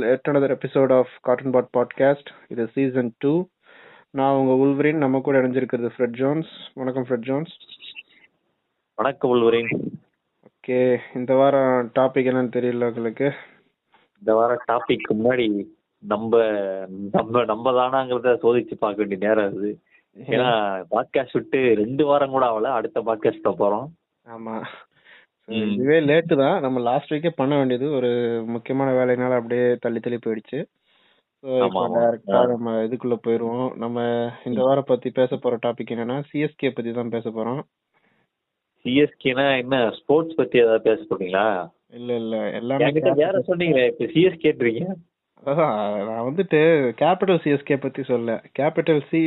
Ed 0.08 0.30
another 0.30 0.58
episode 0.58 0.98
of 0.98 1.08
cartoon 1.22 1.52
pod 1.52 1.68
podcast 1.78 2.26
இது 2.48 2.68
season 2.68 3.16
two 3.18 3.48
நான் 4.10 4.36
உங்க 4.36 4.54
உல்வரின் 4.66 4.94
நம்ம 4.94 5.20
கூட 5.20 5.42
இணைஞ்சிருக்கிறது 5.42 5.90
ஃப்ரெட் 5.98 6.10
ஜோன்ஸ் 6.10 6.48
வணக்கம் 6.74 7.04
ஃப்ரெட் 7.04 7.26
ஜோன்ஸ் 7.26 7.52
வணக்கம் 8.96 9.32
உள்வரின் 9.32 9.88
ஓகே 10.48 10.98
இந்த 11.16 11.36
வாரம் 11.36 11.92
டாபிக் 12.00 12.30
என்னன்னு 12.30 12.56
தெரியல 12.56 12.88
உங்களுக்கு? 12.88 13.32
இந்த 14.20 14.34
வார 14.34 14.64
டாபிக் 14.72 15.14
முன்னாடி 15.14 15.66
நம்ம 16.00 16.38
நம்ம 17.12 17.44
நம்ம 17.44 17.72
தானாங்கிறத 17.72 18.38
சோதிச்சு 18.44 18.74
பார்க்க 18.74 19.04
வேண்டிய 19.04 19.28
நேரம் 19.28 19.58
அது. 19.58 19.80
ஏன்னா 20.28 20.84
பாட்காஸ்ட் 20.92 21.34
விட்டு 21.34 21.74
ரெண்டு 21.76 22.06
வாரம் 22.06 22.30
கூட 22.30 22.46
ஆகல 22.46 22.64
அடுத்த 22.64 23.02
பாட்காஸ்ட் 23.02 23.52
போறோம். 23.60 23.86
ஆமா. 24.26 24.62
So, 24.62 24.62
ம். 24.62 24.87
இதுவே 25.48 25.98
லேட்டு 26.00 26.36
தான். 26.36 26.62
நம்ம 26.62 26.80
லாஸ்ட் 26.80 27.14
வீக்கே 27.14 27.32
பண்ண 27.36 27.58
வேண்டியது 27.58 27.92
ஒரு 27.92 28.10
முக்கியமான 28.48 28.90
வேலைனால 28.92 29.36
அப்படியே 29.36 29.76
தள்ளி 29.76 30.00
தள்ளி 30.00 30.20
போயிடுச்சு. 30.26 30.60
டேரக்டா. 31.44 32.40
நம்ம 32.48 32.74
இதுக்குள்ள 32.86 33.16
போயிருவோம். 33.26 33.76
நம்ம 33.76 33.98
இந்த 34.44 34.62
வாரம் 34.62 34.88
பத்தி 34.88 35.10
பேச 35.10 35.36
போற 35.36 35.58
டாபிக் 35.66 35.94
என்னன்னா 35.96 36.18
சிஎஸ்கே 36.32 36.70
பத்தி 36.70 36.92
தான் 36.92 37.10
பேச 37.10 37.30
போறோம். 37.30 37.62
சிஎஸ்கேனா 38.86 39.46
என்ன 39.58 39.76
ஸ்போர்ட்ஸ் 40.00 40.36
பத்தி 40.36 40.58
ஏதாவது 40.60 40.82
பேச 40.82 41.00
போறீங்களா? 41.10 41.46
இல்ல 41.90 42.16
இல்ல. 42.16 42.38
எல்லாமே 42.52 43.14
வேற 43.24 43.44
சொன்னீங்களே 43.48 43.86
இப்ப 43.92 44.06
சிஎஸ்கேன்றீங்க 44.06 44.86
அதான் 45.46 45.74
நான் 46.08 46.28
வந்துட்டு 46.28 46.60
கேபிட்டல் 47.02 47.42
சிஎஸ்கே 47.44 47.76
பத்தி 47.82 48.04
சொல்ல 48.04 48.42
capital 48.60 49.02
C 49.10 49.22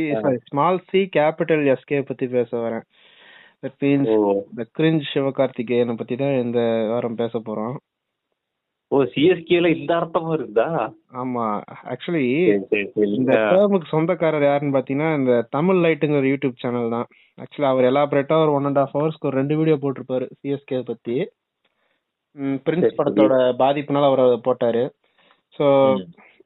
small 0.49 0.79
C 0.89 0.99
capital 1.17 1.63
SK 1.73 1.99
பத்தி 2.01 2.27
பேச 2.27 2.49
வரேன். 2.57 2.85
Means 3.63 4.11
oh. 4.17 4.33
இந்த 4.51 4.63
கிரிஞ்ச் 4.77 5.05
சிவகார்த்திகேயனை 5.13 5.93
பத்தி 5.97 6.15
தான் 6.15 6.35
இந்த 6.43 6.59
வாரம் 6.91 7.15
பேச 7.15 7.33
போறோம். 7.39 7.75
ஓ 8.91 8.97
சிஎஸ்கேல 9.13 9.67
இந்த 9.75 9.91
அர்த்தமும் 9.99 10.33
இருக்குதா 10.37 10.65
ஆமா. 11.13 11.43
ஆக்சுவலி 11.83 12.23
இந்த 13.17 13.31
டேர்முக்கு 13.51 13.87
சொந்தக்காரர் 13.87 14.47
யாருன்னு 14.47 14.75
பாத்தீங்கன்னா 14.77 15.11
இந்த 15.19 15.35
தமிழ் 15.49 15.79
லைட்டுங்கிற 15.85 16.25
யூடியூப் 16.31 16.61
சேனல் 16.63 16.95
தான். 16.95 17.07
ஆக்சுவலி 17.37 17.69
அவர் 17.69 17.89
எலாபரேட்டா 17.91 18.37
ஒரு 18.45 18.51
ஒன் 18.51 18.65
அண்ட் 18.65 18.81
ஹாஃப் 18.81 18.97
ஹவர்ஸ்க்கு 18.97 19.29
ஒரு 19.29 19.39
ரெண்டு 19.41 19.57
வீடியோ 19.59 19.77
போட்டிருப்பாரு 19.83 20.27
சிஎஸ்கே 20.39 20.79
பத்தி. 20.91 21.17
பிரின்ஸ் 22.65 22.97
படத்தோட 22.99 23.35
பாதிப்புனால 23.63 24.09
அவர் 24.11 24.23
போட்டாரு. 24.49 24.83
ஸோ. 25.59 25.65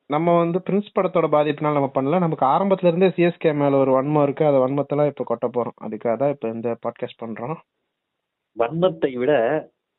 நம்ம 0.10 0.38
வந்து 0.38 0.62
பிரின்ஸ் 0.70 0.96
படத்தோட 0.96 1.28
பாதிப்புனால 1.36 1.78
நம்ம 1.78 1.92
பண்ணல. 1.94 2.20
நமக்கு 2.20 2.46
ஆரம்பத்துல 2.46 2.88
இருந்தே 2.88 3.08
சிஎஸ்கே 3.08 3.56
மேல 3.56 3.78
ஒரு 3.78 3.92
வன்மம் 3.92 4.24
இருக்கு. 4.24 4.46
அந்த 4.46 4.60
வன்மத்தெல்லாம் 4.64 5.06
இப்ப 5.06 5.26
கொட்ட 5.30 5.48
போறோம். 5.48 5.78
அதுக்காக 5.84 6.18
தான் 6.18 6.30
இப்ப 6.30 6.50
இந்த 6.50 6.78
பாட்காஸ்ட் 6.84 7.22
பண்றோம். 7.24 7.56
வன்மத்தை 8.60 9.14
விட 9.14 9.34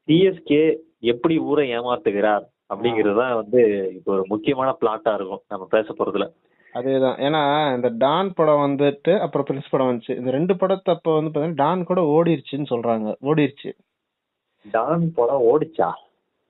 சிஎஸ்கே 0.08 0.76
எப்படி 0.98 1.38
ஊரை 1.38 1.70
ஏமாத்துகிறார் 1.78 2.44
அப்படிங்கிறது 2.75 3.16
தான் 3.16 3.34
வந்து 3.34 3.60
இப்போ 3.97 4.12
ஒரு 4.12 4.25
முக்கியமான 4.28 4.76
பிளாட்டா 4.81 5.14
இருக்கும். 5.14 5.42
நம்ம 5.48 5.66
பேச 5.70 5.94
போறதுல. 5.98 6.26
அதேதான். 6.75 7.19
ஏன்னா 7.19 7.75
இந்த 7.75 7.88
டான் 7.88 8.34
படம் 8.34 8.64
வந்துட்டு 8.66 9.19
அப்புறம் 9.19 9.47
பிரின்ஸ் 9.50 9.70
படம் 9.70 9.91
வந்துச்சு. 9.91 10.16
இந்த 10.16 10.31
ரெண்டு 10.31 10.56
படத்தை 10.56 10.94
அப்ப 10.94 11.14
வந்து 11.14 11.31
பாத்தீங்கன்னா 11.31 11.54
டான் 11.54 11.84
கூட 11.84 12.00
ஓடிருச்சுன்னு 12.00 12.70
சொல்றாங்க. 12.70 13.14
ஓடிருச்சு. 13.22 13.72
டான் 14.70 15.12
படம் 15.14 15.44
ஓடிச்சா? 15.52 15.91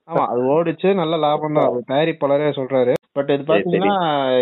ஆமா 0.09 0.25
அது 0.27 0.43
ஓடிச்சு. 0.43 0.95
நல்ல 0.95 1.17
லாபம் 1.17 1.55
தான் 1.55 1.83
தயாரிப்பாளரே 1.89 2.51
சொல்றாரு. 2.61 2.93
பட் 3.17 3.31
இது 3.35 3.45
பாத்தீங்கன்னா 3.51 3.97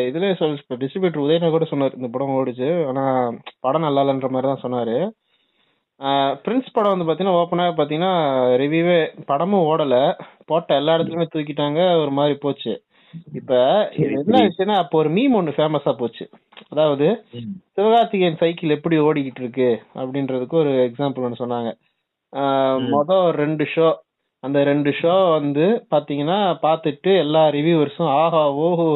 இதுலயே 0.09 0.35
சொல் 0.39 0.55
டிஸ்ட்ரிபியூட்டர் 0.75 1.25
உதயனா 1.25 1.51
கூட 1.51 1.67
சொன்னாரு. 1.71 1.97
இந்த 1.97 2.09
படம் 2.15 2.37
ஓடிச்சு. 2.39 2.69
ஆனா 2.87 3.05
படம் 3.61 3.81
நல்லா 3.81 4.03
இல்லைன்ற 4.03 4.29
மாதிரி 4.29 4.49
தான் 4.51 4.65
சொன்னாரு. 4.65 4.97
பிரின்ஸ் 6.45 6.73
படம் 6.73 6.95
வந்து 6.95 7.09
பாத்தீங்கன்னா 7.09 7.39
ஓப்பனா 7.41 7.67
பாத்தீங்கன்னா 7.77 8.13
ரிவ்யூவே 8.63 8.99
படமும் 9.27 9.67
ஓடல. 9.67 9.97
போட்ட 10.47 10.75
எல்லா 10.77 10.97
இடத்துலயுமே 10.97 11.27
தூக்கிட்டாங்க. 11.35 12.01
ஒரு 12.01 12.11
மாதிரி 12.11 12.39
போச்சு. 12.39 12.73
இப்ப 13.33 13.53
இது 13.97 14.13
என்ன 14.21 14.39
ஆச்சுன்னா 14.39 14.77
அப்போ 14.77 14.99
ஒரு 14.99 15.11
மீம் 15.11 15.37
ஒண்ணு 15.39 15.53
ஃபேமஸா 15.57 15.93
போச்சு. 15.99 16.25
அதாவது 16.69 17.07
சிவகார்த்திகேயன் 17.77 18.37
சைக்கிள் 18.37 18.71
எப்படி 18.71 18.97
ஓடிக்கிட்டு 18.99 19.43
இருக்கு? 19.45 19.69
அப்படின்றதுக்கு 19.95 20.57
ஒரு 20.63 20.73
எக்ஸாம்பிள் 20.89 21.27
ஒன்று 21.27 21.43
சொன்னாங்க. 21.43 21.71
ஆஹ் 22.33 22.79
ம். 22.79 22.89
மொத 22.93 23.11
ஒரு 23.25 23.37
ரெண்டு 23.37 23.65
ஷோ 23.75 23.87
அந்த 24.45 24.59
ரெண்டு 24.69 24.91
ஷோ 24.99 25.15
வந்து 25.37 25.65
பாத்தீங்கன்னா 25.93 26.39
பார்த்துட்டு 26.65 27.11
எல்லா 27.23 27.43
ரிவ்யூவர்ஸும் 27.57 28.11
ஆஹா 28.19 28.43
ஓஹோ 28.65 28.89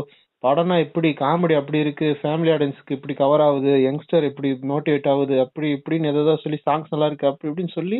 படம்னா 0.42 0.76
இப்படி 0.84 1.08
காமெடி 1.20 1.54
அப்படி 1.56 1.78
இருக்கு 1.84 2.08
ஃபேமிலி 2.18 2.50
ஆடியன்ஸ்க்கு 2.54 2.96
இப்படி 2.96 3.14
கவர் 3.20 3.42
ஆகுது 3.46 3.72
யங்ஸ்டர் 3.84 4.26
இப்படி 4.28 4.50
மோட்டிவேட் 4.70 5.08
ஆகுது 5.12 5.36
அப்படி 5.44 5.68
இப்படின்னு 5.76 6.10
எதோ 6.12 6.34
சொல்லி 6.44 6.58
சாங்ஸ் 6.66 6.92
நல்லா 6.92 7.08
இருக்கு 7.10 7.30
அப்படி 7.30 7.50
இப்படின்னு 7.50 7.76
சொல்லி 7.78 7.98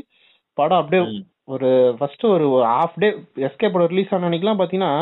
படம் 0.58 0.80
அப்படியே. 0.80 1.02
ஒரு 1.48 1.68
ஃபர்ஸ்ட் 1.98 2.24
ஒரு 2.30 2.46
ஹாஃப் 2.70 2.98
டே 3.02 3.08
எஸ்கே 3.46 3.68
படம் 3.68 3.90
ரிலீஸ் 3.92 4.12
ஆன 4.14 4.26
அன்னைக்கெல்லாம் 4.28 4.60
பாத்தீங்கன்னா 4.60 4.92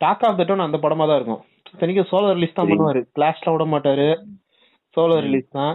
டாக் 0.00 0.24
ஆஃப் 0.28 0.38
த 0.38 0.46
டோன் 0.48 0.64
அந்த 0.64 0.78
படமா 0.84 1.04
தான் 1.06 1.18
இருக்கும் 1.20 1.42
இத்தனைக்கும் 1.68 2.08
சோலோ 2.10 2.30
ரிலீஸ் 2.36 2.56
தான். 2.56 2.68
பண்ணுவாரு 2.70 3.00
கிளாஸ்ல 3.16 3.52
விட 3.54 3.66
மாட்டாரு 3.72 4.08
சோலோ. 4.96 5.16
ரிலீஸ் 5.26 5.48
தான் 5.56 5.74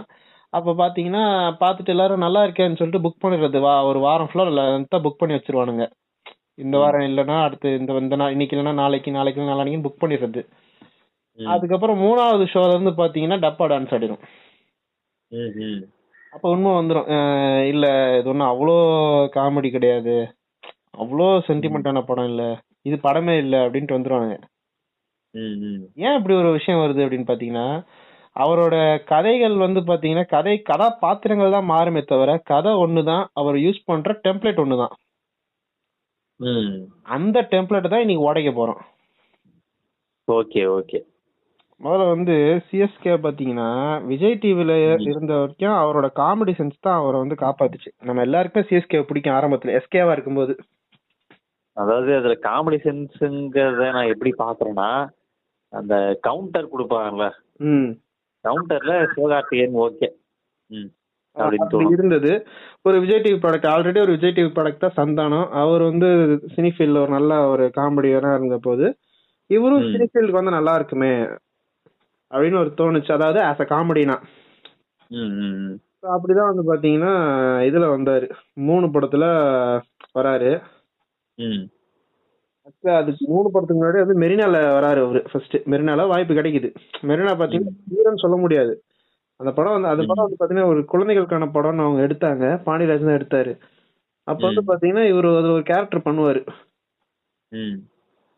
அப்ப 0.52 0.70
பாத்தீங்கன்னா 0.80 1.24
பார்த்துட்டு 1.60 1.92
எல்லாரும் 1.94 2.24
நல்லா 2.24 2.40
இருக்கேன்னு 2.46 2.78
சொல்லிட்டு 2.78 3.04
புக் 3.04 3.22
பண்ணிடுறது 3.22 3.60
வா 3.64 3.74
ஒரு 3.90 4.00
வாரம் 4.04 4.28
ஃபுல்லா 4.30 4.54
தான் 4.86 5.04
புக் 5.04 5.20
பண்ணி 5.20 5.36
வச்சிருவானுங்க 5.36 5.84
இந்த. 6.58 6.74
வாரம் 6.78 7.06
இல்லைன்னா 7.08 7.36
அடுத்து 7.44 7.68
இந்த 7.78 7.92
இந்த 7.98 8.16
நாள் 8.16 8.34
இன்னைக்கு 8.34 8.56
இல்லைன்னா 8.56 8.74
நாளைக்கு 8.74 9.10
நாளைக்கு 9.10 9.50
நாளைக்கு 9.50 9.84
புக் 9.86 10.02
பண்ணிடுறது. 10.02 10.42
அதுக்கப்புறம் 11.38 11.98
மூணாவது 11.98 12.44
ஷோல 12.52 12.74
இருந்து 12.74 12.92
பாத்தீங்கன்னா 12.98 13.38
டப்பா 13.44 13.66
டான்ஸ் 13.72 13.94
ஆடிடும். 13.96 14.22
அப்ப 16.32 16.44
உண்மை 16.50 16.70
வந்துடும் 16.70 17.08
இல்ல 17.70 17.86
இது 18.18 18.30
ஒன்றும் 18.32 18.50
அவ்வளோ 18.52 18.76
காமெடி 19.36 19.70
கிடையாது 19.70 20.14
அவ்வளோ 21.02 21.26
சென்டிமெண்டான 21.48 22.00
படம் 22.02 22.28
இல்ல 22.30 22.42
இது 22.82 22.96
படமே 23.06 23.34
இல்ல 23.42 23.54
அப்படின்ட்டு 23.64 23.96
வந்துருவானுங்க. 23.96 24.36
ஏன் 26.06 26.16
இப்படி 26.18 26.34
ஒரு 26.34 26.50
விஷயம் 26.52 26.82
வருது 26.82 27.04
அப்படின்னு 27.04 27.30
பாத்தீங்கன்னா 27.30 27.66
அவரோட 28.36 28.74
கதைகள் 29.04 29.56
வந்து 29.56 29.80
பாத்தீங்கன்னா 29.80 30.26
கதை 30.26 30.54
கதாபாத்திரங்கள் 30.62 31.54
தான் 31.56 31.70
மாறுமே 31.70 32.02
தவிர 32.04 32.36
கதை 32.50 32.72
ஒண்ணுதான் 32.84 33.24
அவர் 33.40 33.56
யூஸ் 33.56 33.80
பண்ற 33.84 34.12
டெம்ப்ளேட் 34.26 34.62
ஒண்ணுதான். 34.64 34.94
அந்த 37.02 37.48
டெம்ப்ளேட் 37.50 37.88
தான் 37.88 38.00
இன்னைக்கு 38.00 38.24
உடைக்க 38.24 38.50
போறோம். 38.50 38.80
Okay 40.28 40.62
okay. 40.66 40.98
முதல்ல 41.80 42.08
வந்து 42.08 42.62
சிஎஸ்கே 42.70 43.14
பாத்தீங்கன்னா 43.22 44.06
விஜய் 44.06 44.38
டிவில 44.42 45.00
இருந்த 45.06 45.34
வரைக்கும் 45.34 45.72
அவரோட 45.72 46.08
காமெடி 46.16 46.52
சென்ஸ் 46.58 46.76
தான் 46.80 46.96
அவரை 46.96 47.20
வந்து 47.20 47.34
காப்பாத்துச்சு. 47.34 47.90
நம்ம 48.00 48.22
எல்லாருக்குமே 48.22 48.66
சிஎஸ்கே 48.68 49.02
பிடிக்கும் 49.02 49.34
ஆரம்பத்துல. 49.34 49.80
எஸ்கேவா 49.80 50.12
இருக்கும்போது. 50.12 50.54
அதாவது 51.76 52.16
அதுல 52.16 52.34
காமெடி 52.42 52.78
சென்ஸுங்கிறத 52.82 53.92
நான் 53.92 54.06
எப்படி 54.06 54.32
பாக்குறேன்னா 54.38 55.10
அந்த 55.68 56.18
கவுண்டர் 56.20 56.72
கொடுப்பாங்கல்ல. 56.78 57.30
ம். 57.56 58.00
கவுண்டர்ல 58.44 59.08
சிவகார்த்திகேயன் 59.16 59.74
ஓகே 59.74 60.08
ம். 60.70 60.90
அப்படின்னு 61.36 61.94
இருந்தது. 61.94 62.32
ஒரு 62.84 62.96
விஜய் 63.00 63.22
டிவி 63.24 63.38
ப்ராடக்ட் 63.42 63.70
ஆல்ரெடி 63.72 64.00
ஒரு 64.00 64.14
விஜய் 64.16 64.34
டிவி 64.36 64.50
ப்ராடக்ட் 64.56 64.84
தான் 64.84 64.98
சந்தானம். 64.98 65.46
அவர் 65.62 65.82
வந்து 65.82 66.08
சினிஃபீல்ட்ல 66.56 67.02
ஒரு 67.04 67.12
நல்ல 67.12 67.32
ஒரு 67.52 67.66
காமெடியனா 67.76 68.32
இருந்த 68.36 68.58
போது 68.60 68.86
இவரும் 69.50 69.82
ம். 69.82 69.92
சினிஃபீல்டுக்கு 69.94 70.40
வந்து 70.40 70.56
நல்லா 70.58 70.74
இருக்குமே 70.74 71.12
அப்படின்னு 72.30 72.60
ஒரு 72.60 72.70
தோணுச்சு. 72.78 73.10
அதாவது 73.12 73.40
ஆஸ் 73.48 73.64
அ 73.64 73.68
காமெடினா. 73.72 74.16
அப்படிதான் 76.12 76.50
வந்து 76.50 76.64
பாத்தீங்கன்னா 76.68 77.12
இதுல 77.68 77.88
வந்தாரு. 77.94 78.26
மூணு 78.62 78.86
படத்துல 78.88 79.24
வராரு. 80.14 80.52
Actually 82.66 82.92
அதுக்கு 82.96 83.24
மூணு 83.28 83.48
படத்துக்கு 83.50 83.78
முன்னாடி 83.78 84.02
வந்து 84.02 84.16
மெரினால 84.20 84.56
வராரு 84.76 85.00
அவரு 85.04 85.20
ஃபர்ஸ்ட் 85.30 85.56
மெரினால 85.70 86.06
வாய்ப்பு 86.08 86.34
கிடைக்குது. 86.34 86.68
மெரினா 87.02 87.32
பாத்தீங்கன்னா 87.40 88.22
சொல்ல 88.24 88.36
முடியாது. 88.36 88.72
அந்த 89.42 89.52
படம் 89.52 89.72
வந்து 89.72 89.88
அந்த 89.88 90.02
படம் 90.02 90.24
வந்து 90.24 90.40
பாத்தீங்கன்னா 90.40 90.66
ஒரு 90.66 90.80
குழந்தைகளுக்கான 90.84 91.46
படம்னு 91.54 91.84
அவங்க 91.84 92.00
எடுத்தாங்க. 92.06 92.44
பாண்டியராஜன் 92.66 93.10
தான் 93.10 93.20
எடுத்தாரு. 93.20 93.52
அப்ப 94.28 94.42
வந்து. 94.48 94.62
பாத்தீங்கன்னா 94.70 95.04
இவர் 95.12 95.28
அதுல 95.30 95.52
ஒரு 95.52 95.62
கேரக்டர் 95.62 96.06
பண்ணுவாரு. 96.08 96.42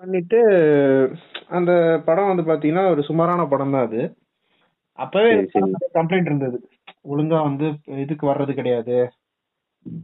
பண்ணிட்டு 0.01 0.39
அந்த 1.49 1.73
படம் 2.05 2.31
வந்து 2.31 2.45
பாத்தீங்கன்னா 2.51 2.85
ஒரு 2.91 3.03
சுமாரான 3.03 3.47
படம் 3.49 3.71
தான் 3.71 3.87
அது. 3.87 4.01
அப்பவே. 4.99 5.31
கம்ப்ளைண்ட் 5.99 6.31
இருந்தது. 6.31 6.59
ஒழுங்கா 7.09 7.39
வந்து 7.43 7.67
இதுக்கு 8.03 8.25
வர்றது 8.27 8.53
கிடையாது. 8.55 8.97
ம். 9.87 10.03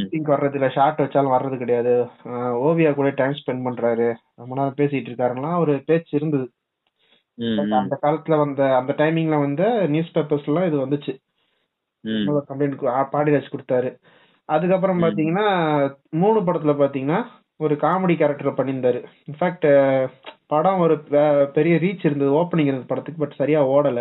ஷூட்டிங் 0.00 0.28
வர்றது 0.32 0.54
இல்ல 0.54 0.68
ஷார்ட் 0.68 1.00
வச்சாலும் 1.00 1.34
வர்றது 1.36 1.56
கிடையாது. 1.56 1.94
ஓவியா 2.66 2.94
கூட 2.94 3.08
டைம் 3.10 3.38
ஸ்பெண்ட் 3.40 3.66
பண்றாரு. 3.68 4.08
ரொம்ப 4.34 4.52
நேரம் 4.54 4.78
பேசிட்டு 4.80 5.10
இருக்காருலாம் 5.10 5.58
ஒரு 5.58 5.74
பேச்சு 5.86 6.14
இருந்தது. 6.18 6.46
அந்த 7.78 7.94
காலத்துல 8.02 8.36
வந்த 8.42 8.62
அந்த 8.76 8.92
டைமிங்ல 8.98 9.38
வந்து 9.46 9.66
நியூஸ் 9.88 10.12
பேப்பர்ஸ் 10.16 10.48
எல்லாம் 10.50 10.66
இது 10.68 10.78
வந்துச்சு. 10.84 11.12
கம்ப்ளைண்ட் 12.50 12.76
பாடிராஜ் 13.14 13.52
கொடுத்தாரு. 13.54 13.90
அதுக்கப்புறம். 14.48 15.00
பாத்தீங்கன்னா 15.02 15.46
மூணு 16.22 16.38
படத்துல 16.40 16.74
பாத்தீங்கன்னா 16.82 17.18
ஒரு 17.64 17.74
காமெடி 17.84 18.14
கேரக்டர் 18.20 18.58
பண்ணியிருந்தாரு. 18.58 19.00
இன்ஃபேக்ட் 19.30 19.66
படம் 20.52 20.80
ஒரு 20.84 20.94
பெரிய 21.56 21.74
ரீச் 21.84 22.06
இருந்தது 22.08 22.30
ஓப்பனிங் 22.40 22.68
இருந்தது 22.70 22.90
படத்துக்கு 22.92 23.20
பட் 23.22 23.38
சரியா 23.40 23.60
ஓடல. 23.66 24.00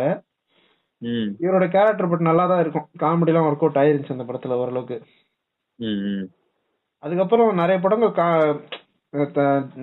இவரோட 1.43 1.65
கேரக்டர் 1.75 2.11
பட் 2.13 2.27
நல்லா 2.29 2.45
தான் 2.51 2.61
இருக்கும். 2.63 2.87
காமெடி 3.03 3.31
எல்லாம் 3.31 3.47
ஒர்க் 3.49 3.63
அவுட் 3.63 3.79
ஆயிருந்துச்சு 3.81 4.15
அந்த 4.15 4.25
படத்துல 4.29 4.57
ஓரளவுக்கு. 4.63 4.97
அதுக்கப்புறம் 7.03 7.53
நிறைய 7.61 7.77
படங்கள் 7.85 8.13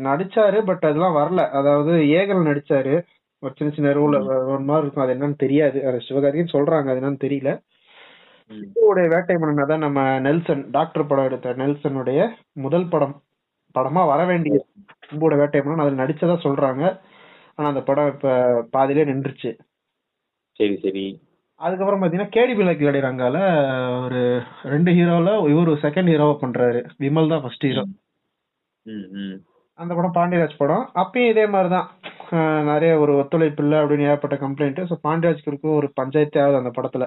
நடிச்சாரு 0.09 0.59
பட் 0.69 0.85
அதெல்லாம் 0.89 1.17
வரல. 1.21 1.41
அதாவது 1.61 1.93
ஏகல் 2.21 2.47
நடிச்சாரு. 2.51 2.95
ஒரு 3.43 3.53
சின்ன 3.57 3.73
சின்ன 3.75 3.93
ரோல் 3.93 4.15
ஒரு 4.53 4.63
மாதிரி 4.69 4.85
இருக்கும். 4.87 5.05
அது 5.05 5.15
என்னன்னு 5.15 5.37
தெரியாது. 5.37 5.79
அது 5.87 5.99
சிவகார்த்திகேயன் 6.09 6.55
சொல்றாங்க. 6.57 6.89
அது 6.91 7.01
என்னன்னு 7.03 7.25
தெரியல. 7.27 7.51
சிம்புவுடைய 8.51 9.07
வேட்டை 9.09 9.37
மன்னன் 9.37 9.71
தான் 9.73 9.85
நம்ம 9.87 10.01
நெல்சன் 10.21 10.63
டாக்டர் 10.71 11.07
படம் 11.07 11.25
எடுத்த 11.25 11.55
நெல்சனுடைய 11.55 12.21
முதல் 12.53 12.87
படம். 12.89 13.15
படமா 13.75 14.03
வர 14.07 14.21
வேண்டியது 14.25 14.65
சிம்புவோட 15.09 15.37
வேட்டை 15.37 15.61
மன்னன் 15.63 15.85
அதுல 15.85 16.03
நடிச்சதா 16.03 16.37
சொல்றாங்க. 16.47 16.85
ஆனா 17.57 17.69
அந்த 17.69 17.83
படம் 17.83 18.13
இப்ப 18.15 18.29
பாதியிலே 18.71 19.05
நின்றுச்சு. 19.05 19.51
சரி 20.61 20.77
சரி. 20.77 21.05
அதுக்கப்புறம் 21.61 22.03
பாத்தீங்கன்னா 22.03 22.33
கேடி 22.37 22.53
பிள்ளைக்கு 22.57 22.87
விளையாடுறாங்கால 22.87 23.39
ஒரு 24.05 24.21
ரெண்டு 24.63 24.91
ஹீரோல 24.93 25.31
இவரு 25.53 25.73
செகண்ட் 25.85 26.11
ஹீரோவா 26.13 26.37
பண்றாரு. 26.41 26.81
விமல் 26.99 27.29
தான் 27.29 27.41
ஃபர்ஸ்ட் 27.41 27.67
ஹீரோ 27.67 27.85
அந்த 29.79 29.93
படம் 29.95 30.15
பாண்டியராஜ் 30.15 30.61
படம். 30.63 30.85
அப்பயும் 30.95 31.31
இதே 31.31 31.47
மாதிரிதான். 31.47 31.89
நிறைய 32.67 32.93
ஒரு 32.99 33.13
ஒத்துழைப்பு 33.17 33.63
இல்லை 33.63 33.79
அப்படின்னு 33.79 34.09
ஏற்பட்ட 34.11 34.37
கம்ப்ளைண்ட் 34.37 34.81
ஸோ 34.87 34.97
பாண்டியராஜ்க்கு 35.05 35.51
இருக்கும் 35.51 35.77
ஒரு 35.77 35.89
பஞ்சாயத்து 35.95 36.41
ஆகுது 36.43 36.61
அந்த 36.61 36.73
படத்துல. 36.77 37.05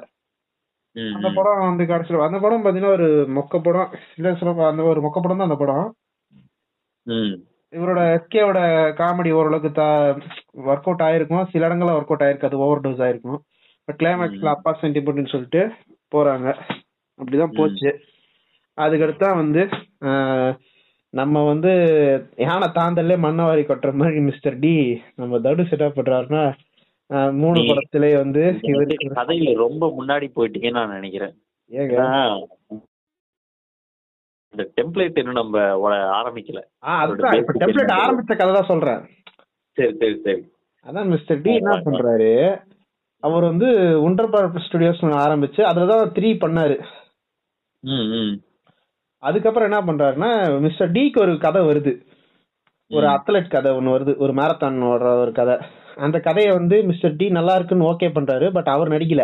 அந்த 1.16 1.28
படம் 1.38 1.62
வந்து 1.64 1.84
கடைசியில் 1.86 2.26
அந்த 2.26 2.40
படம் 2.40 2.64
பாத்தீங்கன்னா 2.64 2.96
ஒரு 2.98 3.08
மொக்க 3.38 3.62
படம். 3.62 3.90
இல்ல 4.18 4.34
சொல்ல 4.36 4.68
அந்த 4.68 4.84
ஒரு 4.86 5.02
மொக்க 5.02 5.22
படம் 5.22 5.38
தான் 5.38 5.50
அந்த 5.50 5.60
படம். 5.60 5.86
இவரோட 7.74 8.02
எஸ்கேவோட 8.16 8.60
காமெடி 9.00 9.32
ஓரளவுக்கு 9.32 9.72
தா 9.72 9.88
ஒர்க் 10.66 10.88
அவுட் 10.88 11.06
ஆயிருக்கும். 11.08 11.48
சில 11.52 11.68
இடங்கள்ல 11.68 11.96
ஒர்க் 11.98 12.12
அவுட் 12.12 12.26
ஆயிருக்காது 12.26 12.62
ஓவர் 12.64 12.84
டோஸ் 12.84 13.04
ஆயிருக்கும். 13.06 13.40
பட் 13.88 14.00
கிளைமேக்ஸ்ல 14.00 14.50
அப்பா 14.50 14.72
சென்டிமெண்ட்னு 14.82 15.34
சொல்லிட்டு 15.34 15.62
போறாங்க. 16.12 16.48
அப்படிதான் 17.20 17.58
போச்சு. 17.58 17.90
அதுக்கடுத்தா 18.78 19.30
வந்து 19.36 19.62
ஆஹ், 20.04 20.54
நம்ம 21.14 21.42
வந்து 21.46 21.72
யானை 22.46 22.68
தாண்டல்லே 22.68 23.16
மண்ணவாரி 23.26 23.64
கொட்டுற 23.66 23.92
மாதிரி 23.94 24.20
மிஸ்டர் 24.20 24.56
டி 24.64 24.76
நம்ம 25.16 25.40
தடு 25.40 25.64
செட்டப் 25.64 25.98
பண்றாருன்னா 25.98 26.44
மூணு 27.42 27.60
படத்திலே 27.68 28.10
வந்து 28.22 28.44
கதையில 29.18 29.54
ரொம்ப 29.66 29.88
முன்னாடி 29.98 30.28
போயிட்டீங்கன்னு 30.36 30.80
நான் 30.80 30.96
நினைக்கிறேன். 30.98 31.34
ஏங்க? 31.72 31.96
இந்த 34.54 34.64
டெம்ப்ளேட் 34.78 35.20
இன்னும் 35.20 35.40
நம்ம 35.42 35.62
ஆரம்பிக்கல. 36.20 36.62
இப்ப 37.40 37.54
டெம்ப்ளேட் 37.62 37.94
ஆரம்பிச்ச 38.02 38.34
கதை 38.40 38.52
தான் 38.54 38.72
சொல்றேன். 38.72 39.02
சரி 39.78 39.94
சரி 40.02 40.18
சரி. 40.26 40.42
அதான் 40.86 41.12
மிஸ்டர் 41.14 41.42
டி 41.42 41.52
என்ன 41.60 41.76
பண்றாரு? 41.88 42.32
அவர் 43.24 43.44
வந்து 43.44 43.68
உண்டர்பார் 44.08 44.66
ஸ்டுடியோஸ் 44.68 45.04
ஆரம்பிச்சு 45.26 45.62
அதுலதான் 45.72 46.14
த்ரீ 46.18 46.32
பண்ணாரு. 46.44 46.78
அதுக்கப்புறம் 49.24 49.70
என்ன 49.70 49.80
பண்றாருன்னா 49.88 50.30
மிஸ்டர் 50.66 50.92
டிக்கு 50.96 51.20
ஒரு 51.26 51.34
கதை 51.46 51.62
வருது. 51.70 51.94
ஒரு. 52.92 53.06
அத்லெட் 53.16 53.54
கதை 53.54 53.70
ஒன்னு 53.78 53.94
வருது. 53.96 54.14
ஒரு 54.24 54.34
மேரத்தான் 54.40 54.78
ஓடுற 54.92 55.12
ஒரு 55.24 55.32
கதை. 55.40 55.56
அந்த 56.06 56.18
கதையை 56.28 56.52
வந்து 56.58 56.76
மிஸ்டர் 56.90 57.16
டி 57.20 57.26
நல்லா 57.38 57.54
இருக்குன்னு 57.56 57.90
ஓகே 57.92 58.08
பண்றாரு 58.18 58.48
பட் 58.58 58.70
அவர் 58.74 58.94
நடிக்கல. 58.96 59.24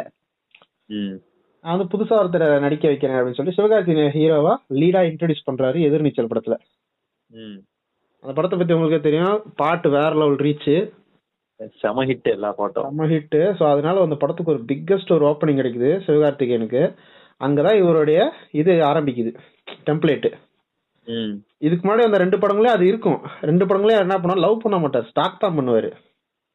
நான் 1.66 1.74
வந்து 1.74 1.90
புதுசா 1.94 2.18
ஒருத்தரை 2.22 2.48
நடிக்க 2.66 2.86
வைக்கிறேன் 2.88 3.18
அப்படின்னு 3.18 3.40
சொல்லி 3.40 3.56
சிவகார்த்திகேயன் 3.58 4.16
ஹீரோவா 4.18 4.54
லீடா 4.82 5.02
இன்ட்ரடியூஸ் 5.10 5.48
பண்றாரு 5.50 5.80
எதிர்நீச்சல் 5.88 6.32
படத்துல. 6.32 6.56
அந்த 8.24 8.32
படத்தை 8.38 8.56
பத்தி 8.58 8.76
உங்களுக்கே 8.76 9.02
தெரியும். 9.08 9.38
பாட்டு 9.62 9.90
வேற 9.98 10.12
லெவல் 10.22 10.40
ரீச் 10.46 10.72
செம 11.82 12.04
ஹிட் 12.10 12.30
எல்லா 12.36 12.50
பாட்டும். 12.60 12.86
செம்ம 12.88 13.08
ஹிட் 13.14 13.38
ஸோ 13.60 13.64
அதனால 13.74 14.04
அந்த 14.08 14.18
படத்துக்கு 14.22 14.54
ஒரு 14.56 14.62
பிக்கஸ்ட் 14.72 15.16
ஒரு 15.18 15.26
ஓப்பனிங் 15.32 15.60
கிடைக்குது 15.62 15.92
சிவகார்த்திகேயனுக்கு. 16.08 16.84
அங்கதான் 17.42 17.78
இவருடைய 17.78 18.20
இது 18.52 18.72
ஆரம்பிக்குது. 18.72 19.32
டெம்ப்ளேட் 19.86 20.28
ம். 21.08 21.34
இதுக்கு 21.58 21.84
முன்னாடி 21.88 22.04
அந்த 22.04 22.18
ரெண்டு 22.18 22.38
படங்களே 22.38 22.72
அது 22.74 22.88
இருக்கும். 22.88 23.20
ரெண்டு 23.42 23.66
படங்களே 23.66 24.00
என்ன 24.00 24.20
பண்ணா 24.20 24.48
லவ் 24.48 24.62
பண்ண 24.62 24.78
மாட்டார். 24.78 25.08
ஸ்டாக் 25.10 25.40
தான் 25.40 25.58
பண்ணுவாரு. 25.58 25.90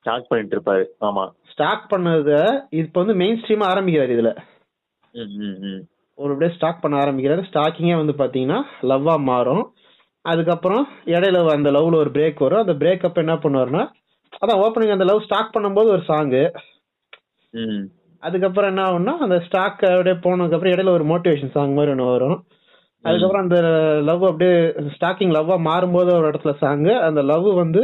ஸ்டார்ட் 0.05 0.27
பண்ணிட்டு 0.27 0.57
இருப்பாரு. 0.57 0.85
ஆமா. 1.01 1.25
ஸ்டாக் 1.51 1.91
பண்ணத 1.91 2.31
இப்ப 2.71 3.01
வந்து 3.01 3.15
மெயின் 3.15 3.41
ஸ்ட்ரீமா 3.41 3.67
ஆரம்பிக்கிறாரு 3.73 4.13
இதுல. 4.17 4.31
ஒரு 6.19 6.33
அப்படியே 6.33 6.57
ஸ்டாக் 6.57 6.81
பண்ண 6.81 6.97
ஆரம்பிக்கிறாரு. 6.99 7.43
ஸ்டாக்கிங்கே 7.51 7.97
வந்து 7.97 8.13
பாத்தீங்கன்னா 8.13 8.59
லவ்வா 8.83 9.23
மாறும். 9.23 9.65
அதுக்கப்புறம் 10.25 10.85
இடையில 11.05 11.51
அந்த 11.51 11.71
லவ்ல 11.71 11.95
ஒரு 11.95 12.11
பிரேக் 12.11 12.39
வரும். 12.39 12.59
அந்த 12.59 12.75
பிரேக் 12.75 13.07
அப்ப 13.07 13.21
என்ன 13.21 13.35
பண்ணுவாருன்னா 13.35 13.83
அதான் 14.37 14.63
ஓப்பனிங் 14.63 14.91
அந்த 14.91 15.05
லவ் 15.05 15.23
ஸ்டாக் 15.23 15.55
பண்ணும்போது 15.55 15.89
ஒரு 15.89 16.03
சாங்கு 16.09 16.43
ம். 17.55 17.85
அதுக்கப்புறம் 18.25 18.71
என்ன 18.71 18.83
ஆகும்னா 18.85 19.15
அந்த 19.19 19.37
ஸ்டாக் 19.41 19.83
அப்படியே 19.89 20.17
போனதுக்கு 20.19 20.57
அப்புறம் 20.57 20.75
இடையில 20.75 20.91
ஒரு 20.91 21.05
மோட்டிவேஷன் 21.05 21.51
சாங் 21.51 21.75
மாதிரி 21.75 21.93
ஒன்று 21.93 22.07
வரும். 22.11 22.39
அதுக்கப்புறம் 23.05 23.45
அந்த 23.45 23.59
லவ் 24.05 24.25
அப்படியே 24.25 24.55
ஸ்டாக்கிங் 24.93 25.35
லவ்வா 25.35 25.57
மாறும்போது 25.67 26.11
ஒரு 26.15 26.29
இடத்துல 26.31 26.55
சாங் 26.57 26.85
அந்த 27.09 27.23
லவ் 27.31 27.49
வந்து 27.57 27.83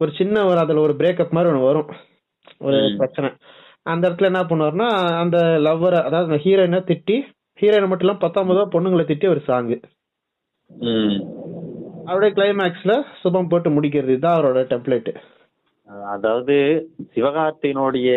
ஒரு 0.00 0.10
சின்ன 0.12 0.44
ஒரு 0.44 0.58
அதுல 0.58 0.80
ஒரு 0.80 0.94
பிரேக்கப் 0.98 1.32
மாதிரி 1.32 1.52
ஒன்று 1.52 1.68
வரும். 1.68 1.88
ஒரு. 2.60 2.78
பிரச்சனை. 2.96 3.30
அந்த 3.86 4.02
இடத்துல 4.08 4.30
என்ன 4.30 4.42
பண்ணுவாருன்னா 4.44 4.88
அந்த 5.20 5.36
லவ்வரை 5.66 5.98
அதாவது 6.02 6.28
அந்த 6.28 6.40
ஹீரோயினை 6.44 6.80
திட்டி 6.88 7.16
ஹீரோயினை 7.58 7.88
மட்டும் 7.88 8.06
இல்லாம 8.06 8.22
பத்தொன்பதோ 8.24 8.64
பொண்ணுங்களை 8.74 9.04
திட்டி 9.06 9.28
ஒரு 9.28 9.40
சாங் 9.46 9.70
ம். 9.70 11.18
அப்படியே 12.06 12.32
கிளைமேக்ஸ்ல 12.32 12.92
சுபம் 13.20 13.48
போட்டு 13.48 13.70
முடிக்கிறது 13.70 14.12
இதுதான் 14.12 14.36
அவரோட 14.36 14.60
டெம்ப்ளேட் 14.70 15.10
அதாவது 16.08 16.56
சிவகார்த்திகனுடைய 17.12 18.10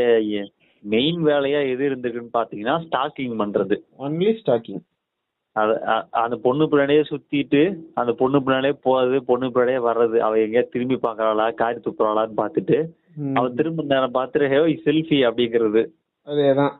மெயின் 0.83 1.23
வேலையா 1.23 1.69
எது 1.69 1.89
இருந்திருக்குன்னு 1.89 2.38
பாத்தீங்கன்னா 2.38 2.75
ஸ்டாக்கிங் 2.89 3.35
பண்றது. 3.41 3.75
ஒன்லி 4.00 4.38
ஸ்டாக்கிங் 4.43 4.81
அது 5.51 5.81
அந்த 6.09 6.35
பொண்ணு 6.35 6.65
பின்னாடியே 6.65 7.03
சுத்திட்டு 7.09 7.77
அந்த 7.93 8.11
பொண்ணு 8.11 8.39
பின்னாடியே 8.39 8.73
போறது 8.85 9.17
பொண்ணு 9.17 9.47
பின்னாடியே 9.47 9.79
வர்றது 9.89 10.17
அவ 10.17 10.35
எங்கேயா 10.35 10.69
திரும்பி 10.69 10.95
பாக்குறாளா 10.95 11.53
காரி 11.53 11.79
துப்புறாளான்னு 11.79 12.31
பாத்துட்டு 12.38 12.77
அவ 13.33 13.50
திரும்ப 13.50 13.83
நேரம் 13.83 14.13
பாத்துட்டு 14.13 14.50
ஹே 14.50 14.81
செல்ஃபி 14.85 15.17
அப்படிங்கிறது. 15.27 15.88
அதேதான். 16.25 16.73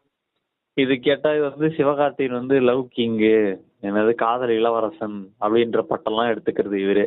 இது 0.74 1.00
கேட்டா 1.00 1.34
இது 1.34 1.50
வந்து 1.50 1.68
சிவகார்த்திகேயன் 1.68 2.32
வந்து 2.32 2.60
லவ் 2.60 2.88
கிங்கு 2.98 3.60
என்னது 3.82 4.14
காதல் 4.14 4.50
இளவரசன் 4.50 5.30
அப்படின்ற 5.42 5.86
பட்டம்லாம் 5.90 6.32
எடுத்துக்கிறது 6.34 6.78
இவரு. 6.86 7.06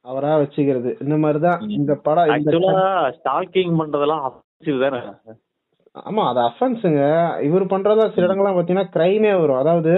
அவரா 0.00 0.38
வச்சுக்கிறது. 0.38 1.02
இந்த 1.02 1.16
மாதிரிதான். 1.16 1.68
இந்த 1.68 1.94
படம் 1.94 2.24
ஆக்சுவலா 2.24 3.14
ஸ்டாக்கிங் 3.18 3.76
பண்றதெல்லாம் 3.80 4.32
தானே. 4.78 4.98
ஆமா 6.06 6.22
அது 6.30 6.40
அஃபென்ஸுங்க 6.40 7.02
இவர் 7.42 7.64
பண்றதா 7.64 8.04
சில 8.14 8.26
இடங்கள்லாம் 8.26 8.58
பாத்தீங்கன்னா 8.58 8.90
கிரைமே 8.94 9.32
வரும். 9.40 9.60
அதாவது 9.62 9.92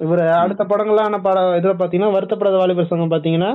இவர் 0.00 0.22
அடுத்த 0.42 0.62
படங்களான 0.64 1.20
படம் 1.20 1.56
இதுல 1.58 1.74
பாத்தீங்கன்னா 1.80 2.14
வருத்தப்படாத 2.14 2.56
வாலிபர் 2.56 2.90
சங்கம் 2.90 3.14
பாத்தீங்கன்னா 3.14 3.50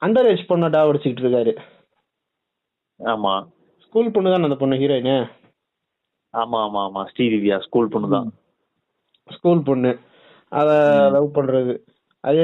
அண்டர் 0.00 0.28
ஏஜ் 0.32 0.48
பொண்ணை 0.48 0.68
டா 0.68 0.80
அடிச்சுக்கிட்டு 0.88 1.24
இருக்காரு. 1.24 1.52
ஆமா. 3.00 3.34
ஸ்கூல் 3.84 4.10
பொண்ணு 4.10 4.32
தானே 4.32 4.44
அந்த 4.44 4.58
பொண்ணு 4.60 4.76
ஹீரோயின் 4.76 5.14
ஆமா 6.34 6.58
ஆமா 6.62 6.80
ஆமா. 6.86 7.02
ஸ்ரீதிவ்யா 7.12 7.56
ஸ்கூல் 7.58 7.88
பொண்ணு 7.88 8.08
தான். 8.08 8.28
ஸ்கூல் 9.28 9.62
பொண்ணு. 9.62 9.92
அத 10.52 10.70
லவ் 11.14 11.36
பண்றது. 11.38 11.74
அது 12.24 12.38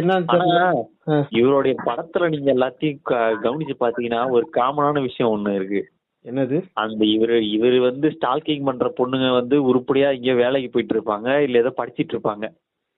ஆ. 1.08 1.16
இவருடைய 1.30 1.74
படத்துல 1.86 2.28
நீங்க 2.28 2.50
எல்லாத்தையும் 2.54 3.00
கவனிச்சு 3.44 3.74
பாத்தீங்கன்னா 3.80 4.20
ஒரு 4.30 4.46
காமனான 4.56 5.00
விஷயம் 5.00 5.32
ஒண்ணு 5.32 5.54
இருக்கு. 5.54 5.82
என்னது? 6.24 6.58
அந்த 6.82 7.02
இவரு 7.14 7.36
இவரு 7.54 7.78
வந்து 7.86 8.06
ஸ்டாக்கிங் 8.14 8.66
பண்ற 8.68 8.86
பொண்ணுங்க 8.98 9.28
வந்து 9.38 9.56
உருப்படியா 9.70 10.08
இங்க 10.18 10.32
வேலைக்கு 10.42 10.68
போயிட்டு 10.74 10.94
இருப்பாங்க 10.96 11.28
இல்ல 11.46 11.62
ஏதோ 11.62 11.72
படிச்சிட்டு 11.80 12.14
இருப்பாங்க. 12.14 12.46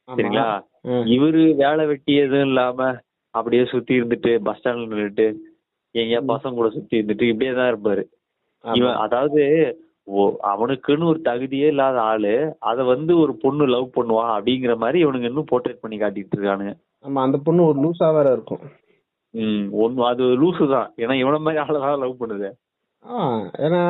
சரிங்களா. 0.08 0.46
இவரு 1.14 1.40
வேலை 1.62 1.84
வெட்டி 1.90 2.12
எதுவும் 2.24 2.46
இல்லாம 2.48 2.80
அப்படியே 3.34 3.62
சுத்தி 3.72 3.92
இருந்துட்டு 3.98 4.32
பஸ் 4.46 4.60
ஸ்டாண்ட்ல 4.60 4.90
நின்னுட்டு 4.92 5.26
எங்கேயா 5.94 6.20
பசங்க 6.30 6.58
கூட 6.58 6.68
சுத்தி 6.76 6.98
இருந்துட்டு 6.98 7.30
இப்படியே 7.30 7.52
தான் 7.58 7.70
இருப்பாரு. 7.72 8.04
இவன் 8.64 9.00
அதாவது 9.04 9.42
அவனுக்குன்னு 10.50 11.08
ஒரு 11.12 11.20
தகுதியே 11.28 11.68
இல்லாத 11.72 11.96
ஆளு 12.10 12.34
அத 12.70 12.84
வந்து 12.92 13.12
ஒரு 13.22 13.32
பொண்ணு 13.44 13.64
லவ் 13.74 13.88
பண்ணுவா 13.96 14.24
அப்படிங்கிற 14.34 14.74
மாதிரி 14.82 14.98
இவனுங்க 15.04 15.30
இன்னும் 15.30 15.50
போர்ட்ரேட் 15.52 15.82
பண்ணி 15.84 15.96
காட்டிட்டு 16.02 16.36
இருக்கானுங்க. 16.36 16.74
ஆமா 17.06 17.22
அந்த 17.26 17.38
பொண்ணு 17.46 17.62
ஒரு 17.70 17.78
லூசா 17.84 18.08
வேற 18.18 18.28
இருக்கும். 18.36 18.62
ம் 19.34 19.64
ஒன்னு 19.84 20.06
அது 20.10 20.24
லூசு 20.42 20.66
தான். 20.74 20.88
ஏன்னா 21.02 21.16
இவன 21.22 21.40
மாதிரி 21.46 21.62
ஆளை 21.64 21.78
தான் 21.86 22.02
லவ் 22.04 22.20
பண்ணுது. 22.22 22.50
ஆ 23.06 23.16
ஏன்னா 23.58 23.82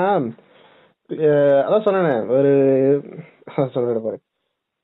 அதான் 1.67 1.85
சொன்னேனே 1.85 2.29
ஒரு 2.29 2.53
சொல்றேன் 3.73 4.03
பாரு. 4.03 4.19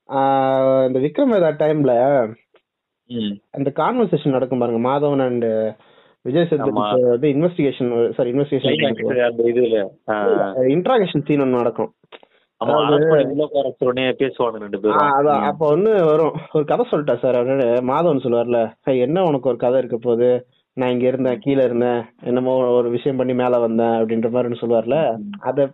ஆஹ் 0.08 0.86
இந்த 0.86 0.98
விக்ரம் 1.00 1.32
வேதா 1.32 1.50
டைம்ல 1.58 1.92
ம். 3.10 3.34
அந்த 3.50 3.72
கான்வர்சேஷன் 3.76 4.28
நடக்கும் 4.28 4.58
பாருங்க 4.58 4.88
மாதவன் 4.88 5.22
அண்ட் 5.22 5.46
விஜய் 6.24 6.46
ஆமா. 6.64 6.84
வந்து 7.08 7.28
இன்வெஸ்டிகேஷன் 7.28 8.12
சாரி 8.12 8.32
இன்வெஸ்டிகேஷன் 8.32 9.24
அந்த 9.24 9.42
இதுல 9.42 9.78
ஆ, 10.08 10.14
இன்ட்ராகேஷன் 10.68 11.26
சீன் 11.26 11.40
ஒன்று 11.40 11.56
நடக்கும். 11.56 11.90
ஆமா 12.60 12.64
அதாவது- 12.64 12.86
அரசு 12.86 13.08
பண்ணி 13.08 13.32
உள்ள 13.32 13.44
உட்கார 13.44 13.66
வச்ச 13.66 13.86
உடனே 13.86 14.06
ஆ, 14.78 14.82
பேரும். 14.82 15.14
அதான் 15.14 15.40
ம். 15.40 15.42
அப்ப 15.42 15.68
வந்து 15.68 16.04
வரும். 16.04 16.40
ஒரு 16.52 16.64
கதை 16.64 16.86
சொல்லிட்டா 16.90 17.18
சார் 17.18 17.34
அப்படின்னு 17.34 17.66
மாதவன் 17.88 18.24
சொல்லுவார்ல 18.24 18.58
"ஹே, 18.82 18.98
என்ன 18.98 19.22
உனக்கு 19.22 19.48
ஒரு 19.48 19.56
கதை 19.56 19.78
இருக்க 19.78 19.96
போகுது? 19.98 20.30
நான் 20.76 20.90
இங்க 20.90 21.06
இருந்தேன் 21.06 21.38
கீழே 21.38 21.64
இருந்தேன் 21.64 22.00
என்னமோ 22.22 22.52
ஒரு 22.70 22.90
விஷயம் 22.90 23.16
பண்ணி 23.16 23.34
மேல 23.34 23.58
வந்தேன் 23.58 23.96
அப்படின்ற 23.96 24.30
மாதிரி 24.30 24.48
ஒன்று 24.48 24.62
சொல்லுவார்ல 24.62 24.98
அத 25.40 25.66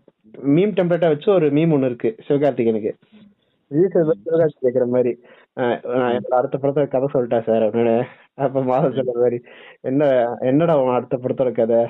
மீம் 0.49 0.75
டெம்ப்ளேட்டா 0.75 1.09
வச்சு 1.09 1.33
ஒரு 1.33 1.47
மீம் 1.49 1.73
ஒண்ணு 1.75 1.85
இருக்கு 1.85 2.11
சிவகார்த்திகனுக்கு 2.29 2.93
சிவகார்த்தி 3.71 4.21
சிவகார்த்திக் 4.21 4.65
கேக்குற 4.65 4.87
மாதிரி. 4.87 5.13
நான் 5.57 5.81
அடுத்த 6.31 6.57
படத்தை 6.57 6.87
கதை 6.87 7.09
சொல்லிட்டா 7.13 7.43
சார் 7.43 7.63
அப்படின்னு 7.63 7.95
அப்ப 8.39 8.63
மாதம் 8.63 8.93
சொல்ற 8.93 9.13
மாதிரி 9.15 9.39
என்ன 9.81 10.03
என்னடா 10.41 10.75
உன் 10.79 10.95
அடுத்த 10.95 11.17
படத்தோட 11.17 11.53
கதை? 11.53 11.81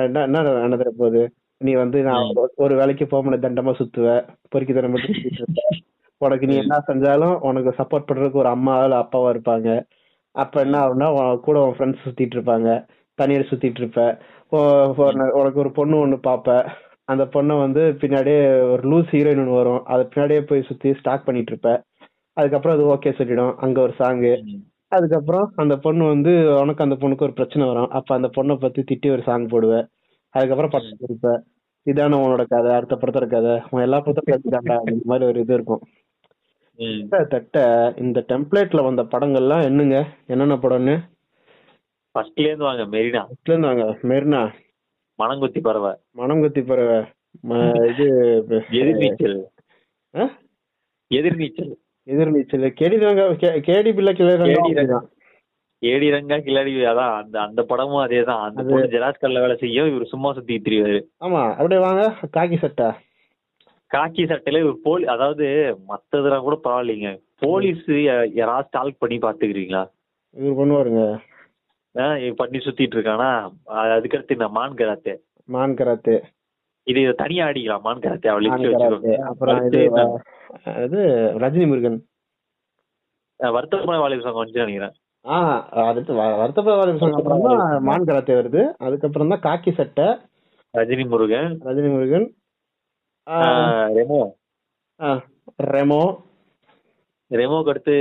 என்ன 0.00 0.22
என்ன 0.22 0.42
நடந்துற 0.60 0.90
போகுது? 0.92 1.22
நீ 1.60 1.72
வந்து 1.74 2.02
நான் 2.02 2.26
ஒரு- 2.34 2.54
ஒரு 2.56 2.74
வேலைக்கு 2.76 3.06
போக 3.06 3.22
முடியாது 3.22 3.46
தண்டமா 3.46 3.74
சுத்துவ? 3.74 4.08
பொறுக்கி 4.48 4.72
தரம் 4.72 4.90
மட்டும் 4.90 5.58
உனக்கு 6.20 6.46
நீ 6.46 6.56
என்ன 6.56 6.76
செஞ்சாலும் 6.86 7.36
உனக்கு 7.40 7.70
சப்போர்ட் 7.78 8.08
பண்றதுக்கு 8.08 8.42
ஒரு 8.42 8.48
அம்மாவோ 8.48 8.82
இல்ல 8.82 8.98
அப்பாவோ 8.98 9.28
இருப்பாங்க. 9.34 9.68
அப்ப 10.32 10.60
என்ன 10.60 10.78
ஆகும்னா 10.78 11.30
உன் 11.30 11.40
கூட 11.40 11.60
உன் 11.60 11.76
ஃப்ரெண்ட்ஸ் 11.76 12.08
சுத்திட்டு 12.08 12.34
இருப்பாங்க. 12.34 12.86
தனியார் 13.14 13.42
சுத்திட்டு 13.42 13.78
இருப்ப. 13.78 14.18
உ- 14.48 14.92
உனக்கு 14.96 15.58
ஒரு 15.58 15.72
பொண்ணு 15.72 16.06
ஒண்ணு 16.06 16.18
பாப்ப. 16.26 16.68
அந்த 17.04 17.24
பொண்ணை 17.24 17.58
வந்து 17.58 17.96
பின்னாடியே 17.98 18.70
ஒரு 18.70 18.82
லூஸ் 18.82 19.10
ஹீரோயின் 19.10 19.38
ஒன்று 19.38 19.52
வரும். 19.52 19.84
அது 19.84 20.08
பின்னாடியே 20.14 20.40
போய் 20.40 20.62
சுத்தி 20.62 20.94
ஸ்டாக் 20.94 21.24
பண்ணிட்டு 21.24 21.50
இருப்ப. 21.50 21.82
அதுக்கப்புறம் 22.32 22.78
அது 22.78 22.94
ஓகே 22.94 23.14
சொல்லிடும். 23.14 23.56
அங்க 23.56 23.80
ஒரு 23.80 23.94
சாங்கு 23.98 24.42
ம். 24.42 24.48
அதுக்கப்புறம் 24.88 25.52
அந்த 25.56 25.76
பொண்ணு 25.76 26.04
வந்து 26.04 26.54
உனக்கு 26.60 26.84
அந்த 26.84 26.96
பொண்ணுக்கு 26.96 27.22
ஒரு 27.22 27.32
பிரச்சனை 27.32 27.68
வரும். 27.68 27.90
அப்ப 27.90 28.14
அந்த 28.14 28.30
பொண்ணை 28.36 28.56
பத்தி 28.56 28.82
திட்டி 28.82 29.10
ஒரு 29.10 29.22
சாங் 29.22 29.46
போடுவ. 29.46 29.88
அதுக்கப்புறம் 30.28 30.70
படம் 30.70 30.96
இருப்ப 30.98 31.42
இதான 31.90 32.20
உன்னோட 32.20 32.44
கதை. 32.48 32.72
அடுத்த 32.72 32.96
படத்தோட 32.96 33.26
கதை. 33.26 33.60
உன் 33.70 33.82
எல்லா 33.82 34.00
படத்தையும் 34.00 34.30
எடுத்துட்டாண்டா 34.30 34.90
இந்த 34.90 35.02
மாதிரி 35.04 35.28
ஒரு 35.28 35.40
இது 35.40 35.54
இருக்கும். 35.54 35.80
ம். 35.82 35.99
கிட்டத்தட்ட 36.80 37.92
இந்த 37.96 38.24
டெம்ப்ளேட்ல 38.28 38.84
வந்த 38.84 39.02
படங்கள்லாம் 39.02 39.62
என்னங்க? 39.62 40.06
என்னென்ன 40.26 40.56
படம்னு? 40.56 40.98
ஃபர்ஸ்ட்ல 42.14 42.40
இருந்து 42.40 42.64
வாங்க 42.64 42.82
மெரினா. 42.82 43.26
ஃபர்ஸ்ட்ல 43.26 43.52
இருந்தாங்க 43.52 43.96
மெர்னா. 44.02 44.52
மணங்குத்தி 45.22 45.60
பறவை. 45.60 45.94
மனங்குத்தி 46.16 46.66
பறவை. 46.66 47.04
இது 47.88 48.44
எதிர்நீச்சல். 48.48 49.42
ஆ? 50.16 50.30
எதிர்நீச்சல். 51.14 51.74
எதிர்நீச்சல். 52.06 52.72
கேடி 52.80 53.00
தாங்க 53.00 53.22
கேடி 53.40 53.94
பிள்ளை 53.94 54.12
கேடி 54.12 54.52
கிளை 54.52 54.84
ரங்கா. 54.84 55.08
ஏடி 55.78 56.10
ரங்கா 56.10 56.38
கில்லாடி 56.40 56.84
அதான் 56.84 57.22
அந்த 57.22 57.40
அந்த 57.40 57.62
படமும் 57.62 58.06
அதேதான். 58.06 58.40
அந்த 58.40 58.62
அது- 58.62 58.68
பொண்ணு 58.68 58.86
ஜெராஸ் 58.86 59.18
கல்ல 59.18 59.40
வேலை 59.40 59.56
செய்யும். 59.56 59.88
இவர் 59.88 60.06
சும்மா 60.06 60.32
சுத்தி 60.32 60.62
திரிவாரு. 60.64 61.02
ஆமா 61.20 61.56
அப்படியே 61.56 61.80
வாங்க. 61.80 62.14
காக்கி 62.36 62.58
சட்டை. 62.58 62.90
காக்கி 63.90 64.22
சட்டையில 64.24 64.60
இவர் 64.62 64.84
போலி 64.84 65.04
அதாவது 65.06 65.46
மத்ததெல்லாம் 65.90 66.44
கூட 66.46 66.56
பரவாயில்லைங்க. 66.64 67.10
போலீஸ் 67.38 67.86
யாராவது 68.32 68.68
ஸ்டால்க் 68.68 69.00
பண்ணி 69.02 69.16
பாத்துக்கிறீங்களா? 69.18 69.82
இவர் 70.36 70.58
பண்ணுவாருங்க. 70.60 71.02
ஆஹ் 71.94 72.34
பண்ணி 72.34 72.58
சுத்திட்டு 72.58 72.96
இருக்கானா 72.96 73.30
அதுக்கடுத்து 73.94 74.36
இந்த 74.38 74.48
மான் 74.48 74.78
கராத்தே? 74.80 75.14
மான் 75.48 75.74
கராத்தே. 75.74 76.16
இது 76.86 77.00
தனியா 77.14 77.46
அடிக்கலாம் 77.46 77.84
மான் 77.86 78.02
கராத்தே 78.04 78.28
அவள் 78.32 78.48
அப்புறம் 79.30 79.64
இது 79.66 79.80
இது 80.84 81.00
ரஜினி 81.44 81.66
முருகன். 81.66 81.98
வருத்தமான 83.40 83.98
வாலிபர் 84.02 84.26
சங்கம் 84.26 84.42
வந்து 84.44 84.62
நினைக்கிறேன். 84.62 84.94
ஆ 85.24 85.36
அடுத்து 85.88 86.12
வருத்தப்பட 86.14 86.76
வாலிபர் 86.80 87.02
சங்கம் 87.02 87.20
அப்புறம் 87.20 87.44
தான் 87.46 87.82
மான் 87.88 88.08
கராத்தே 88.08 88.34
வருது. 88.40 88.62
அதுக்கப்புறம் 88.86 89.32
தான் 89.34 89.44
காக்கி 89.48 89.72
சட்டை. 89.72 90.06
ரஜினி 90.74 91.04
முருகன். 91.08 91.50
ரஜினி 91.68 91.90
முருகன். 91.94 92.26
ஆஹ் 92.26 92.39
ரெமோ. 93.26 94.28
ஆ, 95.00 95.24
ரெமோ. 95.62 96.16
ரெமோக்கு 97.30 97.68
அடுத்து 97.68 97.92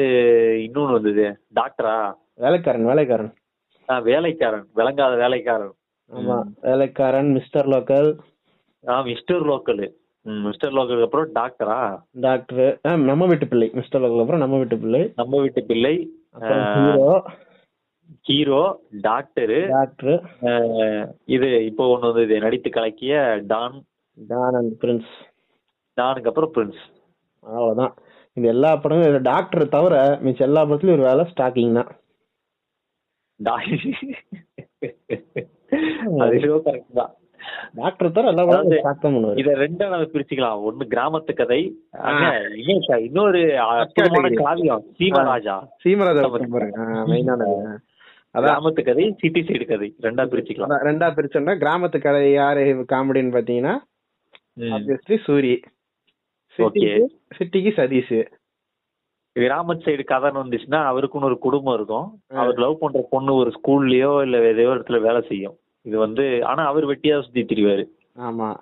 இன்னொன்னு 0.69 0.91
வந்தது 0.91 1.39
டாக்டரா? 1.55 2.13
வேலைக்காரன் 2.33 2.85
வேலைக்காரன். 2.85 3.33
ஆஹ் 3.87 4.01
வேலைக்காரன் 4.01 4.67
விளங்காத 4.73 5.15
வேலைக்காரன். 5.15 5.73
ஆமா 6.13 6.41
வேலைக்காரன் 6.61 7.31
மிஸ்டர் 7.31 7.67
லோக்கல் 7.67 8.17
ஆஹ் 8.85 9.03
மிஸ்டர் 9.03 9.43
லோக்கல் 9.43 9.93
மிஸ்டர் 10.21 10.71
லோக்கலுக்கு 10.71 11.03
அப்புறம் 11.03 11.35
டாக்டரா? 11.35 12.03
டாக்டர். 12.11 12.79
நம்ம 12.81 13.25
வீட்டு 13.25 13.47
பிள்ளை 13.47 13.69
மிஸ்டர் 13.73 14.01
லோக்கல் 14.01 14.19
அப்புறம் 14.19 14.39
நம்ம 14.39 14.57
வீட்டு 14.57 14.77
பிள்ளை. 14.77 15.11
நம்ம 15.15 15.41
வீட்டு 15.41 15.63
பிள்ளை. 15.63 16.09
ஆ. 16.41 16.73
ஹீரோ. 16.73 17.23
Hero 18.21 18.79
Doctor. 19.01 19.67
டாக்டர். 19.67 20.23
இது 21.25 21.65
இப்போ 21.65 21.97
ஒண்ணு 21.97 22.13
வந்தது 22.13 22.39
நடித்து 22.39 22.69
கலக்கிய 22.69 23.43
டான் 23.47 23.83
டான் 24.19 24.53
அண்ட் 24.53 24.81
பிரின்ஸ் 24.81 25.11
டானுக்கு 25.97 26.27
அப்புறம் 26.27 26.51
பிரின்ஸ் 26.55 26.81
அவ்வளவுதான். 27.43 27.93
இந்த 28.37 28.49
எல்லா 28.49 28.75
படங்களும் 28.75 29.21
டாக்டர் 29.21 29.67
தவிர 29.67 30.19
மிச்ச 30.23 30.39
எல்லா 30.39 30.65
படத்துலயும் 30.65 30.91
ஒரு 30.91 31.01
வேலை 31.01 31.31
ஸ்டாக்கிங் 31.31 31.79
தான். 31.79 31.95
அது 36.23 36.39
கரெக்ட் 36.65 36.99
தான். 36.99 37.11
டாக்டர் 37.73 38.11
தவிர 38.11 38.31
எல்லா 38.31 38.43
படமும் 38.43 38.61
அதாவது 38.61 38.79
ஸ்டாக் 38.79 39.01
தான் 39.01 39.15
பண்ணுவாரு. 39.15 39.37
இத 39.37 39.55
ரெண்டா 39.55 39.89
நம்ம 39.89 40.05
பிரிச்சுக்கலாம். 40.13 40.69
ஒண்ணு 40.69 40.83
கிராமத்து 40.93 41.33
கதை 41.33 41.77
இன்னொரு. 43.07 43.57
காவியம் 44.41 44.83
சீமராஜா. 44.99 45.69
சீமராஜா 45.83 46.21
மெயினானது 47.11 47.79
அதான். 48.35 48.49
கிராமத்து 48.49 48.83
கதை 48.83 49.17
சிட்டி 49.21 49.41
சைடு 49.41 49.65
கதை. 49.65 49.95
ரெண்டா 50.01 50.25
பிரிச்சுக்கலாம். 50.31 50.89
ரெண்டா 50.89 51.07
பிரிச்சோம்னா 51.17 51.55
கிராமத்து 51.63 51.99
கதை 51.99 52.31
யாரு 52.31 52.85
காமெடின்னு 52.93 53.37
பாத்தீங்கன்னா. 53.37 53.81
ஆப்வியஸ்லி 54.59 55.17
சூரி 55.27 55.61
சிட்டிக்கு 56.57 57.05
சிட்டிக்கு 57.37 57.71
சதீஷ் 57.79 58.27
கிராமத்து 59.39 59.83
சைடு 59.87 60.03
கதைன்னு 60.07 60.41
வந்துச்சுன்னா 60.43 60.79
அவருக்குன்னு 60.91 61.27
ஒரு 61.29 61.37
குடும்பம் 61.37 61.73
இருக்கும். 61.73 62.21
அவர் 62.27 62.57
லவ் 62.57 62.79
பண்ற 62.79 63.07
பொண்ணு 63.09 63.33
ஒரு 63.33 63.51
ஸ்கூல்லயோ 63.57 64.21
இல்ல 64.21 64.47
ஏதோ 64.47 64.61
இடத்துல 64.61 65.01
வேலை 65.01 65.21
செய்யும் 65.21 65.57
இது 65.81 65.97
வந்து 65.97 66.45
ஆனா 66.45 66.65
அவர் 66.65 66.85
வெட்டியா 66.85 67.21
சுத்தி 67.21 67.43
திரிவாரு. 67.43 67.85
ஆமா. 68.17 68.55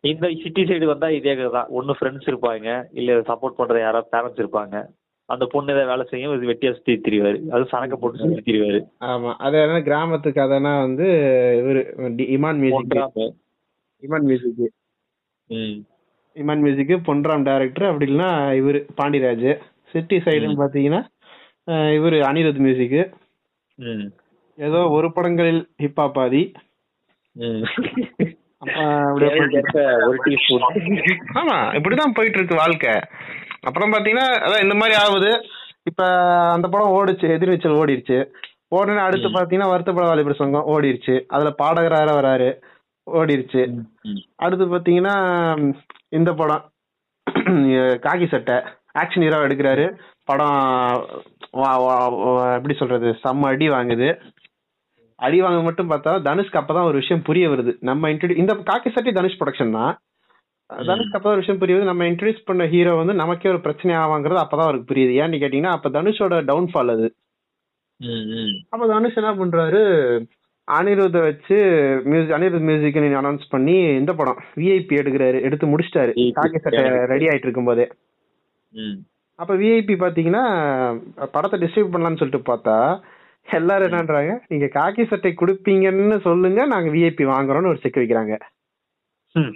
இந்த 0.00 0.30
சிட்டி 0.42 0.62
சைடு 0.62 0.84
வந்தா 0.84 1.10
இதே 1.10 1.34
கதை 1.34 1.50
தான். 1.50 1.66
ஒன்னு 1.68 1.92
ஃப்ரெண்ட்ஸ் 1.92 2.30
இருப்பாங்க. 2.30 2.84
இல்ல 2.92 3.20
சப்போர்ட் 3.20 3.58
பண்ற 3.58 3.78
யாராவது 3.78 4.10
பேரண்ட்ஸ் 4.12 4.46
இருப்பாங்க. 4.46 4.86
அந்த 5.24 5.46
பொண்ணு 5.46 5.72
ஏதாவது 5.72 5.90
வேலை 5.90 6.06
செய்யும். 6.10 6.42
இது 6.42 6.52
வெட்டியா 6.52 6.72
சுத்தி 6.72 6.92
திரிவாரு. 6.92 7.48
அது 7.48 7.62
சரக்க 7.62 7.94
போட்டு 7.96 8.18
சுத்தி 8.18 8.52
திரிவாரு. 8.52 8.80
ஆமா. 9.00 9.32
அது 9.34 9.62
என்ன 9.62 9.80
கிராமத்து 9.80 10.30
கதைனா 10.30 10.80
வந்து 10.80 11.04
இவரு 11.62 11.82
Imman 12.36 12.58
music. 12.58 13.34
Imman 14.02 14.22
music. 14.22 14.72
Imman 16.36 16.62
music 16.62 16.92
Ponram 17.08 17.42
director 17.42 17.88
அப்படி 17.88 18.06
இல்லைன்னா 18.06 18.30
இவரு 18.60 18.78
பாண்டிராஜ். 19.00 19.50
சிட்டி 19.90 20.16
சைடுன்னு 20.16 20.60
பாத்தீங்கன்னா 20.60 21.00
அஹ், 21.68 21.90
இவரு 21.98 22.16
அனிருத் 22.28 22.58
மியூசிக். 22.58 22.96
ஏதோ 24.58 24.78
ஒரு 24.88 25.12
படங்களில் 25.12 25.60
ஒரு 30.06 30.18
டீஸ்பூன் 30.24 30.64
ஆமா 31.34 31.56
இப்படிதான் 31.76 32.14
போயிட்டு 32.14 32.38
இருக்கு 32.38 32.54
வாழ்க்கை. 32.54 32.94
அப்புறம் 33.60 33.92
பாத்தீங்கன்னா 33.92 34.26
அதான் 34.44 34.62
இந்த 34.62 34.74
மாதிரி 34.74 34.94
ஆகுது. 35.02 35.30
இப்ப 35.82 36.02
அந்த 36.54 36.68
படம் 36.68 36.94
ஓடுச்சு 36.98 37.26
எதிர்நீச்சல் 37.36 37.78
ஓடிருச்சு. 37.80 38.18
ஓடுன 38.70 39.02
அடுத்து 39.06 39.28
பாத்தீங்கன்னா 39.28 39.72
வருத்தப்பட 39.72 40.06
வாலிபர் 40.06 40.40
சங்கம் 40.42 40.68
ஓடிருச்சு. 40.74 41.14
அதுல 41.28 41.50
பாடகரார 41.62 42.10
வராரு. 42.18 42.50
ஓடிருச்சு. 43.06 43.62
அடுத்து 44.44 44.66
பாத்தீங்கன்னா 44.74 45.14
இந்த 46.18 46.30
படம். 46.40 46.64
காக்கி 48.04 48.26
சட்டை. 48.34 48.56
ஆக்ஷன் 49.00 49.24
ஹீரோ 49.24 49.40
எடுக்கிறாரு. 49.46 49.86
படம் 50.28 50.58
எப்படி 52.56 52.74
சொல்றது? 52.80 53.08
செம்ம 53.24 53.50
அடி 53.52 53.68
வாங்குது. 53.76 54.08
அடி 55.18 55.38
வாங்க 55.44 55.60
மட்டும் 55.66 55.90
பார்த்தா 55.90 56.12
தனுஷ்க்கு 56.28 56.60
அப்பதான் 56.60 56.88
ஒரு 56.90 56.96
விஷயம் 57.02 57.26
புரிய 57.28 57.48
வருது. 57.50 57.72
நம்ம 57.88 58.08
இன்ட்ரடியூ 58.12 58.42
இந்த 58.42 58.54
காக்கி 58.70 58.90
சட்டை 58.94 59.12
தனுஷ் 59.18 59.38
ப்ரொடக்ஷன் 59.40 59.76
தான். 59.78 59.92
தனுஷ்க்கு 60.70 61.16
அப்பதான் 61.16 61.34
ஒரு 61.36 61.42
விஷயம் 61.42 61.60
புரிய 61.62 61.76
வருது. 61.76 61.90
நம்ம 61.90 62.04
இன்ட்ரடியூஸ் 62.10 62.46
பண்ண 62.50 62.66
ஹீரோ 62.74 62.92
வந்து 63.00 63.14
நமக்கே 63.22 63.50
ஒரு 63.54 63.60
பிரச்சனை 63.66 63.96
ஆவாங்கிறது 64.02 64.42
அப்பதான் 64.44 64.68
அவருக்கு 64.68 64.90
புரியுது. 64.92 65.12
ஏன்னு 65.22 65.42
கேட்டீங்கன்னா 65.42 65.74
அப்ப 65.76 65.90
தனுஷோட 65.96 66.38
டவுன்ஃபால் 66.50 66.94
அது. 66.96 67.08
அப்ப 68.74 68.86
தனுஷ் 68.94 69.18
என்ன 69.22 69.32
பண்றாரு? 69.40 69.82
அனிருத்த 70.68 71.20
வச்சு 71.22 71.56
மியூசிக் 72.06 72.34
அனிருத் 72.36 72.66
மியூசிக் 72.66 72.98
அனௌன்ஸ் 73.20 73.46
பண்ணி 73.50 73.76
இந்த 73.96 74.12
படம் 74.14 74.40
விஐபி 74.56 75.00
எடுக்கிறாரு 75.00 75.38
எடுத்து 75.46 75.66
முடிச்சிட்டாரு. 75.66 76.12
காக்கி 76.36 76.58
சட்டை 76.58 76.82
ரெடி 77.10 77.26
ஆயிட்டு 77.28 77.48
இருக்கும் 77.48 77.70
போதே 77.70 77.86
ம். 78.74 78.98
அப்ப 79.38 79.52
விஐபி 79.60 79.94
பாத்தீங்கன்னா 80.00 80.44
படத்தை 81.34 81.56
டிஸ்ட்ரிபியூட் 81.60 81.94
பண்ணலாம்னு 81.94 82.20
சொல்லிட்டு 82.20 82.48
பார்த்தா 82.48 82.76
எல்லாரும் 83.48 83.88
என்னன்றாங்க 83.88 84.32
நீங்க 84.48 84.66
காக்கி 84.74 85.04
சட்டை 85.06 85.32
கொடுப்பீங்கன்னு 85.34 86.18
சொல்லுங்க 86.26 86.66
நாங்க 86.72 86.90
விஐபி 86.94 87.24
வாங்குறோம்னு 87.30 87.72
ஒரு 87.72 87.82
செக் 87.82 88.00
வைக்கிறாங்க 88.00 88.34
ம். 89.34 89.52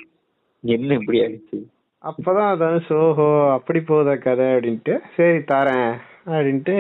என்ன 0.65 0.99
இப்படி 0.99 1.21
ஆயிடுச்சு 1.23 1.59
அப்பதான் 2.05 2.51
அதான் 2.53 2.81
சோஹோ 2.87 3.29
அப்படி 3.55 3.81
போதா 3.85 4.15
கதை 4.21 4.47
அப்படின்ட்டு 4.55 4.95
சரி 5.15 5.39
தரேன் 5.49 5.91
அப்படின்ட்டு 6.29 6.75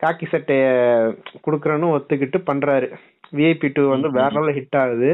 காக்கி 0.00 0.26
சட்டைய 0.26 0.64
குடுக்கறேன்னு 1.44 1.92
ஒத்துக்கிட்டு 1.92 2.38
பண்றாரு 2.48 2.88
விஐபி 3.38 3.68
டூ 3.76 3.82
வந்து 3.94 4.08
வேற 4.18 4.28
லெவலில் 4.36 4.58
ஹிட் 4.58 4.78
ஆகுது. 4.82 5.10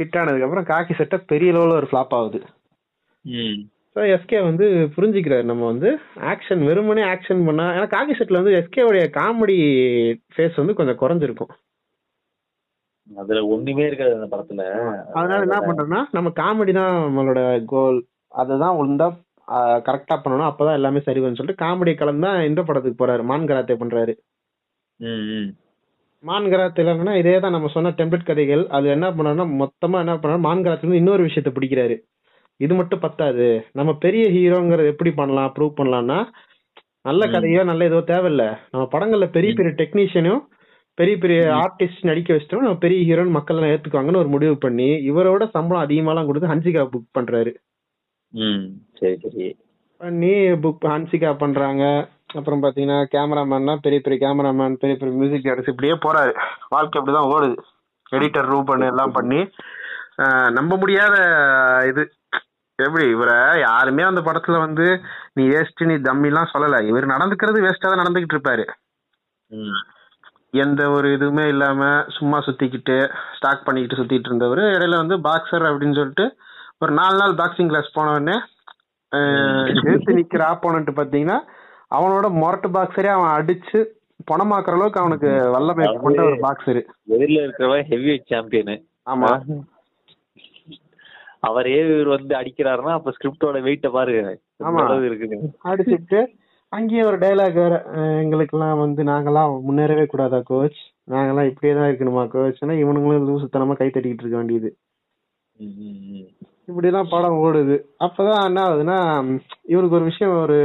ஹிட் 0.00 0.18
ஆனதுக்கு 0.20 0.46
அப்புறம் 0.46 0.68
காக்கி 0.72 0.94
சட்டை 1.00 1.18
பெரிய 1.32 1.50
லெவலில் 1.56 1.80
ஒரு 1.80 1.88
ஃபிளாப் 1.90 2.14
ஆகுது. 2.18 2.40
ஸோ 3.96 4.02
எஸ்கே 4.14 4.38
வந்து 4.46 4.66
புரிஞ்சுக்கிறாரு. 4.94 5.44
நம்ம 5.50 5.64
வந்து 5.72 5.88
ஆக்ஷன் 6.30 6.62
வெறுமனே 6.68 7.02
ஆக்ஷன் 7.14 7.42
பண்ணா 7.48 7.66
ஏன்னா 7.74 7.88
காக்கி 7.94 8.14
செட்ல 8.18 8.40
வந்து 8.40 8.54
எஸ்கே 8.60 8.86
உடைய 8.90 9.06
காமெடி 9.18 9.56
ஃபேஸ் 10.34 10.60
வந்து 10.60 10.78
கொஞ்சம் 10.78 11.00
குறைஞ்சிருக்கும். 11.02 11.52
அதுல 13.08 13.40
ஒண்ணுமே 13.54 13.84
இருக்காது 13.88 14.16
அந்த 14.18 14.28
படத்துல. 14.32 14.64
அதனால 15.16 15.40
என்ன 15.46 15.60
பண்றோம்னா 15.66 16.00
நம்ம 16.16 16.32
காமெடி 16.40 16.74
தான் 16.78 16.94
நம்மளோட 17.06 17.40
கோல் 17.72 17.98
அதுதான் 18.34 18.78
ஒழுங்கா 18.80 19.08
கரெக்டா 19.86 20.16
பண்ணணும். 20.22 20.48
அப்பதான் 20.50 20.78
எல்லாமே 20.78 21.00
சரி 21.06 21.20
வரும்னு 21.20 21.40
சொல்லிட்டு 21.40 21.62
காமெடி 21.64 21.92
கலந்து 21.94 22.26
தான் 22.26 22.46
இந்த 22.50 22.60
படத்துக்கு 22.68 23.00
போறாரு. 23.00 23.22
மான் 23.30 23.48
கராத்தே 23.50 23.76
பண்றாரு 23.82 24.14
ம் 26.22 26.26
ம் 26.26 26.28
மான் 26.28 26.46
கராத்தேல 26.52 26.92
என்னன்னா 26.94 27.14
இதே 27.20 27.34
தான் 27.40 27.54
நம்ம 27.56 27.68
சொன்ன 27.74 27.92
டெம்ப்ளேட் 27.98 28.28
கதைகள். 28.28 28.62
அது 28.68 28.86
என்ன 28.88 29.06
பண்ணாருன்னா 29.10 29.46
மொத்தமா 29.62 29.98
என்ன 30.04 30.14
பண்ணாரு? 30.16 30.40
மான் 30.46 30.64
கராத்தேல 30.64 30.86
இருந்து 30.86 31.02
இன்னொரு 31.02 31.22
விஷயத்த 31.28 31.50
பிடிக்கிறாரு. 31.56 31.96
இது 32.60 32.74
மட்டும் 32.74 33.00
பத்தாது. 33.00 33.46
நம்ம 33.72 33.90
பெரிய 34.04 34.24
ஹீரோங்கிறது 34.36 34.92
எப்படி 34.94 35.10
பண்ணலாம் 35.12 35.52
ப்ரூவ் 35.56 35.78
பண்ணலாம்னா 35.80 36.18
நல்ல. 37.04 37.22
கதையோ 37.34 37.62
நல்ல 37.70 37.84
ஏதோ 37.84 38.00
தேவையில்ல. 38.12 38.44
நம்ம 38.72 38.84
படங்கள்ல 38.92 39.28
பெரிய 39.36 39.52
பெரிய 39.58 39.72
டெக்னீஷியனும் 39.80 40.42
பெரிய 40.98 41.16
பெரிய 41.18 41.38
ஆர்டிஸ்ட் 41.62 42.08
நடிக்க 42.08 42.30
வச்சிட்டோம் 42.34 42.64
நம்ம 42.64 42.78
பெரிய 42.78 43.00
ஹீரோன்னு 43.08 43.36
மக்கள் 43.36 43.56
எல்லாம் 43.56 43.72
ஏத்துக்குவாங்கன்னு 43.74 44.22
ஒரு 44.22 44.28
முடிவு 44.28 44.56
பண்ணி 44.58 44.88
இவரோட 45.10 45.44
சம்பளம் 45.56 45.84
அதிகமாலாம் 45.84 46.28
கொடுத்து 46.28 46.50
ஹன்சிகா 46.52 46.82
புக் 46.94 47.14
பண்றாரு. 47.18 47.52
சரி 49.00 49.16
சரி. 49.24 49.46
பண்ணி 50.00 50.32
புக் 50.64 50.84
ஹன்சிகா 50.92 51.30
பண்றாங்க. 51.42 51.82
அப்புறம் 52.32 52.62
பாத்தீங்கன்னா 52.62 52.98
கேமராமேன்லாம் 53.12 53.82
பெரிய 53.82 54.00
பெரிய 54.00 54.18
கேமராமேன் 54.22 54.80
பெரிய 54.80 54.96
பெரிய 54.96 55.14
மியூசிக் 55.18 55.44
டைரக்டர்ஸ் 55.44 55.72
இப்படியே 55.72 55.96
போறாரு. 56.04 56.32
வாழ்க்கை 56.68 56.98
அப்படிதான் 56.98 57.30
ஓடுது. 57.32 57.56
எடிட்டர் 58.12 58.50
ரூ 58.50 58.58
பண்ணி 58.64 58.86
எல்லாம் 58.86 59.12
பண்ணி 59.12 59.40
நம்ப 60.56 60.72
முடியாத 60.76 61.14
இது. 61.90 62.02
எப்படி 62.78 63.04
இவரை 63.08 63.36
யாருமே 63.62 64.02
அந்த 64.02 64.20
படத்துல 64.20 64.58
வந்து 64.58 64.86
நீ 65.32 65.42
வேஸ்ட் 65.48 65.82
நீ 65.84 65.96
தம்மிலாம் 66.06 66.52
சொல்லல. 66.52 66.76
இவர் 66.90 67.12
நடந்துக்கிறது 67.12 67.64
வேஸ்டா 67.64 67.88
தான் 67.88 68.02
நடந்துகிட்டு 68.02 68.36
இருப்பாரு. 68.36 68.64
எந்த 70.54 70.82
ஒரு 70.90 71.08
இதுவுமே 71.16 71.44
இல்லாம 71.46 71.82
சும்மா 72.16 72.38
சுத்திக்கிட்டு 72.46 72.96
ஸ்டாக் 73.36 73.66
பண்ணிக்கிட்டு 73.66 73.98
சுத்திட்டு 74.00 74.28
இருந்தவர். 74.30 74.62
இடையில 74.74 74.96
வந்து 74.98 75.16
பாக்ஸர் 75.26 75.68
அப்படின்னு 75.68 75.98
சொல்லிட்டு 76.00 76.26
ஒரு 76.80 76.92
நாலு 76.92 77.16
நாள் 77.18 77.38
பாக்ஸிங் 77.38 77.70
கிளாஸ் 77.70 77.94
போன 77.94 78.12
உடனே 78.12 78.36
ஆஹ், 79.12 79.66
எதிர்த்து 79.78 80.12
நிக்கிற 80.18 80.42
ஆப்போனண்ட் 80.50 80.90
பாத்தீங்கன்னா 80.96 81.38
அவனோட 81.92 82.26
மொரட்டு 82.38 82.68
பாக்ஸரே 82.74 83.10
அவன் 83.14 83.34
அடிச்சு 83.36 83.78
பணமாக்குற 84.28 84.74
அளவுக்கு 84.76 85.02
அவனுக்கு 85.02 85.28
வல்லமை 85.54 85.84
கொண்ட 86.02 86.20
ஒரு 86.28 86.36
பாக்ஸரு 86.44 86.80
எதிரில 87.12 87.44
இருக்கிறவன் 87.44 87.88
ஹெவி 87.90 88.14
சாம்பியனு 88.28 88.76
ஆமா. 89.06 89.30
அவரே 91.42 91.70
இவர் 91.84 92.08
வந்து 92.10 92.32
அடிக்கிறாருன்னா 92.38 92.92
அப்ப 92.96 93.12
ஸ்கிரிப்டோட 93.14 93.60
வெயிட்ட 93.64 93.88
பாருங்க 93.94 94.20
ஆமா. 94.66 94.82
இருக்குது. 95.06 95.36
அடிச்சுட்டு 95.64 96.20
அங்கேயே 96.72 97.02
ஒரு 97.08 97.16
டைலாக் 97.22 97.58
வேற 97.58 97.74
அஹ் 97.94 98.18
எங்களுக்கெல்லாம் 98.20 98.82
வந்து 98.82 99.02
நாங்கெல்லாம் 99.08 99.54
முன்னேறவே 99.66 100.04
கூடாதா 100.12 100.38
கோச் 100.50 100.78
நாங்கெல்லாம் 101.08 101.48
இப்படியே 101.50 101.72
தான் 101.74 101.88
இருக்கணுமா 101.90 102.22
கோச்னா 102.34 102.76
இவனுங்களும் 102.82 103.26
லூசுத்தனமா 103.28 103.74
கை 103.74 103.88
தட்டிக்கிட்டு 103.88 104.24
இருக்க 104.24 104.38
வேண்டியது. 104.38 104.70
ம், 106.68 106.72
ம், 106.72 106.74
ம். 106.74 106.78
இப்படிதான் 106.78 107.10
படம் 107.10 107.38
ஓடுது 107.38 107.76
அப்பதான் 108.04 108.44
என்ன 108.44 108.60
ஆகுதுன்னா 108.62 108.98
இவருக்கு 109.62 109.96
ஒரு 109.96 110.04
விஷயம் 110.04 110.42
ஒரு 110.42 110.58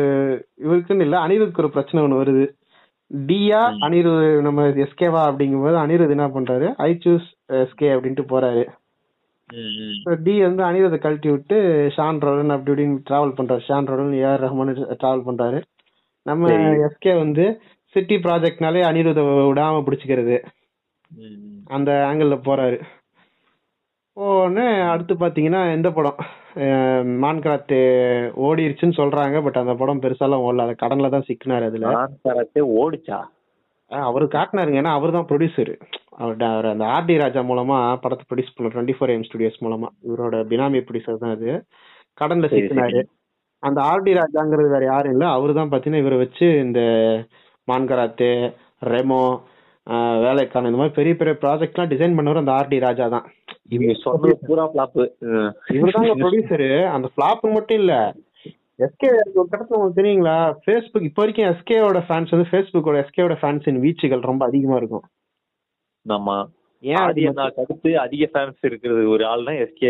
இவருக்குன்னு 0.64 1.02
இல்ல 1.02 1.18
அனிருத்துக்கு 1.28 1.58
ஒரு 1.58 1.70
பிரச்சனை 1.70 2.06
ஒண்ணு 2.06 2.22
வருது 2.22 2.46
டியா. 3.12 3.60
அனிருத் 3.82 4.42
நம்ம 4.42 4.68
எஸ்கேவா 4.84 5.22
அப்படிங்கும்போது 5.28 5.78
அனிருத் 5.84 6.10
என்ன 6.10 6.28
பண்றாரு 6.28 6.74
ஐ 6.78 6.98
சூஸ் 7.06 7.28
எஸ்கே 7.54 7.90
அப்படின்ட்டு 7.96 8.26
போறாரு. 8.32 8.64
டி 10.24 10.42
வந்து 10.42 10.64
அனிருத்தை 10.64 10.98
கழட்டி 10.98 11.30
விட்டு 11.30 11.58
ஷான் 11.96 12.20
ரோடன் 12.24 12.50
அப்படி 12.50 12.84
இப்படின்னு 12.84 13.04
டிராவல் 13.10 13.38
பண்றாரு 13.38 13.64
ஷான் 13.68 13.88
ரோடன் 13.90 14.14
ஏஆர் 14.22 14.44
ரஹ்மான் 14.46 14.72
டிராவல் 15.04 15.28
பண்றாரு 15.30 15.60
நம்ம. 16.26 16.50
எஸ்கே 16.88 17.18
வந்து 17.18 17.46
சிட்டி 17.96 18.16
ப்ராஜெக்ட்னாலே 18.16 18.82
அனிருத்தை 18.90 19.24
விடாம 19.50 19.84
பிடிச்சிக்கிறது. 19.88 20.38
அந்த 21.68 21.92
ஆங்கிள் 22.10 22.48
போறாரு 22.48 22.78
போன்னு 24.18 24.64
அடுத்து 24.92 25.14
பாத்தீங்கன்னா 25.24 25.62
எந்த 25.78 25.90
படம்? 25.98 26.20
மான்கராத்து 27.24 27.80
ஓடிருச்சுன்னு 28.46 29.00
சொல்றாங்க 29.00 29.38
பட் 29.46 29.60
அந்த 29.62 29.74
படம் 29.82 30.02
பெருசாலாம் 30.06 30.46
ஓடல. 30.46 30.66
அது 30.68 30.76
கடன்ல 30.84 31.10
தான் 31.16 31.28
சிக்கினாரு 31.28 31.66
அதுல. 31.70 31.92
நான் 31.98 32.16
கராத்தே 32.28 32.64
ஓடிச்சா 32.82 33.20
அவரு 34.10 34.26
காட்டினாருங்க. 34.36 34.80
ஏன்னா 34.82 34.94
அவர் 35.00 35.16
தான் 35.18 35.28
ப்ரொடியூசர் 35.32 35.74
அவர் 36.22 36.68
அந்த 36.74 36.86
ஆர்டி 36.96 37.16
ராஜா 37.24 37.42
மூலமா 37.52 37.78
படத்தை 38.04 38.26
ப்ரொடியூஸ் 38.30 38.56
பண்ண 38.56 38.72
டுவெண்ட்டி 38.74 38.96
ஃபோர் 38.98 39.14
எம் 39.16 39.28
ஸ்டுடியோஸ் 39.28 39.62
மூலமா. 39.66 39.90
இவரோட 40.08 40.38
பினாமி 40.52 40.82
ப்ரொடியூசர் 40.88 41.24
தான் 41.24 41.36
அது. 41.38 41.52
கடன்ல 42.22 42.50
சிக்கினாரு. 42.56 43.02
அந்த 43.64 43.80
ஆர்டி 43.92 44.12
ராஜாங்கிறது 44.22 44.70
வேற 44.76 44.86
யாரும் 44.94 45.14
இல்ல. 45.16 45.26
அவரு 45.38 45.60
தான் 45.60 45.72
பாத்தீங்கன்னா 45.74 46.04
இவரை 46.04 46.18
வச்சு 46.24 46.48
இந்த 46.66 46.82
மான்கராத்து 47.68 48.32
ரெமோ 48.94 49.24
வேலைக்கான 50.26 50.70
இந்த 50.70 50.80
மாதிரி 50.80 50.98
பெரிய 51.00 51.14
பெரிய 51.20 51.34
ப்ராஜெக்ட்லாம் 51.44 51.92
டிசைன் 51.94 52.18
பண்ணவர் 52.18 52.44
அந்த 52.44 52.54
ஆர்டி 52.60 52.78
ராஜா 52.88 53.06
தான். 53.16 53.28
இவங்க 53.70 53.94
சொன்னது 54.04 54.34
பூரா 54.48 54.66
ப்ரொடியூசரு 56.18 56.70
அந்த 56.96 57.08
ஃபிளாப் 57.14 57.44
மட்டும் 57.56 57.80
இல்ல. 57.82 57.94
எஸ்கே 58.80 59.08
ஒரு 59.34 59.48
கடத்துல 59.52 59.78
உங்களுக்கு 59.78 60.00
தெரியுங்களா? 60.00 60.36
ஃபேஸ்புக் 60.64 61.08
இப்போ 61.08 61.22
வரைக்கும் 61.24 61.50
எஸ்கேவோட 61.52 62.00
ஃபேன்ஸ் 62.08 62.34
வந்து 62.34 62.50
ஃபேஸ்புக்கோட 62.52 62.98
எஸ்கேவோட 63.04 63.36
ஃபேன்ஸின் 63.42 63.82
வீச்சுகள் 63.86 64.28
ரொம்ப 64.30 64.44
அதிகமா 64.50 64.76
இருக்கும். 64.82 65.06
ஆமா. 66.06 66.38
ஏன் 66.84 67.04
அடுத்து 67.04 67.92
அதிக 68.04 68.24
ஃபேன்ஸ் 68.34 68.60
இருக்கிறது 68.68 69.02
ஒரு 69.14 69.24
ஆள் 69.32 69.48
தான் 69.48 69.60
எஸ்கே 69.64 69.90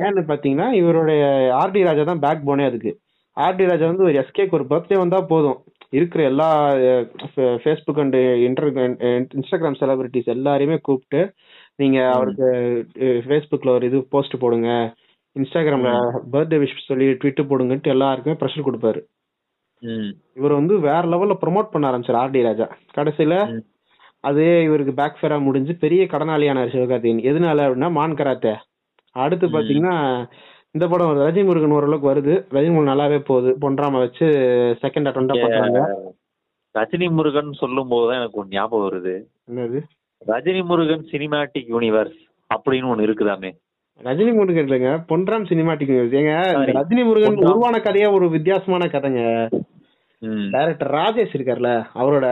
ஏன்னு 0.00 0.22
பாத்தீங்கன்னா 0.30 0.68
இவருடைய 0.80 1.22
ஆர்டி 1.60 1.82
ராஜா 1.88 2.04
தான் 2.04 2.24
பேக் 2.24 2.46
போனே 2.48 2.66
அதுக்கு 2.70 2.92
ஆர்டி 3.36 3.64
ராஜா 3.70 3.86
வந்து 3.90 4.06
ஒரு 4.08 4.16
எஸ்கேக்கு 4.22 4.58
ஒரு 4.58 4.66
பர்த்டே 4.72 4.98
வந்தா 5.00 5.20
போதும். 5.32 5.58
இருக்கிற 5.92 6.24
எல்லா 6.24 6.48
Facebook 7.34 8.00
and 8.02 8.18
inter 8.46 8.72
Instagram 9.38 9.78
celebrities 9.80 10.30
எல்லாரையுமே 10.34 10.76
கூப்பிட்டு 10.80 11.22
நீங்க 11.76 11.98
அவருக்கு 12.12 12.48
ஃபேஸ்புக்ல 13.26 13.74
ஒரு 13.76 13.86
இது 13.86 13.98
போஸ்ட் 14.14 14.40
போடுங்க. 14.40 14.70
இன்ஸ்டாகிராம்ல 15.36 15.90
பர்த்டே 16.32 16.58
விஷ் 16.62 16.86
சொல்லி 16.86 17.06
ட்விட் 17.12 17.48
போடுங்கன்ட்டு 17.50 17.94
எல்லாருக்குமே 17.94 18.36
ப்ரெஷர் 18.40 18.66
கொடுப்பாரு. 18.68 19.00
இவர் 20.38 20.52
வந்து 20.52 20.74
வேற 20.80 21.02
லெவல்ல 21.12 21.34
ப்ரோமோட் 21.42 21.70
பண்ண 21.74 21.90
ஆரம்பிச்சார் 21.90 22.20
ஆர்டி 22.22 22.42
ராஜா. 22.42 22.66
கடைசியில. 22.96 23.34
அது 24.28 24.44
இவருக்கு 24.62 24.92
பேக் 24.94 25.18
ஃபேரா 25.20 25.36
முடிஞ்சு 25.40 25.74
பெரிய 25.84 26.02
கடனாளியானார் 26.04 26.72
சிவகார்த்திகேயன். 26.74 27.26
எதனால 27.30 27.60
அப்படின்னா 27.68 27.90
மான் 27.90 28.14
கராத்தே. 28.14 28.54
அடுத்து. 29.16 29.46
பாத்தீங்கன்னா 29.48 29.94
இந்த 30.74 30.86
படம் 30.88 31.06
வருது. 31.06 31.22
ரஜினி 31.26 31.44
முருகன் 31.44 31.70
ஓரளவுக்கு 31.70 32.08
வருது. 32.10 32.34
ரஜினி 32.54 32.72
முருகன் 32.72 32.92
நல்லாவே 32.92 33.18
போகுது. 33.24 33.50
பொன்ராம 33.60 33.98
வச்சு 33.98 34.26
செகண்ட் 34.82 35.08
அட்டம்ப்டா 35.10 35.36
பண்றாங்க 35.40 35.80
ரஜினி 36.74 37.10
முருகன் 37.10 37.52
சொல்லும் 37.52 37.88
போதுதான் 37.88 38.18
எனக்கு 38.18 38.38
ஒரு 38.38 38.48
ஞாபகம் 38.50 38.86
வருது. 38.88 39.14
என்னது? 39.50 39.80
ரஜினி 40.26 40.62
முருகன் 40.64 41.04
சினிமேட்டிக் 41.12 41.68
யூனிவர்ஸ் 41.74 42.18
அப்படின்னு 42.54 42.90
ஒண்ணு 42.92 43.06
இருக்குதாமே. 43.08 43.50
ரஜினி 44.02 44.32
முருகன் 44.34 44.66
இல்லைங்க 44.66 44.90
பொன்ராம் 45.08 45.46
சினிமாட்டிக் 45.50 45.90
ஏங்க 45.94 46.34
இந்த 46.58 46.58
Sorry. 46.58 46.74
ரஜினி 46.78 47.04
முருகன். 47.04 47.36
உருவான 47.36 47.78
கதையா 47.78 48.12
ஒரு 48.12 48.28
வித்தியாசமான 48.30 48.86
கதைங்க. 48.86 49.22
டைரக்டர் 50.54 50.90
ராஜேஷ் 50.90 51.34
இருக்கார்ல 51.36 51.70
அவரோட 51.94 52.26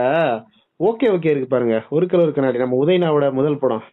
ஓகே 0.79 1.07
ஓகே 1.15 1.29
இருக்கு 1.33 1.47
பாருங்க. 1.49 1.77
ஒரு 1.89 2.05
கலர் 2.07 2.31
கண்ணாடி. 2.31 2.57
நம்ம 2.57 2.77
உதயனாவோட 2.85 3.31
முதல் 3.31 3.61
படம். 3.63 3.83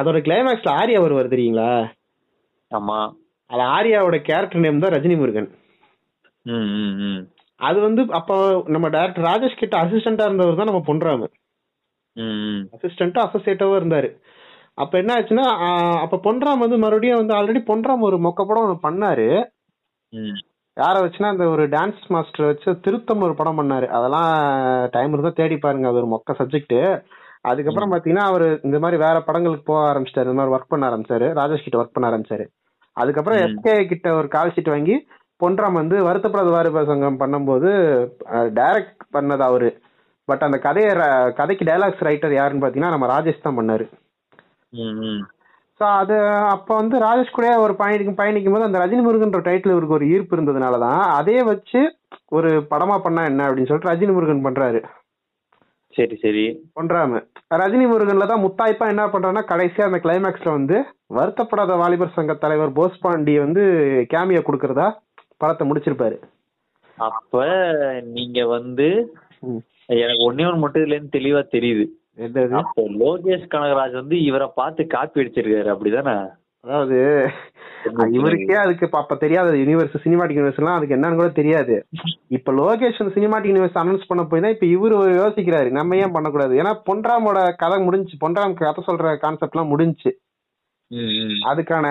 அதோட 0.00 0.18
கிளைமேக்ஸ்ல 0.26 0.70
ஆர்யா 0.80 1.00
வருவார் 1.00 1.34
தெரியுங்களா? 1.34 1.70
ஆமா. 2.74 2.98
அது 3.50 3.62
ஆர்யாவோட 3.74 4.16
கேரக்டர் 4.28 4.64
நேம் 4.64 4.82
தான் 4.82 4.94
ரஜினி 4.94 5.16
முருகன் 5.18 5.48
அது 7.60 7.78
வந்து 7.80 8.02
அப்போ 8.18 8.36
நம்ம 8.66 8.86
டைரக்டர் 8.88 9.26
ராஜேஷ் 9.26 9.60
கிட்ட 9.60 9.74
அசிஸ்டண்டா 9.82 10.24
இருந்தவர் 10.28 10.60
தான் 10.60 10.70
நம்ம 10.70 10.82
பொன்ராமு 10.88 11.26
ம் 12.16 12.34
ம். 12.48 12.62
அசிஸ்டண்டா 12.74 13.20
அசோசியேட்டாவும் 13.26 13.78
இருந்தாரு. 13.80 14.08
அப்ப 14.78 14.92
என்ன 14.98 15.12
ஆச்சுன்னா 15.16 15.46
அப்ப 16.04 16.18
பொன்ராம் 16.24 16.62
வந்து 16.64 16.76
மறுபடியும் 16.78 17.20
வந்து 17.20 17.36
ஆல்ரெடி 17.36 17.60
பொன்ராம் 17.68 18.06
ஒரு 18.08 18.16
மொக்க 18.26 18.40
படம் 18.44 18.64
ஒன்று 18.64 18.86
பண்ணாரு. 18.86 19.26
யாரை 20.76 20.98
வச்சுன்னா 21.02 21.28
அந்த 21.32 21.44
ஒரு 21.50 21.64
டான்ஸ் 21.74 22.04
மாஸ்டர் 22.10 22.48
வச்சு 22.48 22.70
திருத்தம்னு 22.84 23.26
ஒரு 23.28 23.36
படம் 23.40 23.58
பண்ணாரு. 23.60 23.86
அதெல்லாம் 23.96 24.30
டைம் 24.90 25.12
இருந்தா 25.12 25.32
தேடி 25.32 25.56
பாருங்க 25.58 25.88
அது 25.90 26.00
ஒரு 26.02 26.10
மொக்க 26.14 26.36
சப்ஜெக்ட் 26.40 26.76
அதுக்கப்புறம் 27.44 27.92
பாத்தீங்கன்னா 27.92 28.26
அவர் 28.30 28.46
இந்த 28.66 28.76
மாதிரி 28.78 28.98
வேற 29.02 29.16
படங்களுக்கு 29.20 29.64
போக 29.64 29.80
ஆரம்பிச்சிட்டாரு. 29.90 30.28
இந்த 30.28 30.38
மாதிரி 30.40 30.54
ஒர்க் 30.56 30.72
பண்ண 30.72 30.84
ஆரம்பிச்சாரு. 30.88 31.26
ராஜேஷ் 31.40 31.64
கிட்ட 31.64 31.80
ஒர்க் 31.80 31.96
பண்ண 31.96 32.10
ஆரம்பிச்சாரு. 32.10 32.44
அதுக்கப்புறம். 32.96 33.40
எஸ்கே 33.44 33.74
கிட்ட 33.92 34.08
ஒரு 34.20 34.28
கால் 34.34 34.54
ஷீட் 34.56 34.74
வாங்கி 34.74 34.96
பொன்ராம் 35.40 35.80
வந்து 35.80 35.96
வருத்தப்படாத 36.08 36.50
வாரிப 36.54 36.84
சங்கம் 36.90 37.20
பண்ணும்போது 37.22 37.70
டைரக்ட் 38.58 39.04
பண்ணது 39.16 39.44
அவரு. 39.48 39.70
பட் 40.28 40.44
அந்த 40.46 40.58
கதையை 40.66 40.90
கதைக்கு 41.38 41.64
டைலாக்ஸ் 41.70 42.04
ரைட்டர் 42.08 42.34
யாருன்னு 42.36 42.64
பாத்தீங்கன்னா 42.64 42.94
நம்ம 42.94 43.08
ராஜேஷ் 43.14 43.46
தான் 43.46 43.58
பண்ணாரு. 43.58 43.86
ஸோ 45.80 45.84
அது 46.00 46.16
அப்போ 46.54 46.72
வந்து 46.80 46.96
ராஜேஷ் 47.04 47.36
கூட 47.36 47.48
ஒரு 47.62 47.74
பயணிக்கும் 47.80 48.18
பயணிக்கும் 48.20 48.54
போது 48.54 48.66
அந்த 48.66 48.80
ரஜினி 48.82 49.02
முருகன்ற 49.06 49.40
டைட்டில் 49.48 49.74
இவருக்கு 49.74 49.96
ஒரு 49.96 50.06
ஈர்ப்பு 50.14 50.36
இருந்ததுனால 50.36 50.78
தான் 50.84 51.00
அதே 51.18 51.38
வச்சு 51.48 51.80
ஒரு 52.36 52.50
படமா 52.72 52.96
பண்ணா 53.06 53.22
என்ன 53.30 53.46
அப்படின்னு 53.48 53.70
சொல்லிட்டு 53.70 53.90
ரஜினி 53.90 54.12
முருகன் 54.16 54.46
பண்றாரு. 54.46 54.80
சரி 55.94 56.16
சரி. 56.16 56.44
பண்றாம 56.76 57.20
ரஜினி 57.54 57.86
முருகன்ல 57.90 58.26
தான் 58.26 58.44
முத்தாய்ப்பா 58.44 58.86
என்ன 58.88 59.02
பண்றாருன்னா 59.06 59.44
கடைசியா 59.50 59.84
அந்த 59.84 59.98
கிளைமேக்ஸ்ல 60.04 60.50
வந்து 60.50 60.76
வருத்தப்படாத 61.10 61.76
வாலிபர் 61.76 62.16
சங்க 62.16 62.34
தலைவர் 62.34 62.72
போஸ் 62.72 63.02
பாண்டி 63.02 63.38
வந்து 63.38 63.62
கேமியா 64.10 64.40
கொடுக்கறதா 64.44 64.86
படத்தை 65.40 65.64
முடிச்சிருப்பாரு. 65.66 66.16
அப்ப 66.98 67.36
நீங்க 68.08 68.46
வந்து. 68.46 68.88
எனக்கு 69.94 70.22
ஒன்னே 70.24 70.46
ஒண்ணு 70.46 70.58
மட்டும் 70.58 70.82
இதுல 70.82 70.96
இருந்து 70.96 71.16
தெளிவா 71.18 71.40
தெரியுது. 71.54 71.84
அப்போ 72.60 72.82
லோகேஷ் 73.00 73.50
கனகராஜ் 73.50 74.00
வந்து 74.00 74.16
இவரை 74.22 74.48
பார்த்து 74.54 74.82
காப்பி 74.86 75.20
அடிச்சிருக்காரு 75.22 75.70
அப்படிதானே? 75.72 76.14
அதாவது 76.64 76.98
இவருக்கே 78.18 78.54
அதுக்கு 78.62 78.84
அப்ப 79.00 79.16
தெரியாத 79.22 79.48
யூனிவர்ஸ் 79.62 79.96
சினிமாட்டிக் 80.04 80.38
யூனிவர்ஸ் 80.38 80.60
எல்லாம் 80.60 80.76
அதுக்கு 80.78 80.96
என்னன்னு 80.96 81.18
கூட 81.20 81.30
தெரியாது. 81.38 81.74
இப்ப 82.36 82.52
லோகேஷ் 82.60 83.00
சினிமாட்டிக் 83.16 83.52
யூனிவர்ஸ் 83.52 83.80
அனௌன்ஸ் 83.80 84.08
பண்ண 84.10 84.22
போய் 84.30 84.42
தான் 84.44 84.54
இப்ப 84.54 84.66
இவரு 84.74 84.98
யோசிக்கிறாரு. 85.22 85.68
நம்ம 85.78 85.96
ஏன் 86.02 86.14
பண்ணக்கூடாது? 86.16 86.54
ஏன்னா 86.60 86.72
பொன்ராமோட 86.88 87.38
கதை 87.62 87.78
முடிஞ்சு 87.86 88.14
பொன்ராம் 88.22 88.54
கதை 88.60 88.84
சொல்ற 88.88 89.12
கான்செப்ட் 89.24 89.56
எல்லாம் 89.56 89.72
முடிஞ்சு. 89.74 90.12
அதுக்கான 91.50 91.86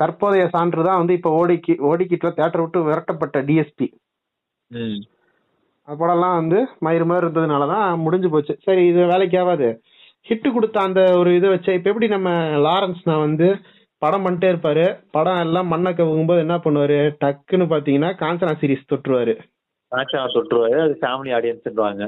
தற்போதைய 0.00 0.44
சான்று 0.54 0.86
தான் 0.88 1.00
வந்து 1.00 1.16
இப்ப 1.18 1.30
ஓடிக்கி 1.40 1.74
ஓடிக்கிட்டுல 1.90 2.32
தேட்டர் 2.38 2.62
விட்டு 2.64 2.80
விரட்டப்பட்ட 2.88 3.42
டிஎஸ்பி. 3.48 3.88
படம்லாம் 5.88 6.38
வந்து 6.40 6.58
மயிறு 6.86 7.06
மாதிரி 7.10 7.24
இருந்ததுனால 7.26 7.66
தான் 7.74 7.86
முடிஞ்சு 8.04 8.28
போச்சு. 8.32 8.54
சரி 8.66 8.82
இது 8.90 9.00
வேலைக்கு 9.12 9.36
ஆகாது. 9.42 9.68
ஹிட் 10.28 10.48
கொடுத்த 10.54 10.78
அந்த 10.88 11.02
ஒரு 11.20 11.30
இதை 11.38 11.48
வச்சு 11.52 11.70
இப்ப 11.76 11.88
எப்படி 11.92 12.08
நம்ம 12.16 12.30
லாரன்ஸ் 12.66 13.02
நான் 13.10 13.24
வந்து 13.26 13.48
படம் 14.02 14.24
பண்ணிட்டே 14.26 14.48
இருப்பாரு. 14.52 14.84
படம் 15.10 15.40
எல்லாம் 15.44 15.70
மண்ணை 15.72 15.90
கவுங்கும்போது 15.92 16.44
என்ன 16.44 16.56
பண்ணுவாரு? 16.64 16.98
டக்குன்னு 17.24 17.66
பாத்தீங்கன்னா 17.72 18.10
காஞ்சனா 18.22 18.54
சீரிஸ் 18.60 18.90
தொட்டுருவாரு. 18.90 19.34
ஆக்ஷனா 19.92 20.26
தொட்டுருவாரு. 20.34 20.76
அது 20.84 20.94
ஃபேமிலி 21.00 21.30
ஆடியன்ஸ்ன்றாங்க 21.36 22.04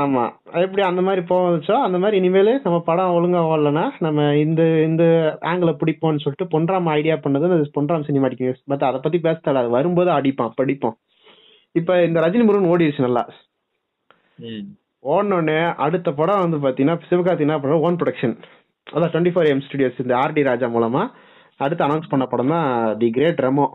ஆமா. 0.00 0.24
அது 0.52 0.62
எப்படி 0.66 0.82
அந்த 0.88 1.02
மாதிரி 1.06 1.22
போக 1.30 1.44
வச்சோ 1.54 1.76
அந்த 1.86 1.98
மாதிரி 1.98 2.16
இனிமேல் 2.22 2.50
நம்ம 2.64 2.78
படம் 2.88 3.14
ஒழுங்கா 3.16 3.40
ஓடலன்னா 3.52 3.84
நம்ம 3.98 4.26
இந்த 4.36 4.62
இந்த 4.88 5.04
ஆங்கிள 5.52 5.72
பிடிப்போம்னு 5.80 6.22
சொல்லிட்டு 6.24 6.46
பொன்ராம் 6.54 6.90
ஐடியா 6.96 7.16
பண்ணது 7.24 7.48
அந்த 7.48 7.70
பொன்ராம் 7.78 8.06
சினிமாட்டிக் 8.08 8.44
நியூஸ் 8.44 8.62
பட் 8.72 8.86
அதை 8.88 9.00
பத்தி 9.06 9.20
பேசல. 9.28 9.60
அது 9.62 9.70
வரும்போது 9.78 10.12
அடிப்பான் 10.18 10.58
படிப்போம் 10.60 10.96
இப்ப 11.74 12.04
இந்த 12.04 12.18
ரஜினி 12.20 12.44
முருகன் 12.44 12.70
ஓடிடுச்சு 12.72 13.06
நல்லா. 13.06 13.24
ஓடனோடனே 15.12 15.58
அடுத்த 15.86 16.08
படம் 16.20 16.44
வந்து 16.44 16.58
பாத்தீங்கன்னா 16.64 16.98
சிவகார்த்தி 17.10 17.46
என்ன 17.46 17.58
பண்ற 17.60 17.78
ஓன் 17.86 17.98
ப்ரொடக்ஷன் 18.00 18.34
அதான் 18.86 19.12
டுவெண்ட்டி 19.12 19.32
ஃபோர் 19.34 19.50
எம் 19.52 19.64
ஸ்டுடியோஸ் 19.66 20.02
இந்த 20.04 20.14
ஆர்டி 20.16 20.42
ராஜா 20.50 20.66
மூலமா. 20.66 21.02
அடுத்து 21.60 21.84
அனௌன்ஸ் 21.84 22.10
பண்ண 22.10 22.24
படம் 22.26 22.48
தான் 22.48 22.68
தி 22.98 23.10
கிரேட் 23.10 23.40
ரெமோ 23.40 23.66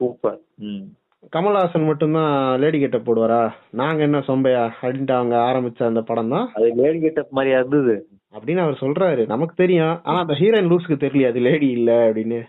சூப்பர் 0.00 0.38
ம். 0.66 0.84
கமல்ஹாசன் 1.32 1.86
மட்டும்தான் 1.86 2.32
லேடி 2.60 2.78
கெட்ட 2.78 2.98
போடுவாரா? 2.98 3.42
நாங்க 3.72 4.02
என்ன 4.02 4.18
சொம்பையா 4.26 4.62
அப்படின்ட்டு 4.80 5.12
அவங்க 5.12 5.36
ஆரம்பிச்ச 5.48 5.82
அந்த 5.84 6.02
படம் 6.02 6.28
தான். 6.28 6.46
அது 6.54 6.68
லேடி 6.74 6.98
கெட்டப் 7.00 7.30
மாதிரியா 7.30 7.58
இருந்தது? 7.58 7.94
அப்படின்னு 8.34 8.60
அவர் 8.60 8.82
சொல்றாரு. 8.82 9.22
நமக்கு 9.26 9.54
தெரியும். 9.54 9.94
ஆனா 10.04 10.18
அந்த 10.20 10.34
ஹீரோயின் 10.34 10.70
லூஸ்க்கு 10.70 10.96
தெரியல 11.04 11.28
அது 11.28 11.40
லேடி 11.40 11.68
இல்ல 11.70 11.90
அப்படின்னு. 12.06 12.40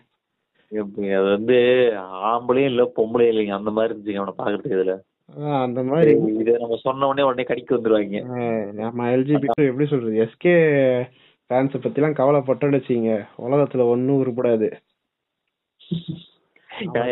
அது 1.11 1.27
வந்து 1.29 1.57
ஆம்பளையும் 2.29 2.71
இல்ல 2.71 2.83
பொம்பளையும் 2.97 3.33
இல்லைங்க. 3.33 3.55
அந்த 3.55 3.71
மாதிரி 3.71 3.91
இருந்துச்சு 3.91 4.19
அவனை 4.21 4.33
பாக்குறதுக்கு 4.37 4.77
இதுல. 4.77 4.95
அந்த 5.59 5.83
மாதிரி. 5.83 6.11
இதை 6.41 6.53
நம்ம 6.59 6.75
சொன்ன 6.81 7.07
உடனே 7.07 7.23
உடனே 7.23 7.43
கடிக்க 7.43 7.75
வந்துருவாங்க. 7.75 8.21
நம்ம 8.81 9.09
எல்ஜிபி 9.11 9.49
எப்படி 9.67 9.87
சொல்றது? 9.87 10.15
எஸ்கே 10.25 10.55
ஃபேன்ஸை 11.49 11.79
பத்திலாம் 11.83 12.17
கவலைப்பட்டோன்னு 12.19 12.79
வச்சுங்க 12.79 13.13
உலகத்துல 13.37 13.85
ஒன்னும் 13.93 14.19
உருப்படாது. 14.21 14.67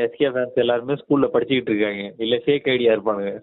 எஸ்கே 0.03 0.27
ஃபேன்ஸ் 0.33 0.61
எல்லாருமே 0.63 0.93
ஸ்கூல்ல 0.93 1.27
படிச்சுக்கிட்டு 1.33 1.71
இருக்காங்க. 1.71 2.03
இல்ல 2.17 2.35
ஃபேக் 2.45 2.69
ஐடியா 2.69 2.93
இருப்பானுங்க. 2.95 3.33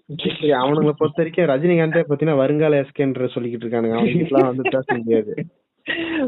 அவனுங்களை 0.62 0.94
பொறுத்த 1.01 1.22
வரைக்கும் 1.22 1.51
ரஜினிகாந்தே 1.53 2.03
பாத்தீங்கன்னா 2.09 2.37
வருங்கால 2.37 2.81
எஸ்கேன்ற 2.83 3.29
சொல்லிக்கிட்டு 3.35 3.66
இருக்கானுங்க. 3.66 3.98
அவனுக்குலாம் 4.01 4.51
வந்து 4.51 4.70
பேச 4.70 4.96
முடியாது. 4.96 5.35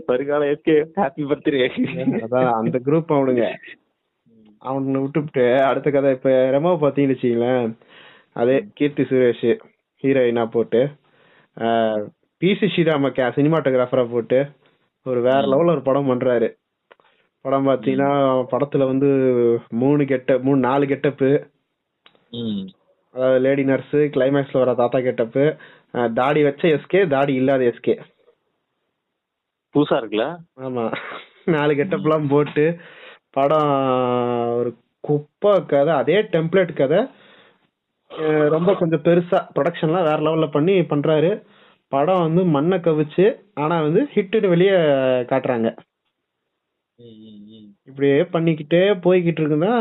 வருங்கால 0.07 0.43
எஸ்கே 0.53 0.77
ஹாப்பி 0.97 1.25
பர்த்டே 1.31 1.65
அதான் 2.25 2.51
அந்த 2.61 2.77
குரூப் 2.85 3.15
அவனுங்க. 3.17 3.47
அவனுங்களை 4.69 5.01
விட்டுவிட்டு 5.01 5.45
அடுத்த 5.63 5.91
கதை 5.91 6.11
இப்ப 6.13 6.31
ரெமோ 6.55 6.73
பாத்தீங்கன்னு 6.81 7.17
வச்சுங்களேன் 7.17 7.69
அதே 8.41 8.57
கீர்த்தி 8.75 9.03
சுரேஷ் 9.03 9.47
ஹீரோயினா 10.03 10.45
போட்டு 10.51 10.81
பிசி 12.41 12.67
ஸ்ரீராம 12.73 13.09
கே 13.11 13.25
சினிமாட்டோகிராஃபரா 13.37 14.11
போட்டு 14.11 14.39
ஒரு 15.07 15.21
வேற 15.21 15.41
லெவல்ல 15.41 15.75
ஒரு 15.75 15.83
படம் 15.83 16.09
பண்றாரு. 16.11 16.49
படம் 17.45 17.67
பாத்தீங்கன்னா 17.67 18.11
படத்துல 18.53 18.87
வந்து 18.87 19.09
மூணு 19.73 20.05
கெட்ட 20.05 20.39
மூணு 20.39 20.59
நாலு 20.59 20.87
கெட்டப்பு. 20.87 21.31
ம். 22.31 22.65
அதாவது 23.15 23.41
லேடி 23.41 23.65
நர்ஸ் 23.65 23.95
கிளைமேக்ஸ்ல 24.17 24.63
வர 24.63 24.75
தாத்தா 24.75 25.01
கெட்டப்பு. 25.01 25.45
தாடி 26.15 26.43
வச்ச 26.43 26.69
எஸ்கே 26.69 27.09
தாடி 27.09 27.35
இல்லாத 27.35 27.65
எஸ்கே 27.65 27.95
புதுசா 29.75 29.97
இருக்குல்ல? 30.01 30.27
ஆமா. 30.61 30.85
நாலு 31.57 31.73
கெட்டப்லாம் 31.75 32.29
போட்டு 32.29 32.65
படம் 33.31 33.71
ஒரு 34.57 34.71
குப்பை 35.05 35.67
கதை 35.67 35.95
அதே 35.95 36.23
டெம்ப்ளேட் 36.35 36.73
கதை. 36.75 37.01
ரொம்ப 38.49 38.75
கொஞ்சம் 38.75 39.03
பெருசா 39.03 39.39
ப்ரொடக்ஷன்லாம் 39.55 40.09
வேற 40.11 40.19
லெவல்ல 40.27 40.51
பண்ணி 40.51 40.75
பண்றாரு. 40.93 41.31
படம் 41.93 42.25
வந்து 42.25 42.43
மண்ணை 42.55 42.77
கவிச்சு 42.81 43.25
ஆனா 43.63 43.77
வந்து 43.87 44.03
ஹிட்டு 44.13 44.49
வெளியே 44.53 44.75
காட்டுறாங்க. 45.31 45.69
இப்படியே 47.89 48.17
பண்ணிக்கிட்டே 48.33 48.81
போய்கிட்டு 49.05 49.41
இருக்குன்னா 49.41 49.73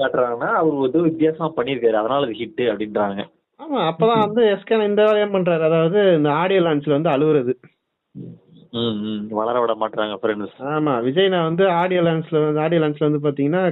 காட்டுறாங்கன்னா 0.00 0.50
அவர் 0.60 0.74
வந்து 0.84 1.00
வித்தியாசமா 1.08 1.48
பண்ணிருக்காரு 1.56 2.00
அதனால 2.00 2.26
அது 2.26 2.38
ஹிட் 2.40 2.62
அப்படின்றாங்க. 2.70 3.20
ஆமா 3.60 3.78
அப்பதான் 3.88 4.24
வந்து 4.24 4.42
எஸ்கே 4.52 4.76
இந்த 4.88 5.02
வேலையும் 5.08 5.34
பண்றாரு? 5.34 5.62
அதாவது 5.68 6.00
இந்த 6.18 6.30
ஆடியோ 6.42 6.60
லான்ச்ல 6.66 6.96
வந்து 6.98 7.14
அழுவுறது. 7.14 7.54
வளர 9.38 9.56
விட 9.60 9.72
மாட்டாங்க 9.74 10.14
ஃப்ரெண்ட்ஸ் 10.20 10.58
ஆமா 10.72 10.92
விஜய் 11.06 11.32
நான் 11.34 11.48
வந்து 11.48 11.64
ஆடியோ 11.80 12.02
லான்ச்ல 12.06 12.40
ஆடியோ 12.64 12.80
லான்ச்ல 12.82 13.08
வந்து 13.08 13.24
பாத்தீங்கன்னா 13.26 13.62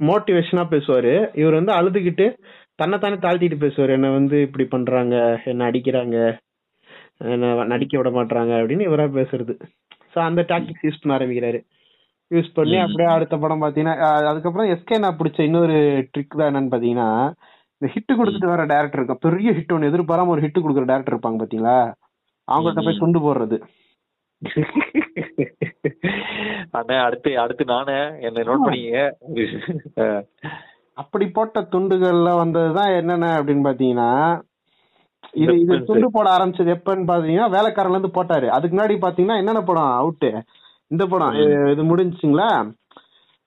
மோட்டிவேஷனா 0.00 0.64
பேசுவாரு. 0.72 1.12
இவர் 1.40 1.58
வந்து 1.58 1.72
அழுதுகிட்டு 1.78 2.26
தன்னைத்தானே 2.78 3.16
தாழ்த்திட்டு 3.20 3.58
பேசுவாரு. 3.62 3.92
என்ன 3.92 4.10
வந்து 4.12 4.36
இப்படி 4.46 4.64
பண்றாங்க 4.68 5.14
என்ன 5.50 5.66
அடிக்கிறாங்க 5.68 6.16
என்ன 7.32 7.44
நடிக்க 7.72 7.94
விட 7.96 8.10
மாட்டாங்க 8.12 8.52
அப்படின்னு 8.60 8.88
இவரா 8.88 9.06
பேசுறது. 9.16 9.54
சோ 10.12 10.20
அந்த 10.24 10.40
டாக்டிக்ஸ் 10.50 10.86
யூஸ் 10.86 11.00
பண்ண 11.00 11.16
ஆரம்பிக்கிறாரு. 11.16 11.58
யூஸ் 12.30 12.50
பண்ணி. 12.56 12.76
அப்படியே 12.84 13.08
அடுத்த 13.14 13.34
படம் 13.38 13.62
பாத்தீங்கன்னா 13.62 13.94
அஹ் 14.04 14.28
அதுக்கப்புறம் 14.30 14.70
எஸ்கே 14.74 14.98
நான் 15.00 15.18
பிடிச்ச 15.18 15.38
இன்னொரு 15.48 15.76
ட்ரிக் 16.12 16.38
தான் 16.38 16.50
என்னன்னு 16.50 16.72
பாத்தீங்கன்னா 16.74 17.08
இந்த 17.80 17.90
ஹிட் 17.94 18.18
கொடுத்துட்டு 18.18 18.50
வர 18.50 18.64
டேரக்டர் 18.70 19.00
இருக்கும் 19.00 19.24
பெரிய 19.24 19.52
ஹிட் 19.56 19.74
ஒன்று 19.74 19.90
எதிர்பாராம 19.90 20.32
ஒரு 20.34 20.44
ஹிட் 20.44 20.62
கொடுக்குற 20.62 20.86
டேரக்டர் 20.90 21.14
இருப்பாங்க 21.14 21.40
பாத்தீங்களா 21.42 21.76
அவங்கள்ட்ட 22.48 22.82
போய் 22.82 22.96
ம். 22.96 23.02
துண்டு 23.02 23.20
போடுறது. 23.22 23.56
அண்ணே 26.74 26.96
அடுத்து 27.04 27.30
அடுத்து 27.42 27.64
நானே 27.68 27.96
என்ன 28.26 28.44
நோட் 28.48 28.64
பண்ணிக்க 28.64 29.02
அஹ், 30.02 30.22
அப்படி 30.98 31.26
போட்ட 31.36 31.60
துண்டுகள்ல 31.72 32.30
வந்ததுதான் 32.42 32.90
என்னென்ன 33.00 33.28
அப்படின்னு 33.38 33.66
பாத்தீங்கன்னா 33.68 34.10
இது 35.42 35.52
இது. 35.62 35.74
துண்டு 35.88 36.08
போட 36.14 36.26
ஆரம்பிச்சது 36.36 36.70
எப்பன்னு 36.76 37.04
பாத்தீங்கன்னா 37.10 37.46
வேலைக்காரன்ல 37.54 37.96
இருந்து 37.96 38.16
போட்டாரு. 38.16 38.46
அதுக்கு 38.56 38.74
முன்னாடி 38.74 38.94
பாத்தீங்கன்னா 39.04 39.38
என்னென்ன 39.42 39.62
படம்? 39.68 39.92
அவுட்டு 40.00 40.30
இந்த 40.94 41.04
படம். 41.12 41.36
இது 41.74 41.82
முடிஞ்சுங்களா 41.90 42.48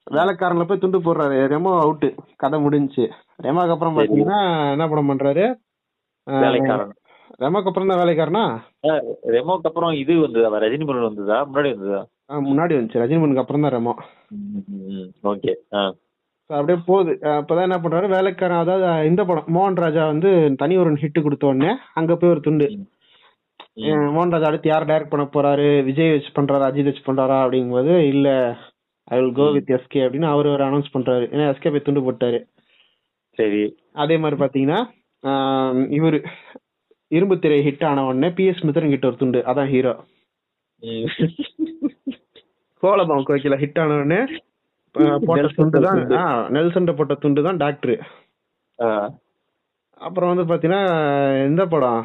வேலைக்காரன்ல 0.08 0.66
போய் 0.70 0.82
துண்டு 0.82 1.00
போடுறாரு. 1.06 1.38
ரெமோ 1.54 1.74
அவுட்டு 1.84 2.08
கதை 2.42 2.58
முடிஞ்சுச்சு. 2.66 3.06
ரெமோக்கு 3.46 3.76
அப்புறம். 3.76 3.96
பாத்தீங்கன்னா 3.98 4.40
என்ன 4.74 4.88
படம் 4.94 5.12
பண்றாரு? 5.12 5.46
ரெமோக்கு 7.44 7.70
அப்புறம் 7.70 7.92
தான் 7.92 8.02
வேலைக்காரனா? 8.02 8.44
ரெமோக்கு 9.36 9.70
அப்புறம் 9.70 9.94
இது 10.02 10.14
வந்ததா? 10.26 10.60
ரஜினி 10.66 10.86
முருகன் 10.88 11.10
வந்ததா? 11.10 11.38
முன்னாடி 11.50 11.72
வந்ததா? 11.76 12.02
முன்னாடி 12.50 12.74
வந்துச்சு. 12.78 13.02
ரஜினிமுனுக்கு 13.04 13.44
அப்புறம் 13.44 13.66
தான் 13.66 13.76
ரெமோ. 13.78 13.94
ஓகே. 15.34 15.54
அப்படியே 16.50 16.78
போகுது. 16.86 17.14
அப்பதான் 17.22 17.66
என்ன 17.68 17.78
பண்றாரு 17.84 18.08
வேலைக்காரன் 18.10 18.64
அதாவது 18.64 19.08
இந்த 19.08 19.22
படம் 19.26 19.56
மோகன் 19.56 19.82
ராஜா 19.84 20.04
வந்து 20.06 20.32
தனி 20.58 20.76
ஒரு 20.78 20.92
ஹிட் 20.94 21.24
கொடுத்த 21.24 21.48
உடனே 21.48 21.72
அங்க 21.94 22.16
போய் 22.16 22.30
ஒரு 22.30 22.42
துண்டு. 22.48 22.68
மோகன் 24.16 24.34
ராஜா 24.36 24.48
அடுத்து 24.48 24.70
யார் 24.70 24.86
டைரக்ட் 24.86 25.14
பண்ண 25.14 25.26
போறாரு 25.36 25.70
விஜய் 25.84 26.12
வச்சு 26.12 26.32
பண்றாரா 26.38 26.68
அஜித் 26.68 26.90
வச்சு 26.90 27.06
பண்றாரா 27.08 27.38
அப்படிங்கும்போது 27.46 27.94
இல்ல 28.14 28.30
I 29.12 29.20
will 29.20 29.34
go 29.40 29.52
with 29.52 29.70
SK 29.70 30.02
அப்படின்னு 30.04 30.28
அவர் 30.34 30.48
ஒரு 30.48 30.64
அனௌன்ஸ் 30.68 30.94
பண்றாரு. 30.94 31.26
ஏன்னா 31.34 31.48
எஸ்கே 31.54 31.72
போய் 31.72 31.86
துண்டு 31.88 32.06
போட்டாரு. 32.06 32.40
சரி. 33.40 33.64
அதே 34.04 34.18
மாதிரி 34.18 34.42
பாத்தீங்கன்னா 34.42 34.80
இவரு 35.98 36.20
இரும்பு 37.08 37.36
திரை 37.40 37.60
ஹிட் 37.68 37.86
ஆன 37.86 38.06
உடனே 38.06 38.30
பி 38.38 38.46
எஸ் 38.46 38.64
மித்ரன் 38.66 38.94
கிட்ட 38.94 39.08
ஒரு 39.08 39.18
துண்டு. 39.18 39.40
அதான் 39.46 39.72
ஹீரோ. 39.74 39.94
கோலபாம் 42.84 43.26
கோகில 43.28 43.56
ஹிட் 43.62 43.80
ஆன 43.84 43.96
உடனே 44.00 44.20
போட்ட 45.28 45.48
துண்டு 45.58 45.80
தான். 45.86 46.00
துண்டு. 46.00 46.18
நெல்சன் 46.56 46.98
போட்ட 47.00 47.16
துண்டு 47.24 47.48
தான் 47.48 47.62
டாக்டர். 47.64 47.96
அப்புறம் 50.02 50.32
வந்து 50.32 50.46
பாத்தீங்கன்னா 50.50 50.84
இந்த 51.50 51.64
படம் 51.74 52.02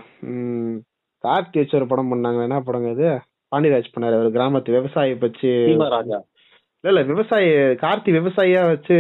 கார்த்தி 1.25 1.61
வச்சு 1.61 1.79
ஒரு 1.79 1.87
படம் 1.93 2.11
பண்ணாங்க 2.13 2.47
என்ன 2.49 2.59
படங்க 2.67 2.91
இது? 2.97 3.09
பாண்டியராஜ் 3.53 3.95
பண்ணாரு 3.95 4.17
அவர் 4.19 4.37
கிராமத்து 4.37 4.77
விவசாயி 4.77 5.13
வச்சு 5.25 5.51
இல்ல 5.73 6.91
இல்ல 6.93 7.01
விவசாயி 7.09 7.49
கார்த்தி 7.83 8.11
விவசாயியா 8.19 8.61
வச்சு 8.73 8.97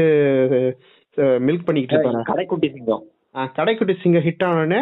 மில்க் 1.46 1.66
பண்ணிக்கிட்டு 1.66 1.96
இருப்பாரு 1.96 2.28
கடைக்குட்டி 2.30 2.68
சிங்கம். 2.74 3.04
கடைக்குட்டி 3.58 3.94
சிங்க 4.02 4.18
ஹிட் 4.26 4.44
ஆனோடனே 4.48 4.80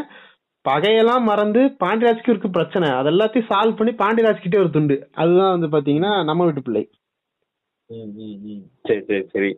பகையெல்லாம் 0.65 1.25
மறந்து 1.29 1.61
பாண்டியராஜ்க்கு 1.83 2.33
இருக்கு 2.33 2.49
பிரச்சனை. 2.57 2.89
அது 2.99 3.11
எல்லாத்தையும் 3.13 3.51
சால்வ் 3.51 3.79
பண்ணி 3.79 3.93
பாண்டியராஜ் 4.03 4.43
கிட்டே 4.45 4.63
ஒரு 4.63 4.71
துண்டு. 4.77 4.97
அதுதான் 5.21 5.55
வந்து 5.55 5.69
பாத்தீங்கன்னா 5.75 6.13
நம்ம 6.31 6.47
வீட்டு 6.49 6.65
பிள்ளை. 6.67 6.83
சரி 7.91 9.01
சரி 9.09 9.21
சரி. 9.35 9.51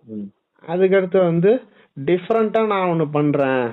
அதுக்கடுத்து 0.65 1.19
வந்து 1.31 1.51
டிஃப்ரெண்டா 1.97 2.61
நான் 2.73 2.91
ஒண்ணு 2.93 3.07
பண்றேன். 3.17 3.65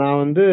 நான் 0.00 0.20
வந்து 0.22 0.44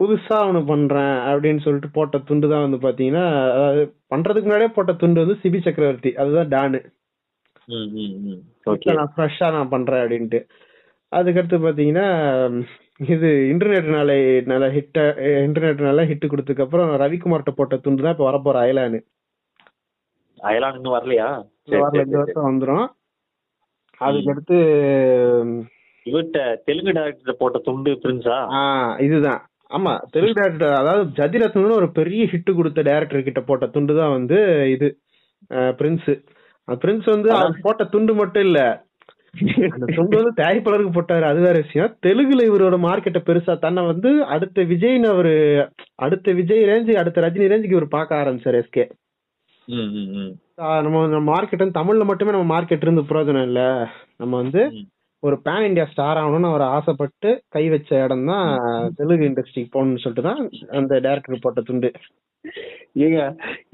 புதுசா 0.00 0.38
ஒண்ணு 0.48 0.60
பண்றேன் 0.70 1.16
அப்படின்னு 1.30 1.64
சொல்லிட்டு 1.66 1.90
போட்ட 1.96 2.16
துண்டு 2.28 2.46
தான் 2.52 2.64
வந்து 2.66 2.78
பாத்தீங்கன்னா 2.84 3.24
அதாவது 3.54 3.82
பண்றதுக்கு 4.12 4.48
முன்னாடியே 4.48 4.72
போட்ட 4.76 4.94
துண்டு 5.02 5.24
வந்து 5.24 5.36
சிபி 5.42 5.60
சக்கரவர்த்தி. 5.66 6.10
அதுதான் 6.22 6.52
டானு. 6.54 6.80
நான் 8.98 9.12
ஃப்ரெஷ்ஷா 9.14 9.48
நான் 9.56 9.72
பண்றேன் 9.74 10.02
அப்படின்ட்டு. 10.02 10.40
அதுக்கடுத்து 11.12 11.58
பாத்தீங்கன்னா 11.66 12.06
இது 13.14 13.28
இன்டர்நெட் 13.52 13.88
நாளை 13.96 14.18
நல்ல 14.52 14.66
ஹிட் 14.76 14.98
இன்டர்நெட் 15.46 15.88
நல்லா 15.88 16.04
ஹிட் 16.10 16.32
கொடுத்ததுக்கு 16.32 16.66
அப்புறம் 16.66 16.90
ரவிக்குமார்ட்ட 17.02 17.52
போட்ட 17.58 17.76
துண்டு 17.84 18.04
தான் 18.04 18.14
இப்ப 18.16 18.26
வரப்போற 18.30 18.58
அயலானு 18.64 18.98
அயலான் 20.38 20.76
இன்னும் 20.78 20.96
வரலையா? 20.96 21.28
இந்த 21.66 21.76
ரெண்டு 21.94 22.14
சரி. 22.14 22.20
வருஷம் 22.22 22.48
வந்துரும். 22.48 22.86
அதுக்கடுத்து 24.00 24.56
இவர்கிட்ட 26.06 26.40
தெலுங்கு 26.66 26.92
டேரக்டர் 26.96 27.40
போட்ட 27.42 27.58
துண்டு 27.68 27.92
பிரின்ஸா 28.02 28.38
இதுதான். 29.06 29.40
ஆமா 29.70 29.92
தெலுங்கு 30.14 30.38
டேரக்டர் 30.40 30.74
அதாவது 30.80 31.04
ஜதிரத்னு 31.18 31.78
ஒரு 31.80 31.88
பெரிய 31.98 32.24
ஹிட் 32.32 32.50
கொடுத்த 32.58 32.82
டேரக்டர் 32.88 33.26
கிட்ட 33.28 33.40
போட்ட 33.48 33.66
துண்டு 33.76 33.94
தான் 34.00 34.14
வந்து 34.16 34.38
இது 34.74 34.88
பிரின்ஸ் 35.78 36.10
பிரின்ஸ் 36.68 37.08
வந்து 37.14 37.28
அவர் 37.36 37.64
போட்ட 37.64 37.84
துண்டு 37.94 38.12
மட்டும் 38.20 38.44
இல்ல. 38.48 38.60
துண்டு 39.96 40.18
வந்து 40.18 40.32
தயாரிப்பாளருக்கு 40.38 40.92
போட்டாரு. 40.94 41.24
அது 41.30 41.40
வேற 41.46 41.56
விஷயம். 41.64 41.90
தெலுங்குல 42.06 42.44
இவரோட 42.48 42.76
மார்க்கெட்டை 42.84 43.20
பெருசா 43.26 43.54
தன்னை 43.64 43.82
வந்து 43.86 44.10
அடுத்த 44.34 44.62
விஜய்னு 44.70 45.08
அவரு 45.14 45.32
அடுத்த 46.04 46.32
விஜய் 46.32 46.68
ரேஞ்சு 46.70 46.94
அடுத்த 47.02 47.24
ரஜினி 47.26 47.50
ரேஞ்சுக்கு 47.52 47.76
இவர் 47.78 47.94
பார்க்க 47.96 48.20
ஆரம்பிச்சாரு 48.22 48.60
எஸ்கே. 48.62 48.84
நம்ம 50.84 51.06
நம்ம 51.06 51.24
மார்க்கெட் 51.30 51.62
வந்து 51.62 51.78
தமிழ்ல 51.78 52.04
மட்டுமே 52.04 52.34
நம்ம 52.34 52.48
மார்க்கெட் 52.52 52.84
இருந்து 52.84 53.08
பிரயோஜனம் 53.08 53.48
இல்ல. 53.48 53.62
நம்ம 54.20 54.32
வந்து. 54.42 54.62
ஒரு 55.22 55.36
பேன் 55.46 55.66
இந்தியா 55.68 55.84
ஸ்டார் 55.90 56.18
ஆகணும்னு 56.20 56.50
அவர் 56.50 56.64
ஆசைப்பட்டு 56.74 57.30
கை 57.54 57.62
வச்ச 57.68 57.90
இடம் 58.04 58.26
தான் 58.30 58.48
தெலுங்கு 58.98 59.28
இண்டஸ்ட்ரிக்கு 59.28 59.72
போகணும்னு 59.72 60.02
சொல்லிட்டு 60.02 60.28
தான் 60.28 60.40
அந்த 60.78 60.94
டேரக்டர் 61.06 61.44
போட்ட 61.44 61.60
துண்டு. 61.62 61.90
ஏங்க 63.04 63.20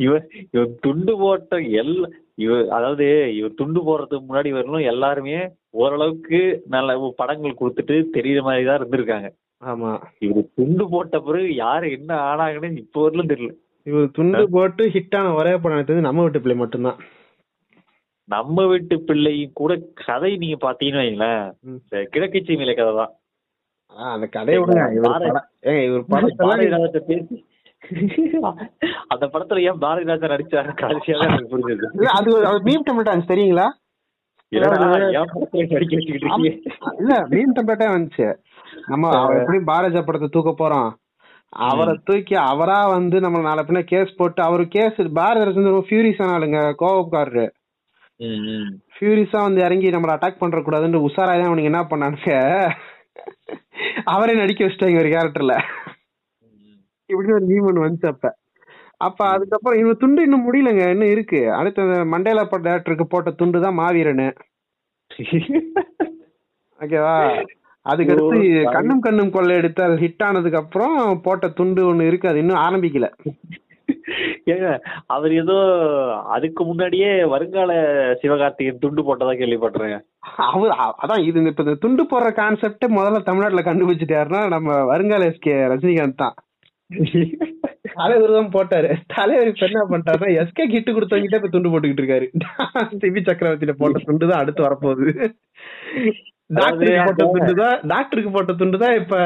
இவன் 0.05 0.25
இவன் 0.55 0.73
துண்டு 0.85 1.15
போட்ட 1.19 1.53
எல்லா 1.81 2.09
இவ 2.39 2.53
அதாவது 2.77 3.07
இவர் 3.39 3.59
துண்டு 3.59 3.81
போடுறதுக்கு 3.89 4.29
முன்னாடி 4.29 4.51
வரலும் 4.53 4.89
எல்லாருமே 4.93 5.37
ஓரளவுக்கு 5.81 6.41
நல்ல 6.69 6.93
படங்கள் 7.21 7.61
கொடுத்துட்டு 7.61 7.97
தெரியுற 8.17 8.43
மாதிரி 8.49 8.65
தான் 8.65 8.81
இருந்திருக்காங்க. 8.81 9.29
ஆமா. 9.63 9.91
இவர் 10.27 10.49
துண்டு 10.59 10.85
போட்ட 10.93 11.17
பிறகு 11.27 11.51
யாரு 11.65 11.87
என்ன 11.99 12.13
ஆனாங்கன்னு 12.31 12.83
இப்போ 12.85 13.01
வரலும் 13.05 13.33
தெரியல. 13.33 13.53
இவர் 13.87 14.11
துண்டு 14.11 14.43
போட்டு 14.51 14.83
ஹிட்டான 14.89 15.35
ஒரே 15.35 15.53
படம் 15.57 15.77
எடுத்தது 15.77 16.01
நம்ம 16.01 16.23
வீட்டு 16.23 16.41
பிள்ளை 16.41 16.57
மட்டும்தான். 16.59 16.99
நம்ம 18.29 18.65
வீட்டு 18.67 18.95
பிள்ளையும் 19.01 19.53
கூட 19.53 19.73
கதை 20.03 20.31
நீங்க 20.37 20.59
பாத்தீங்கன்னு 20.61 21.05
வைங்களேன். 21.05 21.43
கிழக்கு 22.13 22.41
சீமையில 22.41 22.75
கதை 22.75 22.93
தான். 22.95 23.13
அந்த 23.97 24.27
கதையை 24.29 24.59
விடுங்க 24.61 24.85
இவர் 25.79 26.05
பாரதி- 26.13 26.37
பாரதிராஜா 26.43 27.01
பேசி 27.09 27.39
அந்த 29.13 29.25
படத்துல 29.33 29.63
ஏன் 29.63 29.81
பாரதிராஜா 29.81 30.27
நடிச்சாரு? 30.33 30.71
கடைசியா 30.81 31.17
தான் 31.21 31.31
எனக்கு 31.31 31.53
புரிஞ்சது 31.53 31.87
அது 32.13 32.31
அது 32.49 32.59
மீம் 32.67 32.85
டெம்ப்ளேட் 32.87 33.31
தெரியுங்களா? 33.31 33.67
வச்சுக்கிட்டு 34.53 36.13
இருக்கீங்க? 36.13 36.51
இல்ல 37.01 37.13
மீன் 37.31 37.55
டெம்ப்ளேட்டே 37.57 37.89
வந்துச்சு. 37.93 38.27
நம்ம 38.87 39.11
எப்படி 39.37 39.59
பாரதிய 39.69 40.03
படத்தை 40.05 40.29
தூக்க 40.29 40.53
போறோம். 40.55 40.91
அவரை 41.53 41.95
தூக்கி 42.05 42.35
அவரா 42.45 42.79
வந்து 42.89 43.17
நம்ம 43.21 43.41
நாளை 43.41 43.63
பின்ன 43.65 43.81
கேஸ் 43.85 44.17
போட்டு 44.17 44.41
அவரு 44.43 44.65
கேஸ் 44.69 45.01
பாரதி 45.15 45.45
ராஜன் 45.45 45.87
ஃபியூரிஸ் 45.89 46.23
ஆனாலுங்க 46.25 46.61
கோவக்காரரு. 46.83 47.45
ம், 48.21 48.43
ம். 48.53 48.71
ஃபியூரிஸா 48.95 49.41
வந்து 49.43 49.61
இறங்கி 49.63 49.89
நம்மள 49.91 50.15
அட்டாக் 50.15 50.39
பண்ற 50.39 50.59
கூடாதுன்னு 50.61 51.07
உஷாராய் 51.09 51.41
தான் 51.41 51.51
அவனுக்கு 51.51 51.71
என்ன 51.73 51.83
பண்ணானுங்க? 51.91 52.37
அவரே 54.07 54.35
நடிக்க 54.35 54.63
வச்சிட்டாங்க 54.65 55.03
ஒரு 55.03 55.11
கேரக்டர்ல 55.15 55.55
இப்படி 57.11 57.33
ஒரு 57.33 57.47
மீம் 57.47 57.67
ஒன்று 57.69 57.85
வந்துச்சு 57.85 58.09
அப்ப. 58.13 58.27
அப்ப 59.01 59.21
அதுக்கப்புறம் 59.29 59.81
இவன் 59.81 59.99
துண்டு 59.99 60.21
இன்னும் 60.23 60.47
முடியலங்க 60.47 60.83
இன்னும் 60.91 61.13
இருக்கு. 61.15 61.41
அடுத்த 61.53 61.81
மண்டேலா 62.13 62.45
பட 62.45 62.63
டேரக்டருக்கு 62.69 63.07
போட்ட 63.07 63.31
துண்டு 63.33 63.61
தான் 63.61 63.79
மாவீரனு 63.81 64.29
ஓகேவா 66.81 67.17
அதுக்கடுத்து 67.87 68.41
கண்ணும் 68.75 69.01
கண்ணும் 69.01 69.31
கொள்ளை 69.31 69.55
எடுத்தால் 69.57 69.95
ஹிட் 70.03 70.25
ஆனதுக்கு 70.27 70.61
அப்புறம் 70.61 70.97
போட்ட 71.25 71.49
துண்டு 71.57 71.83
ஒண்ணு 71.89 72.07
இருக்கு 72.07 72.29
அது 72.29 72.43
இன்னும் 72.43 72.63
ஆரம்பிக்கல. 72.63 73.07
ஏங்க 74.53 74.69
அவர் 75.15 75.33
ஏதோ 75.35 75.57
அதுக்கு 76.35 76.63
முன்னாடியே 76.65 77.11
வருங்கால 77.33 77.73
சிவகார்த்திகேயன் 78.23 78.83
துண்டு 78.83 79.03
போட்டதா 79.03 79.35
கேள்விப்பட்டிருங்க 79.35 79.99
அவர் 80.49 80.73
அதான் 81.01 81.25
இது 81.27 81.39
இந்த- 81.41 81.53
இப்ப 81.53 81.65
இந்த 81.67 81.75
துண்டு 81.83 82.05
போடுற 82.05 82.31
கான்செப்ட் 82.39 82.87
முதல்ல 82.97 83.21
தமிழ்நாட்டுல 83.23 83.65
கண்டுபிடிச்சிட்டாருன்னா 83.67 84.43
நம்ம 84.49 84.79
வருங்கால 84.91 85.29
எஸ்கே 85.31 85.55
ரஜினிகாந்த் 85.73 86.23
தான். 86.23 86.37
தலைவர் 87.97 88.37
தான் 88.37 88.53
போட்டாரு. 88.53 88.89
தலைவர் 89.15 89.51
இப்ப 89.51 89.65
என்ன 89.69 89.83
பண்ணிட்டாருன்னா 89.89 90.31
எஸ்கே 90.41 90.65
கிட்டு 90.71 90.91
கொடுத்தவங்கிட்ட 90.93 91.41
இப்ப 91.41 91.49
துண்டு 91.49 91.71
போட்டுக்கிட்டு 91.71 92.03
இருக்காரு. 92.05 92.27
சிபி 93.03 93.23
சக்கரவர்த்தியில 93.23 93.75
போட்ட 93.79 94.05
துண்டு 94.07 94.31
தான் 94.31 94.43
அடுத்து 94.43 94.67
வரப்போகுது. 94.67 95.07
டாக்டருக்கு 96.51 97.07
போட்ட 97.09 97.25
துண்டு 97.35 97.55
தான் 97.63 97.77
டாக்டருக்கு 97.93 98.31
போட்ட 98.37 98.53
துண்டு 98.61 98.79
தான் 98.85 98.97
இப்ப 99.01 99.17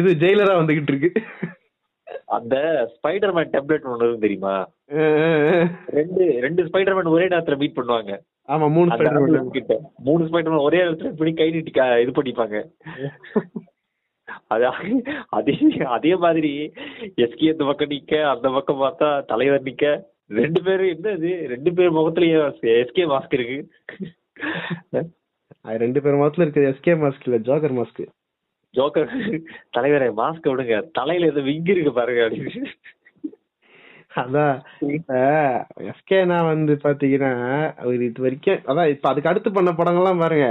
இது 0.00 0.10
ஜெயிலரா 0.22 0.54
வந்துகிட்டு 0.60 0.92
இருக்கு. 0.94 1.10
அந்த 2.36 2.56
ஸ்பைடர்மேன் 2.94 3.52
டெம்ப்ளேட் 3.54 3.88
ஒன்று 3.92 4.08
தெரியுமா. 4.24 4.54
ரெண்டு 5.98 6.24
ரெண்டு 6.44 6.66
ஸ்பைடர்மேன் 6.68 7.14
ஒரே 7.14 7.26
நேரத்துல 7.32 7.58
மீட் 7.62 7.78
பண்ணுவாங்க. 7.78 8.14
ஆமா 8.54 8.66
மூணு 8.74 8.92
ambulance 8.96 9.50
கிட்ட 9.56 9.74
மூணு 10.08 10.22
ஸ்பைடர்மேன் 10.28 10.66
ஒரே 10.68 10.78
இடத்துல 10.84 11.12
இப்படி 11.14 11.32
கை 11.40 11.48
நீட்டி 11.56 11.72
இது 12.04 12.12
பண்ணிப்பாங்க. 12.18 12.58
அது 14.54 14.64
அதே 15.38 15.54
அதே 15.96 16.12
மாதிரி 16.24 16.52
எஸ்கி 17.24 17.46
அந்த 17.52 17.64
பக்கம் 17.68 17.92
நிக்க 17.94 18.14
அந்த 18.34 18.48
பக்கம் 18.56 18.82
பார்த்தா 18.84 19.08
தலைவர் 19.32 19.68
நிக்க. 19.68 19.92
ரெண்டு 20.40 20.60
பேரும் 20.66 20.92
என்ன 20.94 21.12
இது 21.18 21.30
ரெண்டு 21.52 21.70
பேர் 21.76 21.96
முகத்துலயும் 21.98 22.58
எஸ்கே 22.80 23.04
மாஸ்க் 23.12 23.36
இருக்கு. 23.38 23.58
அது 25.68 25.82
ரெண்டு 25.84 26.02
பேர் 26.02 26.20
முகத்துல 26.20 26.44
இருக்குது. 26.46 26.70
எஸ்கே 26.72 26.94
மாஸ்க் 27.02 27.26
இல்ல 27.28 27.40
ஜோக்கர் 27.48 27.76
மாஸ்க் 27.80 28.04
ஜோக்கர் 28.74 29.10
தலைவரே 29.76 30.08
மாஸ்க் 30.20 30.48
விடுங்க. 30.52 30.76
தலையில 30.98 31.30
ஏதோ 31.32 31.42
விங்கு 31.50 31.74
இருக்கு 31.74 31.92
பாருங்க 31.98 32.22
அப்படின்னு. 32.26 32.72
அதான். 34.22 34.56
எஸ்கே 35.90 36.18
நான் 36.30 36.50
வந்து 36.52 36.74
பாத்தீங்கன்னா 36.84 37.32
அவர் 37.82 38.04
இது 38.08 38.24
வரைக்கும் 38.26 38.62
அதான் 38.70 38.90
இப்ப 38.94 39.08
அதுக்கு 39.10 39.30
அடுத்து 39.32 39.50
பண்ண 39.56 39.70
படங்கள்லாம் 39.80 40.22
பாருங்க. 40.24 40.48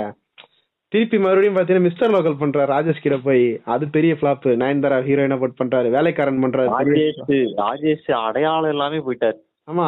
திருப்பி 0.93 1.17
மறுபடியும் 1.23 1.55
பாத்தீங்கன்னா 1.55 1.87
மிஸ்டர் 1.87 2.13
லோக்கல் 2.15 2.41
பண்றாரு 2.41 2.69
ராஜேஷ் 2.73 3.03
கிட்ட 3.05 3.17
போய். 3.25 3.47
அது 3.73 3.85
பெரிய 3.95 4.13
ஃபிளாப் 4.19 4.45
நயன்தாரா 4.61 4.99
ஹீரோயினா 5.07 5.37
போட் 5.41 5.59
பண்றாரு 5.61 5.87
வேலைக்காரன் 5.95 6.43
பண்றாரு. 6.43 6.69
ராஜேஷ் 6.75 7.49
ராஜேஷ் 7.63 8.07
அடையாளம் 8.27 8.73
எல்லாமே 8.75 8.99
போயிட்டாரு. 9.07 9.39
ஆமா. 9.71 9.87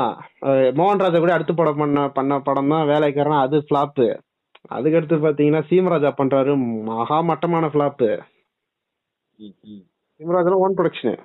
மோகன் 0.80 1.04
ராஜா 1.06 1.20
கூட 1.26 1.34
அடுத்த 1.36 1.54
படம் 1.60 1.82
பண்ண 1.84 2.08
பண்ண 2.18 2.40
படம் 2.48 2.74
தான் 2.74 2.90
வேலைக்காரன் 2.94 3.44
அது 3.46 3.60
ஃபிளாப்பு 3.68 4.08
அதுக்கடுத்து 4.70 5.18
பாத்தீங்கன்னா 5.18 5.62
சீமராஜா 5.70 6.10
பண்றாரு 6.18 6.52
மகா 6.90 7.18
மட்டமான 7.22 7.70
ம், 9.40 9.84
சீமராஜா 10.20 10.58
ஓன் 10.64 10.78
ப்ரொடக்ஷன். 10.78 11.20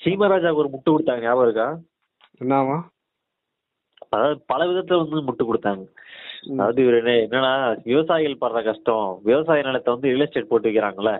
சீமராஜாவுக்கு 0.00 0.62
ஒரு 0.62 0.72
முட்டு 0.72 0.90
கொடுத்தாங்க 0.90 1.24
ஞாபகம் 1.24 1.46
இருக்கா? 1.46 1.66
என்னவா 2.40 2.78
அதாவது 4.04 4.36
பல 4.46 4.60
விதத்துல 4.66 5.00
வந்து 5.02 5.26
முட்டு 5.28 5.44
கொடுத்தாங்க. 5.44 5.84
அதாவது 6.52 6.78
இவர் 6.82 6.96
என்ன 6.98 7.12
என்னன்னா 7.18 7.52
விவசாயிகள் 7.84 8.40
படுற 8.40 8.60
கஷ்டம் 8.64 9.20
விவசாய 9.24 9.62
நிலத்தை 9.62 9.90
வந்து 9.92 10.08
ரியல் 10.08 10.24
எஸ்டேட் 10.26 10.48
போட்டு 10.48 10.68
வைக்கிறாங்கல்ல 10.68 11.12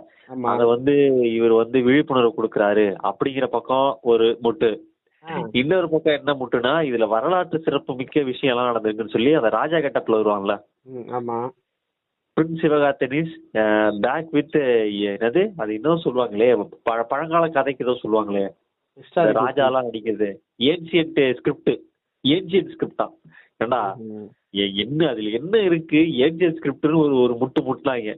அத 0.49 0.67
வந்து 0.67 0.95
இவர் 1.35 1.55
வந்து 1.55 1.79
விழிப்புணர்வு 1.83 2.33
கொடுக்கறாரு. 2.33 2.87
அப்படிங்கிற 3.03 3.47
பக்கம் 3.49 3.99
ஒரு 4.03 4.27
முட்டு. 4.43 4.71
இன்னொரு 5.53 5.89
பக்கம் 5.89 6.15
என்ன 6.15 6.33
முட்டுனா 6.35 6.73
இதுல 6.87 7.09
வரலாற்று 7.09 7.59
சிறப்பு 7.59 7.95
மிக்க 7.95 8.23
விஷயம் 8.23 8.57
எல்லாம் 8.57 8.73
நடந்திருக்குன்னு 8.73 9.09
சொல்லி 9.09 9.33
அந்த 9.33 9.49
ராஜா 9.49 9.77
கட்டப்ல 9.77 10.17
வருவாங்கல்ல? 10.17 10.55
ம், 10.83 11.09
ஆமா. 11.11 11.37
பிரின்ஸ் 12.37 12.61
சிவகார்த்தனிஸ் 12.63 13.33
பேக் 14.01 14.31
வித் 14.31 14.57
என்னது? 15.07 15.53
அது 15.57 15.75
இன்னும் 15.75 16.03
சொல்லுவாங்களே 16.05 16.49
பழ- 16.83 17.03
பழங்கால 17.03 17.49
கதைக்கு 17.49 17.85
ஏதோ 17.85 17.99
சொல்லுவாங்களே. 18.03 18.45
இந்த 18.97 19.33
ராஜாலாம் 19.41 19.87
நடிக்கிறது. 19.87 20.29
ஏன்சியன்ட் 20.63 21.21
ஸ்கிரிப்ட் 21.35 21.73
ஏன்சியன்ட் 22.25 22.73
ஸ்கிரிப்டா 22.75 23.07
ஏண்டா? 23.61 23.81
என்ன 24.77 25.09
அதுல 25.09 25.29
என்ன 25.31 25.59
இருக்கு? 25.61 25.97
ஏன்சியன்ட் 26.19 26.57
ஸ்கிரிப்ட்னு 26.59 26.97
ஒரு 26.97 27.15
ஒரு 27.17 27.35
முட்டு 27.41 27.61
முட்டுனாங்க. 27.61 28.13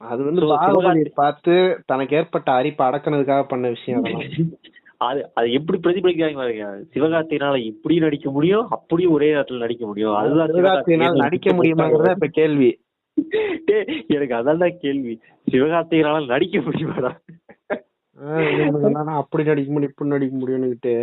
அது 0.00 0.20
வந்து 0.24 1.10
பார்த்து 1.14 1.54
தனக்கு 1.86 2.16
ஏற்பட்ட 2.16 2.52
அரிப்பை 2.52 2.84
அடக்குனதுக்காக 2.88 3.42
பண்ண 3.48 3.68
விஷயம் 3.68 4.02
அது 5.00 5.20
அது 5.34 5.52
எப்படி 5.52 5.78
பிரதிபலிக்கிறாங்க 5.78 6.34
பாருங்க. 6.34 6.64
சிவகார்த்தினால 6.94 7.56
இப்படி 7.62 7.98
நடிக்க 7.98 8.30
முடியும்? 8.30 8.66
அப்படியும் 8.68 9.12
ஒரே 9.12 9.28
நேரத்துல 9.34 9.58
நடிக்க 9.58 9.84
முடியும். 9.86 10.14
அதுதான் 10.14 11.20
நடிக்க 11.24 11.52
முடியுமாங்கிறத 11.52 12.10
இப்ப 12.10 12.28
கேள்வி. 12.32 12.70
எனக்கு 14.08 14.34
அதான் 14.34 14.76
கேள்வி. 14.78 15.14
சிவகார்த்திகனால 15.46 16.26
நடிக்க 16.26 16.58
முடியுமாடா? 16.58 17.12
அப்படி 19.20 19.44
நடிக்க 19.44 19.70
முடியும் 19.72 19.92
இப்படி 19.92 20.10
நடிக்க 20.10 20.34
முடியும்னுகிட்டு 20.36 20.94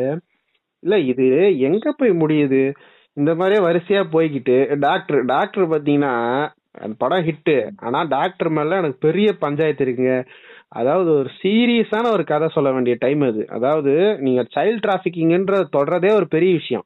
இல்ல 0.84 0.96
இது 1.12 1.26
எங்க 1.70 1.92
போய் 1.92 2.12
முடியுது? 2.24 2.62
இந்த 3.18 3.32
மாதிரியே 3.36 3.62
வரிசையா 3.66 4.02
போய்கிட்டு 4.12 4.56
டாக்டர் 4.80 5.22
டாக்டர் 5.26 5.72
பாத்தீங்கன்னா 5.72 6.14
படம் 7.00 7.26
ஹிட்டு 7.26 7.56
ஆனா 7.80 8.00
டாக்டர் 8.12 8.50
மேல 8.50 8.78
எனக்கு 8.78 9.00
பெரிய 9.00 9.28
பஞ்சாயத்து 9.40 9.86
இருக்குங்க. 9.86 10.16
அதாவது 10.71 11.10
ஒரு 11.12 11.30
சீரியஸான 11.41 12.06
ஒரு 12.12 12.23
கதை 12.23 12.47
சொல்ல 12.53 12.69
வேண்டிய 12.71 12.95
டைம் 12.99 13.21
அது. 13.21 13.41
அதாவது 13.49 13.91
நீங்க 14.19 14.41
சைல்ட் 14.56 14.84
டிராபிகிங்ன்ற 14.86 15.58
தொடரதே 15.75 16.12
ஒரு 16.13 16.27
பெரிய 16.27 16.53
விஷயம். 16.53 16.86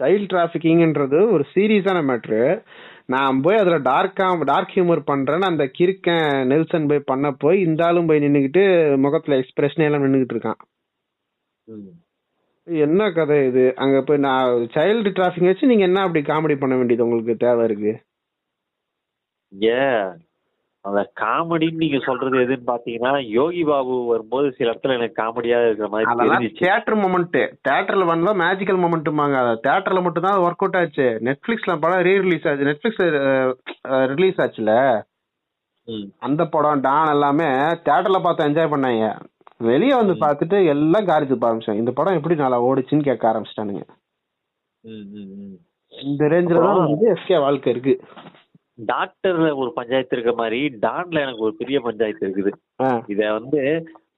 சைல்ட் 0.00 0.30
டிராபிகிங்ன்றது 0.32 1.18
ஒரு 1.32 1.44
சீரியஸான 1.54 1.98
மேட்ரு 2.10 2.42
நான் 3.06 3.40
போய் 3.40 3.60
அதுல 3.62 3.78
டார்க்கா 3.88 4.26
டார்க் 4.50 4.74
ஹியூமர் 4.74 5.02
பண்றேன்னு 5.10 5.50
அந்த 5.50 5.64
கிறுக்கன் 5.78 6.28
நெல்சன் 6.50 6.88
போய் 6.90 7.08
பண்ண 7.10 7.32
போய் 7.44 7.58
இந்த 7.60 7.80
ஆளும் 7.86 8.08
போய் 8.10 8.22
நின்னுக்கிட்டு 8.24 8.62
முகத்துல 9.04 9.38
எக்ஸ்பிரஷனே 9.40 9.86
எல்லாம் 9.88 10.04
நின்னுகிட்டு 10.04 10.34
இருக்கான். 10.36 10.60
என்ன 12.66 13.10
கதை 13.12 13.36
இது? 13.46 13.64
அங்க 13.76 13.98
போய் 14.02 14.24
நான் 14.26 14.68
சைல்டு 14.74 15.10
டிராஃபிக் 15.16 15.50
வச்சு 15.50 15.70
நீங்க 15.72 15.84
என்ன 15.88 16.02
அப்படி 16.06 16.22
காமெடி 16.26 16.56
பண்ண 16.60 16.74
வேண்டியது 16.76 17.06
உங்களுக்கு 17.06 17.36
தேவை 17.46 17.64
இருக்கு? 17.68 17.92
ஏ 19.52 19.78
அந்த 20.84 21.00
காமெடின்னு 21.20 21.82
நீங்க 21.82 21.98
சொல்றது 22.06 22.36
எதுன்னு 22.44 22.70
பாத்தீங்கன்னா 22.70 23.10
யோகி 23.38 23.62
பாபு 23.70 23.94
வரும்போது 24.10 24.46
சில 24.58 24.70
இடத்துல 24.70 24.96
எனக்கு 24.98 25.18
காமெடியா 25.20 25.58
இருக்கிற 25.64 25.88
மாதிரி 25.94 26.48
தியேட்டர் 26.60 26.96
மொமெண்ட் 27.02 27.36
தியேட்டர்ல 27.66 28.06
வந்தா 28.10 28.32
மேஜிக்கல் 28.42 28.80
மொமெண்ட்டுமாங்க 28.84 29.40
தியேட்டர்ல 29.66 30.02
மட்டும் 30.06 30.26
தான் 30.28 30.42
ஒர்க் 30.44 30.64
அவுட் 30.64 30.78
ஆச்சு. 30.80 31.08
நெட்ஃபிளிக்ஸ்ல 31.28 31.74
படம் 31.82 32.04
ரீ 32.08 32.14
ரிலீஸ் 32.24 32.46
ஆச்சு 32.50 32.68
நெட்ஃபிளிக்ஸ் 32.70 33.02
ரிலீஸ் 34.14 34.40
ஆச்சுல. 34.44 34.72
அந்த 36.26 36.42
படம் 36.54 36.82
டான் 36.86 37.12
எல்லாமே 37.16 37.50
தியேட்டர்ல 37.86 38.20
பார்த்து 38.26 38.48
என்ஜாய் 38.48 38.72
பண்ணாங்க. 38.74 39.06
வெளியே 39.70 39.94
வந்து 40.00 40.14
பார்த்துட்டு 40.24 40.58
எல்லாம் 40.74 41.08
காரி 41.08 41.24
துப்ப 41.30 41.48
ஆரம்பிச்சாங்க 41.48 41.82
இந்த 41.84 41.92
படம் 41.98 42.18
எப்படி 42.18 42.36
நல்லா 42.42 42.64
ஓடுச்சுன்னு 42.68 43.08
கேட்க 43.08 43.24
ஆரம்பிச்சிட்டானுங்க. 43.32 43.82
இந்த 45.92 46.24
ரேஞ்சில 46.32 46.60
தான் 46.66 46.84
வந்து 46.86 47.06
எஸ்கே 47.14 47.38
வாழ்க்கை 47.46 47.72
இருக்கு. 47.74 47.94
டாக்டர்ல 48.88 49.56
ஒரு 49.56 49.70
பஞ்சாயத்து 49.72 50.16
இருக்க 50.16 50.32
மாதிரி 50.34 50.68
டான்ல 50.80 51.20
எனக்கு 51.20 51.40
ஒரு 51.40 51.54
பெரிய 51.54 51.80
பஞ்சாயத்து 51.80 52.26
இருக்குது. 52.26 52.52
இத 53.06 53.32
வந்து 53.32 53.60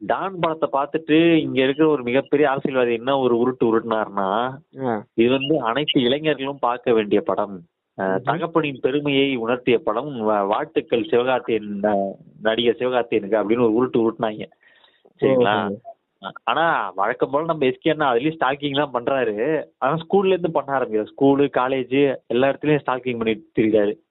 டான் 0.07 0.41
படத்தை 0.41 0.69
பார்த்துட்டு 0.73 1.17
இங்க 1.39 1.63
இருக்கிற 1.63 1.89
ஒரு 1.89 2.03
மிகப்பெரிய 2.03 2.51
அரசியல்வாதி 2.51 2.93
என்ன 2.93 3.19
ஒரு 3.19 3.35
உருட்டு 3.43 3.65
உருட்டுனாருன்னா 3.69 4.29
ஆ, 4.83 4.95
இது 5.17 5.29
வந்து 5.31 5.55
அனைத்து 5.63 6.01
இளைஞர்களும் 6.01 6.59
பார்க்க 6.59 6.93
வேண்டிய 6.93 7.21
படம். 7.23 7.57
தகப்பனின் 8.25 8.81
பெருமையை 8.81 9.37
உணர்த்திய 9.37 9.77
படம். 9.79 10.11
வாழ்த்துக்கள் 10.47 11.09
சிவகார்த்தியன் 11.11 11.69
நடிகர் 12.43 12.79
சிவகார்த்தியனுக்கு 12.79 13.41
அப்படின்னு 13.41 13.67
ஒரு 13.67 13.77
உருட்டு 13.79 14.03
உருட்டுனாங்க. 14.03 14.45
சரிங்களா? 15.21 15.57
ஆனா 16.47 16.65
வழக்கம் 16.95 17.31
போல 17.31 17.45
நம்ம 17.45 17.67
எஸ்கே 17.67 17.91
அண்ணா 17.91 18.11
அதுலயும் 18.11 18.37
ஸ்டாக்கிங் 18.37 18.75
எல்லாம் 18.77 18.95
பண்றாரு. 18.95 19.35
ஆனா 19.79 19.95
ஸ்கூல்ல 19.97 20.29
இருந்து 20.29 20.51
பண்ண 20.51 20.73
ஆரம்பிக்கிறார். 20.73 21.13
ஸ்கூலு 21.13 21.45
காலேஜ் 21.57 21.97
எல்லா 22.27 22.49
இடத்துலயும் 22.49 22.83
ஸ்டாக்கிங் 22.85 23.19
பண்ணிட்டு 23.19 23.45
திரிகிறாரு. 23.59 23.95
ம், 23.95 24.03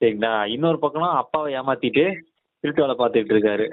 சரிங்களா 0.00 0.32
இன்னொரு 0.54 0.78
பக்கம் 0.78 1.18
அப்பாவை 1.22 1.48
ஏமாத்திட்டு 1.58 2.04
திருட்டு 2.64 2.82
வேலை 2.82 2.96
பார்த்துட்டு 2.98 3.34
இருக்காரு. 3.34 3.66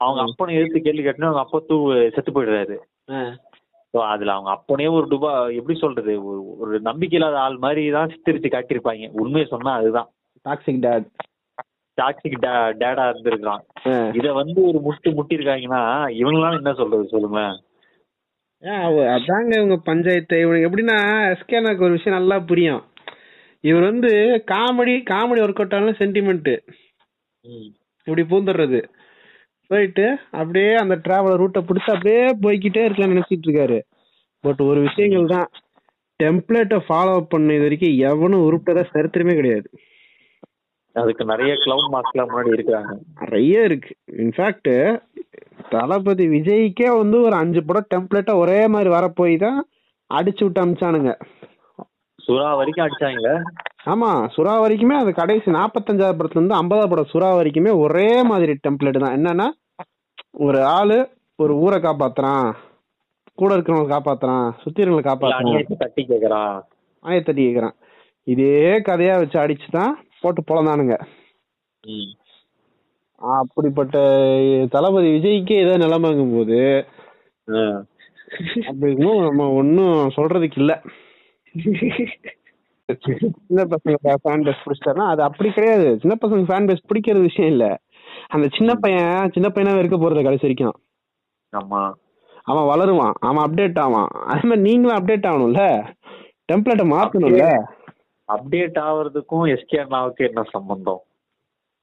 அவங்க 0.00 0.20
அப்பனை 0.26 0.54
எதிர்த்து 0.58 0.84
கேள்வி 0.86 1.02
கேட்டோன்னா 1.04 1.30
அவங்க 1.30 1.42
அப்பா 1.44 1.58
தூ 1.68 1.76
செத்து 2.14 2.30
போயிடுறாரு. 2.32 2.76
அதுல 3.94 4.34
அவங்க 4.36 4.50
அப்பனே 4.54 4.86
ஒரு 4.96 5.06
டுபா 5.10 5.32
எப்படி 5.58 5.74
சொல்றது 5.82 6.12
ஒரு 6.28 6.40
ஒரு 6.62 6.80
நம்பிக்கை 6.88 7.16
இல்லாத 7.18 7.36
ஆள் 7.42 7.58
மாதிரி 7.64 7.82
தான் 7.96 8.10
சித்தரிச்சு 8.14 8.48
காட்டியிருப்பாங்க. 8.54 9.10
உண்மையை 9.22 9.46
சொன்னா 9.52 9.72
அதுதான். 9.80 10.08
டாக்ஸிக் 10.46 10.80
டேட் 10.86 11.06
டாக்ஸிக் 11.98 12.40
டேடா 12.80 13.04
இருந்திருக்கான். 13.10 13.62
இத 14.18 14.26
வந்து 14.40 14.58
ஒரு 14.70 14.78
முட்டு 14.86 15.10
முட்டிருக்காங்கன்னா 15.18 15.82
இவங்களாம் 16.22 16.58
என்ன 16.60 16.72
சொல்றது 16.80 17.06
சொல்லுங்க 17.14 17.42
அதாங்க 19.14 19.52
இவங்க 19.58 19.76
பஞ்சாயத்து. 19.88 20.36
இவனுக்கு 20.42 20.68
எப்படின்னா 20.68 20.98
எஸ்கே 21.32 21.60
எனக்கு 21.62 21.86
ஒரு 21.86 21.96
விஷயம் 21.96 22.18
நல்லா 22.18 22.36
புரியும். 22.50 22.82
இவர் 23.68 23.86
வந்து 23.90 24.10
காமெடி 24.52 24.94
காமெடி 25.10 25.42
ஒர்க் 25.44 25.60
அவுட் 25.62 25.74
ஆனாலும் 25.76 26.00
சென்டிமெண்ட். 26.00 26.52
இப்படி 28.06 28.24
பூந்துடுறது. 28.32 28.80
போயிட்டு 29.70 30.06
அப்படியே 30.40 30.72
அந்த 30.80 30.94
டிராவலர் 31.04 31.40
ரூட்டை 31.42 31.60
பிடிச்சி 31.68 31.90
அப்படியே 31.94 32.24
போய்க்கிட்டே 32.44 32.82
இருக்கலாம்னு 32.86 33.14
நினைச்சிட்டு 33.14 33.48
இருக்காரு. 33.48 33.78
பட் 34.44 34.60
ஒரு 34.70 34.80
விஷயங்கள் 34.88 35.32
தான். 35.34 35.48
டெம்ப்ளேட்டை 36.20 36.78
ஃபாலோ 36.88 37.14
பண்ண 37.32 37.54
இது 37.54 37.66
வரைக்கும் 37.66 37.96
எவனும் 38.10 38.44
உருப்பிட்டதா 38.48 38.82
சரித்திரமே 38.94 39.34
கிடையாது. 39.38 39.68
அதுக்கு 40.96 41.24
நிறைய 41.30 41.52
கிளவுன் 41.62 41.92
மாஸ்க்லாம் 41.94 42.28
முன்னாடி 42.30 42.50
இருக்கிறாங்க. 42.56 42.92
நிறைய 43.20 43.62
இருக்கு. 43.68 43.92
இன்ஃபேக்ட் 44.24 44.72
தளபதி 45.72 46.26
விஜய்க்கே 46.34 46.88
வந்து 47.00 47.16
ஒரு 47.26 47.36
அஞ்சு 47.42 47.60
படம் 47.68 47.90
டெம்ப்ளேட்டா 47.94 48.34
ஒரே 48.42 48.60
மாதிரி 48.74 48.90
வரப்போய் 48.96 49.34
தான் 49.44 49.58
அடிச்சு 50.10 50.42
விட்டு 50.44 50.62
அமிச்சானுங்க. 50.64 51.12
சுறா 52.26 52.48
வரைக்கும் 52.58 52.84
அடிச்சாங்க. 52.84 53.28
ஆமா 53.92 54.10
சுறா 54.34 54.52
வரைக்குமே 54.62 54.96
அது 55.00 55.10
கடைசி 55.18 55.48
நாற்பத்தஞ்சாவது 55.56 56.16
படத்துல 56.18 56.40
இருந்து 56.40 56.58
ஐம்பதாவது 56.60 56.90
படம் 56.92 57.10
சுறா 57.12 57.28
வரைக்குமே 57.38 57.72
ஒரே 57.84 58.08
மாதிரி 58.30 58.52
டெம்ப்ளேட் 58.66 59.02
தான். 59.04 59.16
என்னன்னா 59.18 59.48
ஒரு 60.46 60.60
ஆளு 60.76 60.98
ஒரு 61.38 61.52
ஊரை 61.64 61.78
காப்பாத்துறான் 61.80 62.48
கூட 63.40 63.50
இருக்கிறவங்களை 63.54 63.90
காப்பாத்துறான் 63.92 64.46
சுத்தி 64.62 64.80
இருக்கிறவங்களை 64.80 65.08
காப்பாத்துறான். 65.08 65.78
தட்டி 65.84 66.02
கேக்குறான். 66.12 66.56
ஆயத்தட்டி 67.04 67.42
கேக்குறான். 67.44 67.76
இதே 68.26 68.66
கதையா 68.88 69.14
வச்சு 69.20 69.38
அடிச்சு 69.44 69.68
தான் 69.70 69.94
போட்டு 70.20 70.42
பொழந்தானுங்க. 70.50 70.96
அப்படிப்பட்ட 73.20 73.96
தளபதி 74.74 75.08
விஜய்க்கே 75.14 75.56
ஏதோ 75.64 75.74
நிலைமைங்கும் 75.84 76.34
போது. 76.36 76.60
அப்படி 78.68 78.92
நம்ம 79.28 79.48
ஒன்றும் 79.60 79.98
சொல்றதுக்கு 80.16 80.60
இல்ல. 80.62 80.74
சின்ன 83.46 83.64
பசங்க 83.64 84.16
ஃபேன் 84.24 84.44
பேஸ் 84.46 84.64
பிடிச்சிட்டாருன்னா 84.64 85.06
அது 85.08 85.22
அப்படி 85.22 85.50
கிடையாது. 85.50 85.98
சின்ன 85.98 86.16
பசங்க 86.20 86.46
ஃபேன் 86.48 86.66
பேஸ் 86.66 86.88
பிடிக்கிறது 86.88 87.20
விஷயம் 87.20 87.50
இல்ல. 87.50 87.80
அந்த 88.28 88.48
சின்ன 88.56 88.74
பையன் 88.74 89.30
சின்ன 89.32 89.48
பையனா 89.48 89.78
இருக்க 89.78 89.96
போறது 89.96 90.22
கடைசி 90.22 90.46
வரைக்கும். 90.46 90.76
ஆமா. 91.52 91.92
அவன் 92.42 92.64
வளருவான். 92.64 93.12
அவன் 93.20 93.50
அப்டேட் 93.50 93.78
ஆவான். 93.78 94.06
அதே 94.06 94.40
மாதிரி 94.42 94.60
நீங்களும் 94.60 94.96
அப்டேட் 94.96 95.28
ஆகணும்ல. 95.30 95.92
டெம்ப்ளேட்டை 96.52 96.84
மாத்தணும்ல. 96.94 97.64
அப்டேட் 98.32 98.78
ஆவறதுக்கும் 98.78 99.48
எஸ்கே 99.54 99.78
அண்ணாவுக்கு 99.78 100.26
என்ன 100.26 100.42
சம்பந்தம்? 100.50 101.00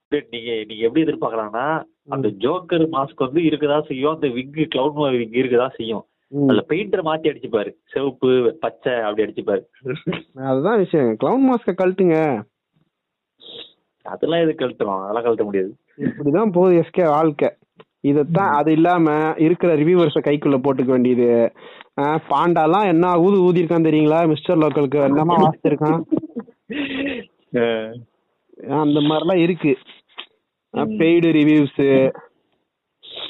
நீங்க 0.07 0.63
நீங்க 0.67 0.83
எப்படி 0.87 1.03
எதிர்பார்க்கலாம்னா 1.03 1.83
அந்த 2.09 2.27
ஜோக்கர் 2.27 2.85
மாஸ்க் 2.91 3.25
வந்து 3.25 3.41
இருக்கதா 3.41 3.85
செய்யும்? 3.85 4.13
அந்த 4.13 4.27
விக் 4.27 4.69
கிளவுட் 4.75 5.17
விக் 5.17 5.41
இருக்கதா 5.43 5.69
செய்யும். 5.75 6.05
அதுல 6.39 6.63
பெயிண்டர் 6.69 7.07
மாத்தி 7.07 7.29
அடிச்சுப்பாரு. 7.29 7.71
சிவப்பு 7.93 8.29
பச்சை 8.59 8.93
அப்படி 9.07 9.23
அடிச்சுப்பாரு. 9.25 9.63
அதுதான் 10.49 10.81
விஷயம். 10.83 11.09
கிளவுன் 11.23 11.47
மாஸ்க 11.49 11.73
கழட்டுங்க. 11.81 12.17
அதெல்லாம் 14.05 14.43
எது 14.43 14.53
கழட்டுறோம் 14.59 15.01
அதெல்லாம் 15.01 15.25
கழட்ட 15.25 15.43
முடியாது. 15.47 15.71
இப்படிதான் 16.07 16.53
போகுது 16.57 16.79
எஸ்கே 16.81 17.05
வாழ்க்கை. 17.15 17.49
இதத்தான் 18.09 18.53
அது 18.59 18.69
இல்லாம 18.77 19.15
இருக்கிற 19.45 19.71
ரிவ்யூவர்ஸ 19.81 20.19
கைக்குள்ள 20.27 20.57
போட்டுக்க 20.65 20.91
வேண்டியது. 20.95 21.27
பாண்டாலாம் 22.31 22.87
என்ன 22.91 23.11
ஊது 23.25 23.37
ஊதிருக்கான் 23.47 23.87
தெரியுங்களா? 23.87 24.19
மிஸ்டர் 24.31 24.61
லோக்கலுக்கு 24.61 24.99
என்னமா 25.09 25.35
வாசிச்சிருக்கான் 25.43 26.01
அந்த 28.83 28.99
மாதிரிலாம் 29.09 29.43
இருக்கு. 29.45 29.73
பெய்டு 31.01 31.29
ரிவ்யூஸ் 31.39 31.79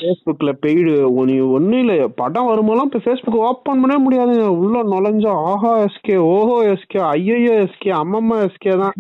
ஃபேஸ்புக்ல 0.02 0.52
பெய்டு 0.62 0.92
நீ 1.30 1.40
ஒன்றும் 1.40 1.80
இல்லை. 1.80 2.08
படம் 2.08 2.50
வரும்போதெல்லாம் 2.50 2.90
இப்போ 2.90 3.02
ஃபேஸ்புக் 3.06 3.38
ஓப்பன் 3.50 3.82
பண்ணவே 3.82 4.04
முடியாதுங்க 4.06 4.46
உள்ள 4.46 4.84
நுழைஞ்சா 4.84 5.34
ஆஹா 5.52 5.86
எஸ்கே 5.86 6.16
ஓஹோ 6.18 6.64
எஸ்கே 6.64 7.00
ஐயோ 7.00 7.36
எஸ்கே 7.66 7.92
அம்மம்மா 7.92 8.38
எஸ்கே 8.48 8.78
தான். 8.78 8.94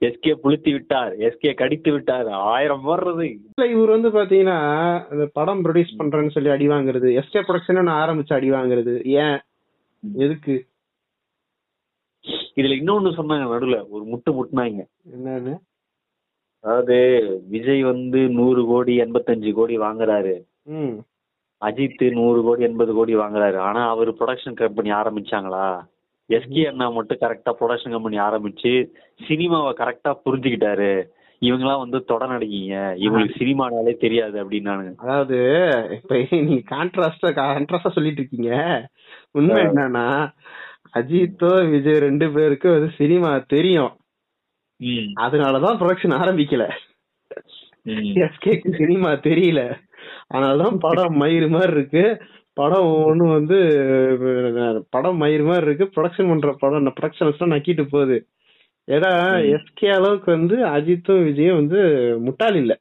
எஸ்கே 0.00 0.34
புளுத்தி 0.44 0.72
விட்டார். 0.72 1.12
எஸ்கே 1.18 1.54
கடித்து 1.54 1.92
விட்டார். 1.92 2.28
ஆயிரம் 2.28 2.84
வர்றது. 2.84 3.24
இல்ல 3.24 3.66
இவர் 3.66 3.88
வந்து 3.88 4.08
பாத்தீங்கன்னா 4.08 4.58
இந்த 5.12 5.26
படம் 5.32 5.64
ப்ரொடியூஸ் 5.64 5.98
பண்றேன்னு 5.98 6.30
சொல்லி 6.30 6.50
அடி 6.50 6.68
வாங்குறது. 6.68 7.10
எஸ்கே 7.22 7.42
ப்ரொடக்ஷன் 7.48 7.82
நான் 7.82 8.08
ஆரம்பிச்சு 8.08 8.34
அடி 8.34 8.50
வாங்குறது. 8.50 9.04
ஏன்? 9.04 9.38
எதுக்கு? 10.18 10.66
இதுல 12.56 12.74
இன்னொன்னு 12.80 13.10
சொன்னாங்க 13.20 13.46
நடுவுல. 13.54 13.88
ஒரு 13.90 14.04
முட்டு 14.04 14.32
முட்டுனாங்க. 14.32 14.82
என்னன்னு? 15.12 15.54
அதாவது 16.64 16.96
விஜய் 17.48 17.82
வந்து 17.82 18.20
நூறு 18.28 18.66
கோடி 18.66 18.92
எண்பத்தஞ்சு 19.00 19.50
கோடி 19.52 19.78
வாங்குறாரு. 19.78 20.34
அஜித் 21.62 22.04
நூறு 22.12 22.42
கோடி 22.42 22.62
எண்பது 22.62 22.92
கோடி 22.94 23.16
வாங்குறாரு. 23.16 23.58
ஆனா 23.58 23.88
அவர் 23.88 24.10
ப்ரொடக்ஷன் 24.12 24.54
கம்பெனி 24.54 24.90
ஆரம்பிச்சாங்களா? 24.92 25.66
எஸ்கே 26.30 26.62
அண்ணா 26.66 26.86
மட்டும் 26.90 27.20
கரெக்டா 27.20 27.52
ப்ரொடக்ஷன் 27.60 27.94
கம்பெனி 27.94 28.18
ஆரம்பிச்சு 28.18 28.72
சினிமாவை 29.20 29.72
கரெக்டா 29.80 30.12
புரிஞ்சுக்கிட்டாரு. 30.24 30.92
இவங்கெல்லாம் 31.42 31.82
வந்து 31.82 31.98
தொட 32.04 32.26
நடிகீங்க 32.26 32.74
இவங்களுக்கு 33.04 33.38
சினிமானாலே 33.40 33.92
தெரியாது 33.96 34.36
அப்படின்னானுங்க. 34.44 34.92
அதாவது 34.96 35.38
இப்ப 35.96 36.20
நீங்க 36.30 36.76
கான்ட்ராஸ்டா 36.76 37.30
கான்ட்ராஸ்டா 37.40 37.90
சொல்லிட்டு 37.90 38.22
இருக்கீங்க 38.22 38.52
உண்மை 39.32 39.60
என்னன்னா 39.64 40.06
அஜித்தோ 40.94 41.52
விஜய் 41.70 42.04
ரெண்டு 42.06 42.26
பேருக்கும் 42.32 42.72
வந்து 42.72 42.90
சினிமா 42.96 43.30
தெரியும். 43.54 43.92
அதனாலதான் 45.16 45.78
ப்ரொடக்ஷன் 45.80 46.18
ஆரம்பிக்கல. 46.20 46.64
எஸ்கேக்கு 48.24 48.70
சினிமா 48.76 49.10
தெரியல. 49.26 49.60
அதனாலதான் 50.34 50.78
படம் 50.78 51.20
மயிறு 51.20 51.48
மாதிரி 51.48 51.72
இருக்கு. 51.72 52.04
படம் 52.52 52.88
ஒண்ணு 53.06 53.30
வந்து 53.30 53.58
படம் 54.90 55.20
மயிறு 55.22 55.44
மாதிரி 55.44 55.66
இருக்கு. 55.66 55.86
ப்ரொடக்ஷன் 55.94 56.28
பண்ற 56.28 56.52
படம் 56.58 56.94
ப்ரொடக்ஷன்ஸ் 57.00 57.52
நக்கிட்டு 57.54 57.84
போகுது. 57.88 58.18
ஏன்னா 58.88 59.10
எஸ்கே 59.54 59.88
அளவுக்கு 59.90 60.30
வந்து 60.30 60.56
அஜித்தும் 60.66 61.24
விஜயும் 61.26 61.54
வந்து 61.54 61.80
முட்டாள் 62.18 62.54
இல்ல. 62.54 62.72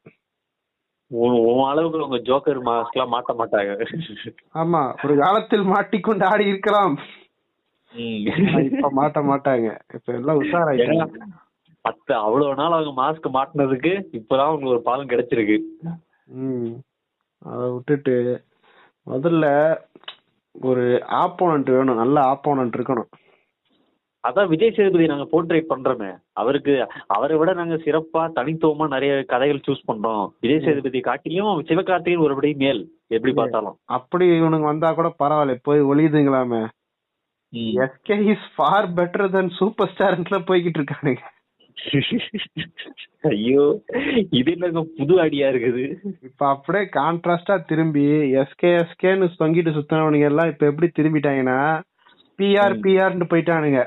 உன் 1.11 1.63
அளவுக்கு 1.63 2.05
உங்க 2.05 2.17
ஜோக்கர் 2.17 2.59
மாஸ்க் 2.61 2.95
எல்லாம் 2.95 3.13
மாட்ட 3.13 3.33
மாட்டாங்க. 3.37 3.73
ஆமா 4.55 4.81
ஒரு 5.03 5.15
காலத்தில் 5.17 5.63
மாட்டிக்கொண்டு 5.63 6.25
ஆடி 6.25 6.45
இருக்கலாம். 6.45 6.95
இப்ப 8.67 8.91
மாட்ட 8.95 9.21
மாட்டாங்க. 9.23 9.67
இப்ப 9.93 10.13
எல்லாம் 10.13 10.41
உஷாராயிட்டாங்க. 10.43 11.07
பத்து 11.83 12.15
அவ்வளவு 12.15 12.55
நாள் 12.55 12.71
அவங்க 12.71 12.93
மாஸ்க் 13.01 13.33
மாட்டினதுக்கு 13.33 13.91
இப்பதான் 14.11 14.45
அவங்களுக்கு 14.45 14.69
ஒரு 14.69 14.81
பலன் 14.81 15.07
கிடைச்சிருக்கு. 15.07 15.57
ம். 16.25 16.73
அத 17.45 17.73
விட்டுட்டு 17.73 18.43
முதல்ல 19.09 19.45
ஒரு 20.61 21.03
ஆப்போனன்ட் 21.07 21.71
வேணும் 21.71 21.95
நல்ல 21.95 22.21
ஆப்போனன்ட் 22.21 22.77
இருக்கணும். 22.77 23.11
அதான் 24.27 24.47
விஜய் 24.47 24.73
சேதுபதி 24.73 25.05
நாங்க 25.05 25.25
போர்ட்ரேட் 25.31 25.63
பண்றோமே. 25.69 26.11
அவருக்கு 26.33 26.87
அவரை 27.07 27.37
விட 27.37 27.53
நாங்க 27.53 27.75
சிறப்பா 27.75 28.29
தனித்துவமா 28.35 28.87
நிறைய 28.87 29.23
கதைகள் 29.23 29.61
சூஸ் 29.67 29.89
பண்றோம். 29.91 30.29
விஜய் 30.39 30.63
சேதுபதி 30.63 30.99
காட்டியும் 30.99 31.61
சிவகார்த்திகேயன் 31.61 32.25
ஒருபடி 32.27 32.55
மேல் 32.55 32.81
எப்படி 33.07 33.33
பார்த்தாலும். 33.33 33.77
அப்படி 33.85 34.41
இவனுங்க 34.41 34.61
வந்தா 34.61 34.93
கூட 34.93 35.15
பரவாயில்ல 35.23 35.59
போய் 35.63 35.81
ஒளியுதுங்களாமே. 35.81 36.67
SK 37.53 38.15
is 38.29 38.47
far 38.55 38.89
better 38.89 39.31
then 39.31 39.49
super 39.49 39.91
ஸ்டார்ல 39.97 40.39
போய்கிட்டு 40.39 40.83
இருக்கானுங்க. 40.83 41.23
ஐயோ 43.29 43.63
இது 44.39 44.49
என்னங்க 44.53 44.81
புது 44.97 45.13
ஐடியா 45.23 45.47
இருக்குது? 45.51 45.83
இப்ப 46.27 46.41
அப்படியே 46.53 46.83
கான்ட்ராஸ்டா 46.97 47.55
திரும்பி 47.69 48.03
எஸ்கே 48.41 48.71
எஸ்கேன்னு 48.81 49.27
தொங்கிட்டு 49.39 49.75
சுத்தினவனுங்க 49.77 50.29
எல்லாம் 50.31 50.51
இப்ப 50.53 50.65
எப்படி 50.71 50.87
திரும்பிட்டாங்கன்னா 50.91 51.57
பிஆர் 52.39 52.75
பிஆர்னு 52.83 53.27
போயிட்டானுங்க. 53.31 53.81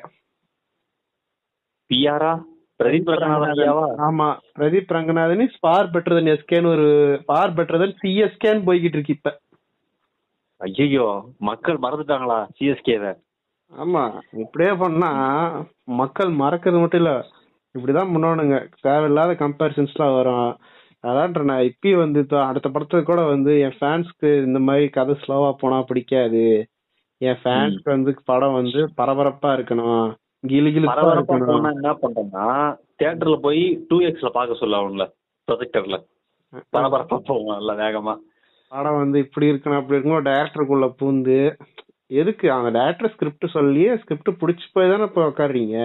பிஆரா 1.90 2.32
பிரதீப் 2.80 3.10
ரங்கநாதன் 3.14 4.00
ஆமா 4.06 4.26
Pradeep 4.56 4.94
Ranganathan 4.96 5.44
far 5.56 5.90
better 5.92 6.16
then 6.16 6.32
எஸ்கேன்னு 6.34 6.72
ஒரு 6.74 6.88
ஃபார் 7.26 7.54
பெட்டர் 7.58 7.80
தென் 7.82 7.96
சிஎஸ்கேன்னு 8.00 8.66
போய்கிட்டு 8.68 8.98
இருக்கு 8.98 9.16
இப்ப. 9.18 9.30
ஐயோ 10.60 11.06
மக்கள் 11.48 11.78
மறந்துட்டாங்களா 11.84 12.40
சிஎஸ்கேவை 12.58 13.12
ஆமா 13.72 14.02
இப்படியே 14.42 14.72
பண்ணா 14.82 15.10
மக்கள் 16.00 16.30
மறக்கிறது 16.42 16.82
மட்டும் 16.82 17.00
இல்ல 17.02 17.12
இப்படிதான் 17.76 18.12
பண்ணணுங்க 18.14 18.56
தேவையில்லாத 18.80 19.32
கம்பேரிசன்ஸ்லாம் 19.44 20.16
வரும். 20.18 20.50
அதான் 21.04 21.48
நான் 21.50 21.68
இப்பயும் 21.70 22.02
வந்து 22.04 22.20
இப்போ 22.20 22.38
அடுத்த 22.44 22.68
படத்துக்கு 22.68 23.08
கூட 23.10 23.22
வந்து 23.24 23.52
என் 23.60 23.76
ஃபேன்ஸ்க்கு 23.80 24.30
இந்த 24.44 24.58
மாதிரி 24.58 24.86
கதை 24.88 25.14
ஸ்லோவா 25.22 25.50
போனா 25.60 25.78
பிடிக்காது. 25.82 26.44
என் 27.20 27.40
ஃபேன்ஸ்க்கு 27.42 27.90
வந்து 27.96 28.12
படம் 28.24 28.56
வந்து 28.60 28.80
பரபரப்பா 29.00 29.50
இருக்கணும். 29.58 30.06
கிளு 30.44 30.88
போனா 30.96 31.70
என்ன 31.76 31.92
பண்றோம்னா 32.02 32.46
தியேட்டர்ல 32.98 33.36
போய் 33.46 33.62
டூ 33.88 33.96
எக்ஸ்ல 34.00 34.28
பாக்க 34.28 34.54
சொல்ல 34.54 34.80
அவங்கள 34.80 35.04
ப்ரொஜெக்டர்ல 35.48 35.98
பரபரப்பா 36.74 37.16
போவோம் 37.28 37.56
நல்லா 37.56 37.74
வேகமா. 37.84 38.14
படம் 38.72 39.00
வந்து 39.02 39.18
இப்படி 39.18 39.46
இருக்கணும் 39.50 39.80
அப்படி 39.80 39.98
இருக்கணும் 39.98 40.28
டேரக்டருக்குள்ள 40.30 40.86
பூந்து. 41.00 41.38
எதுக்கு? 42.20 42.46
அந்த 42.52 42.70
டேரக்டர் 42.78 43.12
ஸ்கிரிப்ட் 43.14 43.54
சொல்லி 43.56 43.84
ஸ்கிரிப்ட் 44.02 44.38
புடிச்சு 44.40 44.66
போய் 44.72 44.90
தானே 44.90 45.02
இப்போ 45.02 45.22
உட்காடுறீங்க. 45.30 45.78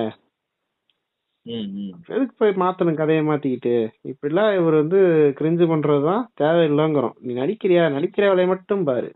எதுக்கு 1.45 2.33
போய் 2.37 2.51
மாத்தணும் 2.63 2.99
கதையை 2.99 3.21
மாத்திக்கிட்டு. 3.27 3.73
இப்படிலாம் 4.11 4.51
இவர் 4.59 4.75
வந்து 4.81 4.99
கிரிஞ்சு 5.39 5.65
பண்றதுதான் 5.71 6.23
தேவையில்லைங்கிறோம். 6.41 7.15
நீ 7.19 7.31
நடிக்கிறியா? 7.33 7.83
நடிக்கிற 7.95 8.23
வேலையை 8.31 8.47
மட்டும் 8.51 8.83
பாரு. 8.89 9.09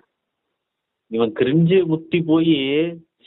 இவன் 1.11 1.33
கிரிஞ்சு 1.39 1.77
முத்தி 1.91 2.19
போய் 2.29 2.55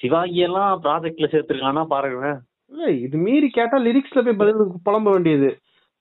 சிவாஜி 0.00 0.40
எல்லாம் 0.48 0.72
ப்ராஜெக்ட்ல 0.84 1.26
சேர்த்திருக்கானா 1.32 1.84
பாருங்க 1.94 2.26
இல்ல 2.72 2.84
இது 3.04 3.16
மீறி 3.26 3.48
கேட்டா 3.50 3.76
லிரிக்ஸ்ல 3.84 4.22
போய் 4.24 4.40
பதில் 4.40 4.58
புலம்ப 4.86 5.08
வேண்டியது. 5.14 5.50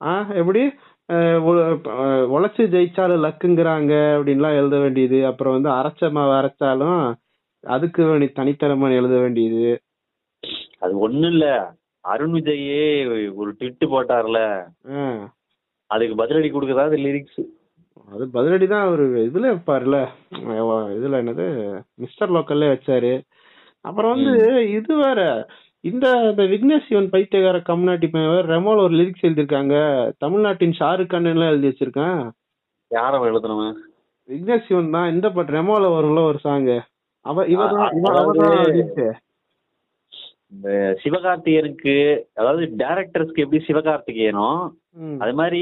ஆ 0.02 0.12
எப்படி? 0.42 0.62
உழைச்சு 2.36 2.64
ஜெயிச்சாலும் 2.74 3.24
லக்குங்கிறாங்க 3.26 3.94
அப்படின்லாம் 4.16 4.58
எழுத 4.60 4.76
வேண்டியது. 4.80 5.20
அப்புறம் 5.26 5.56
வந்து 5.58 5.70
அரைச்ச 5.78 6.10
மாவு 6.18 6.34
அரைச்சாலும் 6.40 7.02
அதுக்கு 7.64 8.02
வேண்டி 8.06 8.28
தனித்தனமா 8.40 8.90
எழுத 9.00 9.16
வேண்டியது. 9.20 9.70
அது 10.80 10.94
ஒண்ணும் 11.06 11.32
இல்ல 11.34 11.46
அருண் 12.08 12.34
விஜயே 12.34 13.34
ஒரு 13.34 13.56
ட்விட் 13.60 13.86
போட்டார்ல. 13.86 14.66
அதுக்கு 15.86 16.26
பதிலடி 16.26 16.52
கொடுக்கறதா 16.52 16.90
லிரிக்ஸ் 16.98 17.46
அது 18.12 18.26
பதிலடி 18.34 18.68
தான் 18.68 18.86
அவரு 18.86 19.32
இதுல 19.34 19.58
வைப்பாருல. 19.58 20.08
இதுல 20.90 21.18
என்னது? 21.18 21.80
மிஸ்டர் 21.94 22.32
லோக்கல்ல 22.32 22.78
வச்சாரு. 22.78 23.22
அப்புறம் 23.82 24.12
வந்து 24.12 24.72
இது 24.72 24.96
வேற. 24.96 25.48
இந்த 25.80 26.10
இந்த 26.12 26.44
விக்னேஷ் 26.44 26.88
சிவன் 26.88 27.10
பைத்தியகார 27.10 27.62
பையன் 28.12 28.32
வேற 28.32 28.60
ரெமோல 28.60 28.78
ஒரு 28.78 28.96
லிரிக்ஸ் 28.96 29.26
எழுதியிருக்காங்க. 29.26 30.12
தமிழ்நாட்டின் 30.18 30.76
ஷாருக் 30.80 31.08
கான் 31.08 31.26
எல்லாம் 31.26 31.50
எழுதி 31.50 31.68
வச்சிருக்கான். 31.68 32.32
யார 32.96 33.18
எழுதுனவன்? 33.30 33.74
விக்னேஷ் 34.30 34.66
சிவன் 34.66 34.92
தான். 34.92 35.14
இந்த 35.14 35.30
பாட்டு 35.30 35.54
ரெமோல 35.54 35.84
வரும்ல 35.84 36.24
ஒரு 36.24 36.40
சாங் 36.40 36.82
அவ 37.22 37.46
இவர் 37.46 37.76
அ- 37.76 37.90
இவர் 37.94 38.14
அதாவது- 38.14 38.18
அவர்தான் 38.18 38.58
lyrics. 38.58 39.12
இந்த 40.54 40.70
சிவகார்த்திகேயனுக்கு 41.04 41.94
அதாவது 42.40 42.64
டேரக்டர்ஸ்க்கு 42.82 43.44
எப்படி 43.44 43.60
சிவகார்த்திகேயனோ. 43.68 44.50
அது 45.24 45.34
மாதிரி 45.40 45.62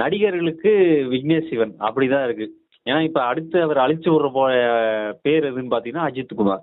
நடிகர்களுக்கு 0.00 0.72
விக்னேஷ் 1.12 1.48
சிவன் 1.50 1.72
அப்படிதான் 1.86 2.26
இருக்கு. 2.28 2.46
ஏன்னா 2.86 2.98
இப்ப 3.06 3.20
அடுத்து 3.30 3.56
அவர் 3.62 3.78
அழிச்சு 3.84 4.08
விடுற 4.12 4.28
போ 4.36 4.42
பேர் 5.24 5.48
எதுன்னு 5.50 5.72
பாத்தீங்கன்னா 5.74 6.08
அஜித் 6.08 6.38
குமார். 6.40 6.62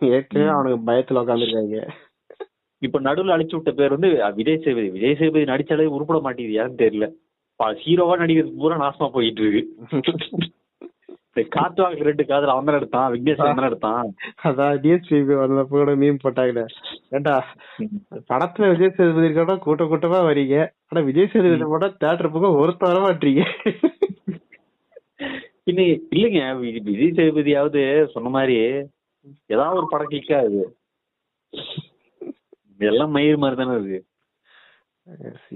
ஏற்கனவே 0.00 0.48
அவனுக்கு 0.54 0.78
பயத்துல 0.88 1.22
உட்காந்துருக்காங்க 1.22 1.76
இப்ப 2.82 3.00
நடுவுல 3.00 3.34
அழிச்சு 3.34 3.54
விட்ட 3.56 3.72
பேர் 3.78 3.94
வந்து 3.96 4.08
விஜய் 4.38 4.62
சேதுபதி. 4.64 4.88
விஜய் 4.96 5.18
சேதுபதி 5.18 5.44
நடிச்சாலே 5.52 5.92
உருப்பட 5.96 6.20
மாட்டேங்குது 6.22 6.58
யாருன்னு 6.58 6.82
தெரியல. 6.84 7.08
ஹீரோவா 7.82 8.14
நடிக்கிறது 8.20 8.58
பூரா 8.60 8.76
நாசமா 8.82 9.08
போயிட்டு 9.16 9.42
இருக்கு. 9.42 9.62
இந்த 11.34 11.42
காத்துவாங்க 11.54 12.06
ரெண்டு 12.08 12.24
காதல் 12.30 12.52
அவன் 12.52 12.66
தானே 12.68 12.78
எடுத்தான் 12.80 13.10
விக்னேஷ் 13.12 13.38
தானே 13.40 13.68
எடுத்தான். 13.68 14.08
அதான் 14.48 14.80
டிஎஸ்பி 14.82 15.18
வந்தப்ப 15.42 15.74
கூட 15.74 15.92
மீம் 16.02 16.22
போட்டாங்க. 16.24 16.62
ஏண்டா 17.16 17.34
படத்துல 18.30 18.68
விஜய் 18.72 18.92
சேதுபதி 18.96 19.28
இருக்கா 19.28 19.54
கூட்ட 19.66 19.84
கூட்டமா 19.92 20.18
வரீங்க. 20.28 20.56
ஆனா 20.88 21.02
விஜய் 21.08 21.30
சேதுபதி 21.34 21.68
படம் 21.74 21.96
தேட்டர் 22.04 22.32
பக்கம் 22.34 22.58
ஒருத்த 22.62 22.82
வர 22.90 22.98
மாட்டீங்க. 23.06 23.44
இன்னும் 25.70 25.90
இல்லைங்க 26.16 26.42
விஜய் 26.88 27.16
சேதுபதியாவது 27.18 27.82
சொன்ன 28.16 28.32
மாதிரி 28.36 28.56
ஏதாவது 29.54 29.78
ஒரு 29.80 29.88
படம் 29.94 30.12
கிளிக் 30.12 30.34
ஆகுது. 30.40 30.62
இதெல்லாம் 32.76 33.14
மயிர் 33.16 33.42
மாதிரி 33.42 33.58
தானே 33.62 33.78
இருக்கு. 33.78 34.00